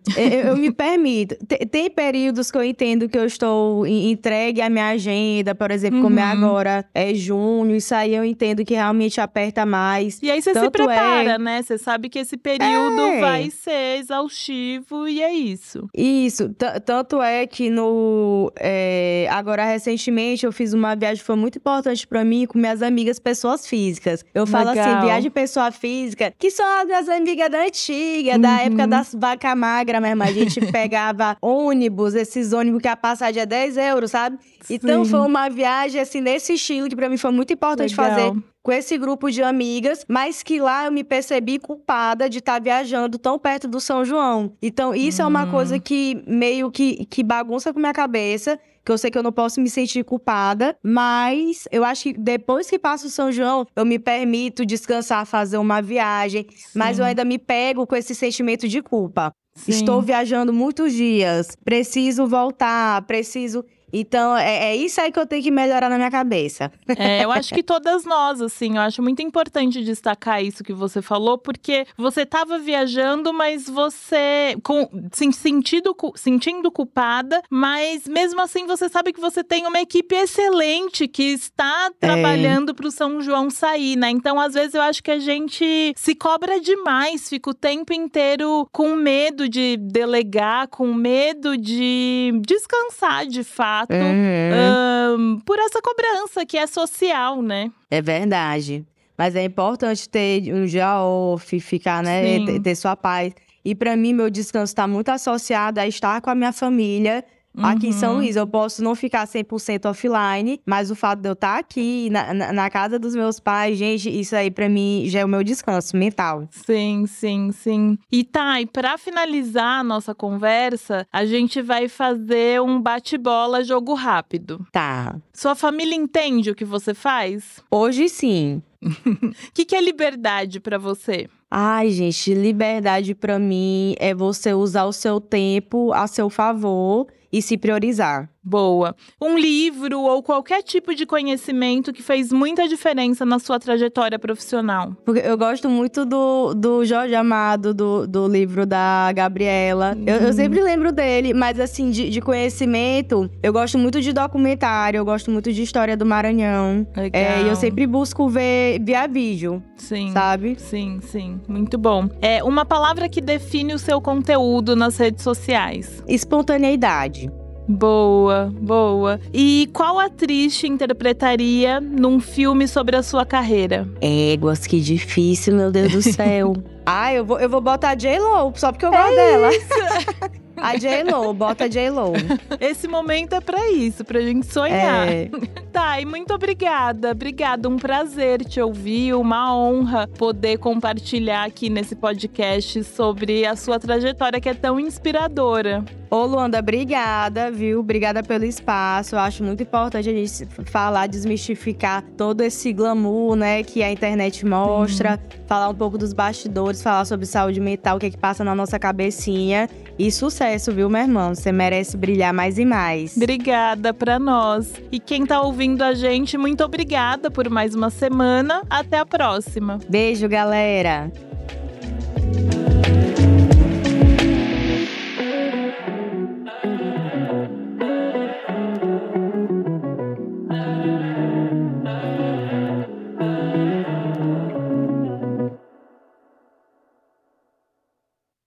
eu 0.51 0.57
me 0.57 0.71
permito. 0.73 1.37
Te- 1.47 1.65
Tem 1.67 1.91
períodos 1.91 2.51
que 2.51 2.59
eu 2.59 2.65
entendo 2.65 3.09
que 3.09 3.19
eu 3.19 3.25
estou 3.25 3.87
entregue 3.87 4.61
à 4.61 4.69
minha 4.69 4.89
agenda, 4.89 5.55
por 5.55 5.71
exemplo, 5.71 6.03
como 6.03 6.19
é 6.19 6.25
Uhum. 6.25 6.31
agora, 6.45 6.85
é 6.95 7.15
junho, 7.15 7.75
isso 7.77 7.95
aí 7.95 8.15
eu 8.15 8.25
entendo 8.25 8.65
que 8.65 8.75
realmente 8.75 9.21
aperta 9.21 9.65
mais. 9.65 10.21
E 10.23 10.31
aí 10.31 10.43
você 10.43 10.53
se 10.53 10.61
Tanto 10.61 10.73
prepara, 10.73 11.33
é- 11.35 11.39
né? 11.39 11.63
Você 11.63 11.79
sabe 11.79 12.09
que 12.09 12.19
esse 12.19 12.37
período 12.37 13.01
É. 13.01 13.21
vai 13.21 13.51
ser 13.51 13.99
exaustivo 13.99 15.09
e 15.09 15.23
é 15.23 15.33
isso. 15.33 15.89
Isso, 15.95 16.51
tanto 16.85 17.23
é 17.23 17.47
que 17.47 17.71
no 17.71 18.51
é, 18.59 19.27
agora 19.31 19.65
recentemente 19.69 20.45
eu 20.45 20.53
fiz 20.53 20.73
uma 20.73 20.95
viagem 20.97 21.19
que 21.19 21.25
foi 21.27 21.37
muito 21.37 21.59
importante 21.59 22.07
pra 22.07 22.25
mim 22.25 22.47
com 22.47 22.59
minhas 22.59 22.83
amigas 22.83 23.19
pessoas 23.19 23.67
físicas. 23.67 24.25
Eu 24.35 24.47
falo 24.47 24.71
assim, 24.71 25.01
viagem 25.01 25.31
pessoa 25.31 25.71
física, 25.71 26.33
que 26.39 26.51
são 26.51 26.67
as 26.81 26.87
minhas 26.87 27.09
amigas 27.09 27.51
da 27.51 27.63
antiga, 27.65 28.39
da 28.39 28.49
Uhum. 28.51 28.59
época 28.59 28.87
das 28.87 29.15
vaca 29.15 29.55
magra 29.55 30.01
mesmo. 30.01 30.23
A 30.23 30.33
gente 30.33 30.61
pegava 30.73 31.37
ônibus, 31.41 32.15
esses 32.15 32.53
ônibus 32.53 32.83
que 32.83 32.89
a 32.89 32.97
passagem 32.97 33.43
é 33.43 33.47
10 33.47 33.77
euros, 33.77 34.11
sabe? 34.11 34.39
Então 34.69 35.05
Sim. 35.05 35.11
foi 35.11 35.21
uma 35.21 35.49
viagem 35.49 36.01
assim 36.01 36.21
nesse 36.21 36.55
estilo 36.55 36.89
que 36.89 36.97
pra 36.97 37.09
mim 37.09 37.17
foi 37.17 37.31
muito 37.31 37.53
importante 37.53 37.91
Legal. 37.99 38.11
fazer 38.17 38.33
com 38.63 38.73
esse 38.73 38.99
grupo 38.99 39.31
de 39.31 39.43
amigas, 39.43 40.05
mas 40.07 40.43
que 40.43 40.61
lá 40.61 40.85
eu 40.87 40.93
me 40.93 41.03
percebi 41.03 41.59
culpada 41.59 42.29
de 42.29 42.39
estar 42.39 42.61
viajando 42.61 43.17
tão 43.17 43.39
perto 43.39 43.67
do 43.67 43.81
São 43.81 44.05
João. 44.05 44.53
Então, 44.61 44.95
isso 44.95 45.23
é 45.23 45.27
uma 45.27 45.45
Hum. 45.45 45.51
coisa 45.51 45.79
que 45.79 46.23
meio 46.27 46.71
que, 46.71 47.07
que 47.07 47.23
bagunça 47.23 47.73
com 47.73 47.81
minha 47.81 47.95
cabeça. 47.95 48.59
Que 48.89 48.93
eu 48.93 48.97
sei 48.97 49.11
que 49.11 49.19
eu 49.19 49.23
não 49.23 49.31
posso 49.31 49.61
me 49.61 49.69
sentir 49.69 50.03
culpada, 50.03 50.75
mas 50.83 51.69
eu 51.71 51.85
acho 51.85 52.05
que 52.05 52.15
depois 52.15 52.71
que 52.71 52.79
passa 52.79 53.07
o 53.07 53.11
São 53.11 53.31
João, 53.31 53.67
eu 53.77 53.85
me 53.85 53.99
permito 53.99 54.65
descansar, 54.65 55.27
fazer 55.27 55.59
uma 55.59 55.83
viagem, 55.83 56.47
mas 56.75 56.99
eu 56.99 57.05
Sim. 57.05 57.11
ainda 57.11 57.23
me 57.23 57.39
pego 57.39 57.87
com 57.87 57.95
esse 57.95 58.15
sentimento 58.15 58.67
de 58.67 58.81
culpa. 58.81 59.31
Sim. 59.55 59.73
Estou 59.73 60.01
viajando 60.01 60.55
muitos 60.55 60.95
dias, 60.95 61.55
preciso 61.63 62.27
voltar, 62.27 63.03
preciso. 63.03 63.63
Então, 63.93 64.37
é, 64.37 64.71
é 64.71 64.77
isso 64.77 65.01
aí 65.01 65.11
que 65.11 65.19
eu 65.19 65.27
tenho 65.27 65.43
que 65.43 65.51
melhorar 65.51 65.89
na 65.89 65.97
minha 65.97 66.11
cabeça. 66.11 66.71
É, 66.97 67.25
eu 67.25 67.31
acho 67.31 67.55
que 67.55 67.63
todas 67.63 68.05
nós, 68.05 68.41
assim, 68.41 68.77
eu 68.77 68.83
acho 68.83 69.03
muito 69.03 69.23
importante 69.23 69.85
destacar 69.85 70.43
isso 70.43 70.65
que 70.65 70.73
você 70.73 71.01
falou, 71.01 71.39
porque 71.39 71.87
você 71.97 72.23
estava 72.23 72.59
viajando, 72.59 73.33
mas 73.33 73.69
você 73.69 74.57
com 74.63 74.89
sim, 75.13 75.33
sentido, 75.33 75.97
sentindo 76.17 76.71
culpada, 76.71 77.43
mas 77.51 78.07
mesmo 78.07 78.41
assim 78.41 78.67
você 78.67 78.89
sabe 78.89 79.13
que 79.13 79.21
você 79.21 79.43
tem 79.45 79.67
uma 79.67 79.81
equipe 79.81 80.15
excelente 80.15 81.07
que 81.07 81.23
está 81.23 81.91
trabalhando 81.99 82.75
para 82.75 82.87
o 82.87 82.91
São 82.91 83.21
João 83.21 83.51
sair, 83.51 83.97
né? 83.97 84.11
Então, 84.11 84.39
às 84.41 84.55
vezes 84.55 84.75
eu 84.75 84.83
acho 84.83 85.03
que 85.03 85.11
a 85.11 85.19
gente 85.19 85.93
se 85.97 86.15
cobra 86.15 86.61
demais, 86.61 87.29
fica 87.29 87.51
o 87.51 87.55
tempo 87.55 87.93
inteiro 87.93 88.69
com 88.73 88.95
medo 88.95 89.49
de 89.49 89.77
delegar, 89.77 90.69
com 90.69 90.93
medo 90.93 91.57
de 91.57 92.33
descansar 92.45 93.27
de 93.27 93.45
fato. 93.45 93.78
Ahn, 93.89 95.41
por 95.45 95.59
essa 95.59 95.81
cobrança 95.83 96.45
que 96.47 96.57
é 96.57 96.67
social, 96.67 97.43
né? 97.43 97.71
É 97.91 98.01
verdade. 98.01 98.85
Mas 99.17 99.35
é 99.35 99.45
importante 99.45 100.09
ter 100.09 100.53
um 100.55 100.65
dia 100.65 101.03
off, 101.03 101.59
ficar, 101.61 102.03
né? 102.03 102.45
Ter, 102.45 102.61
ter 102.61 102.75
sua 102.75 102.95
paz. 102.95 103.33
E 103.65 103.75
para 103.75 103.97
mim, 103.97 104.13
meu 104.15 104.31
descanso 104.31 104.71
está 104.71 104.87
muito 104.87 105.09
associado 105.09 105.81
a 105.81 105.87
estar 105.87 106.21
com 106.21 106.31
a 106.31 106.35
minha 106.35 106.53
família 106.53 107.25
Aqui 107.63 107.89
em 107.89 107.93
São 107.93 108.13
Uhum. 108.13 108.19
Luís, 108.19 108.37
eu 108.37 108.47
posso 108.47 108.83
não 108.83 108.95
ficar 108.95 109.27
100% 109.27 109.87
offline, 109.89 110.61
mas 110.67 110.91
o 110.91 110.95
fato 110.97 111.21
de 111.21 111.29
eu 111.29 111.33
estar 111.35 111.59
aqui 111.59 112.09
na, 112.11 112.33
na, 112.35 112.53
na 112.53 112.71
casa 112.71 112.99
dos 112.99 113.15
meus 113.15 113.39
pais, 113.41 113.77
gente, 113.79 114.09
isso 114.09 114.35
aí 114.37 114.51
pra 114.51 114.69
mim 114.69 115.05
já 115.07 115.21
é 115.21 115.25
o 115.25 115.29
meu 115.29 115.43
descanso 115.45 115.97
mental. 115.97 116.47
Sim, 116.51 117.05
sim, 117.07 117.51
sim. 117.53 117.99
E 118.11 118.25
tá, 118.25 118.61
e 118.61 118.67
pra 118.67 118.97
finalizar 118.99 119.81
a 119.81 119.85
nossa 119.85 120.15
conversa, 120.15 121.07
a 121.13 121.25
gente 121.25 121.61
vai 121.63 121.89
fazer 121.89 122.61
um 122.61 122.81
bate-bola 122.81 123.63
jogo 123.65 123.95
rápido. 123.95 124.67
Tá. 124.73 125.17
Sua 125.33 125.55
família 125.55 125.95
entende 125.95 126.51
o 126.51 126.55
que 126.55 126.65
você 126.65 126.95
faz? 126.95 127.61
Hoje 127.71 128.09
sim. 128.09 128.63
O 128.81 128.89
que, 129.53 129.65
que 129.65 129.75
é 129.75 129.81
liberdade 129.81 130.61
pra 130.61 130.79
você? 130.79 131.29
Ai, 131.51 131.91
gente, 131.91 132.33
liberdade 132.35 133.15
pra 133.15 133.39
mim 133.39 133.95
é 133.99 134.15
você 134.15 134.53
usar 134.55 134.85
o 134.85 134.93
seu 134.93 135.21
tempo 135.21 135.93
a 135.93 136.07
seu 136.07 136.29
favor 136.31 137.07
e 137.33 137.43
se 137.43 137.59
priorizar. 137.59 138.31
Boa. 138.43 138.95
Um 139.21 139.37
livro 139.37 140.01
ou 140.01 140.23
qualquer 140.23 140.63
tipo 140.63 140.95
de 140.95 141.05
conhecimento 141.05 141.93
que 141.93 142.03
fez 142.03 142.33
muita 142.33 142.67
diferença 142.69 143.25
na 143.27 143.39
sua 143.39 143.59
trajetória 143.59 144.19
profissional. 144.19 144.93
Porque 145.05 145.21
eu 145.21 145.37
gosto 145.37 145.69
muito 145.69 146.07
do, 146.07 146.55
do 146.55 146.85
Jorge 146.85 147.15
Amado, 147.15 147.75
do, 147.75 148.07
do 148.07 148.27
livro 148.29 148.65
da 148.65 149.11
Gabriela. 149.13 149.97
Eu, 150.07 150.17
eu 150.17 150.27
Uhum. 150.29 150.33
sempre 150.33 150.61
lembro 150.63 150.93
dele, 150.93 151.35
mas 151.35 151.59
assim, 151.61 151.91
de, 151.91 152.09
de 152.09 152.21
conhecimento, 152.21 153.29
eu 153.43 153.53
gosto 153.53 153.77
muito 153.79 154.01
de 154.01 154.13
documentário, 154.13 154.99
eu 154.99 155.05
gosto 155.05 155.31
muito 155.31 155.53
de 155.53 155.63
história 155.63 155.97
do 155.97 156.07
Maranhão. 156.07 156.87
Legal. 156.97 157.21
É, 157.23 157.43
e 157.43 157.49
eu 157.49 157.57
sempre 157.57 157.87
busco 157.87 158.29
ver 158.29 158.81
via 158.83 159.07
vídeo, 159.07 159.63
Sim. 159.77 160.11
sabe? 160.13 160.57
Sim, 160.59 161.01
sim. 161.03 161.41
Muito 161.49 161.77
bom. 161.77 162.09
É 162.23 162.43
uma 162.45 162.65
palavra 162.65 163.09
que 163.09 163.21
define 163.21 163.75
o 163.75 163.79
seu 163.79 164.01
conteúdo 164.01 164.75
nas 164.77 164.97
redes 164.97 165.23
sociais. 165.25 166.03
Espontaneidade. 166.09 167.31
Boa, 167.69 168.51
boa. 168.59 169.21
E 169.33 169.69
qual 169.75 169.99
atriz 169.99 170.57
te 170.57 170.67
interpretaria 170.67 171.81
num 171.81 172.19
filme 172.19 172.67
sobre 172.67 172.97
a 172.97 173.03
sua 173.03 173.27
carreira? 173.27 173.87
Éguas, 174.01 174.67
que 174.67 174.81
difícil, 174.81 175.55
meu 175.55 175.71
Deus 175.71 175.93
do 175.93 176.01
céu. 176.13 176.55
ah, 176.87 177.13
eu 177.13 177.25
vou, 177.25 177.39
eu 177.39 177.49
vou 177.51 177.61
botar 177.61 177.91
a 177.91 177.95
J-Lo, 177.95 178.53
só 178.57 178.73
porque 178.73 178.87
eu 178.87 178.91
gosto 178.91 179.15
dela. 179.15 179.51
a 180.61 180.77
J-Lo, 180.77 181.33
bota 181.35 181.65
a 181.65 181.69
J-Lo. 181.69 182.13
Esse 182.61 182.89
momento 182.89 183.35
é 183.35 183.41
pra 183.41 183.71
isso, 183.71 184.05
pra 184.05 184.21
gente 184.21 184.47
sonhar. 184.47 185.09
É. 185.09 185.31
Tá, 185.71 186.01
e 186.01 186.05
muito 186.05 186.35
obrigada. 186.35 187.13
Obrigada, 187.13 187.69
um 187.69 187.77
prazer 187.77 188.45
te 188.45 188.61
ouvir, 188.61 189.15
uma 189.15 189.55
honra 189.55 190.09
poder 190.09 190.59
compartilhar 190.59 191.45
aqui 191.45 191.71
nesse 191.71 191.95
podcast 191.95 192.83
sobre 192.83 193.47
a 193.47 193.55
sua 193.55 193.79
trajetória 193.79 194.41
que 194.41 194.49
é 194.49 194.55
tão 194.55 194.81
inspiradora. 194.81 195.85
Ô, 196.11 196.25
Luanda, 196.25 196.59
obrigada, 196.59 197.51
viu? 197.51 197.81
Obrigada 197.81 198.23
pelo 198.23 198.45
espaço. 198.45 199.15
Eu 199.15 199.19
acho 199.19 199.45
muito 199.45 199.63
importante 199.63 200.09
a 200.09 200.13
gente 200.13 200.47
falar, 200.65 201.07
desmistificar 201.07 202.03
todo 202.17 202.41
esse 202.41 202.73
glamour, 202.73 203.37
né, 203.37 203.63
que 203.63 203.83
a 203.83 203.93
internet 203.93 204.45
mostra. 204.47 205.21
Falar 205.47 205.69
um 205.69 205.75
pouco 205.75 205.99
dos 205.99 206.15
bastidores, 206.15 206.83
falar 206.83 207.05
sobre 207.05 207.27
saúde 207.27 207.61
mental, 207.61 207.99
o 207.99 208.01
que 208.01 208.07
é 208.07 208.11
que 208.11 208.17
passa 208.17 208.43
na 208.43 208.55
nossa 208.55 208.79
cabecinha. 208.79 209.69
E 209.99 210.13
sucesso, 210.13 210.73
viu, 210.73 210.89
meu 210.89 211.01
irmão? 211.01 211.35
Você 211.35 211.51
merece 211.51 211.97
brilhar 211.97 212.33
mais 212.33 212.57
e 212.57 212.65
mais. 212.65 213.17
Obrigada 213.17 213.93
para 213.93 214.19
nós. 214.19 214.73
E 214.93 215.01
quem 215.01 215.27
tá 215.27 215.41
ouvindo 215.41 215.83
a 215.83 215.93
gente, 215.93 216.39
muito 216.39 216.63
obrigada 216.63 217.31
por 217.31 217.51
mais 217.51 217.75
uma 217.75 217.91
semana. 217.91 218.63
Até 218.71 218.99
a 218.99 219.07
próxima. 219.07 219.81
Beijo, 219.89 220.29
galera. 220.29 221.11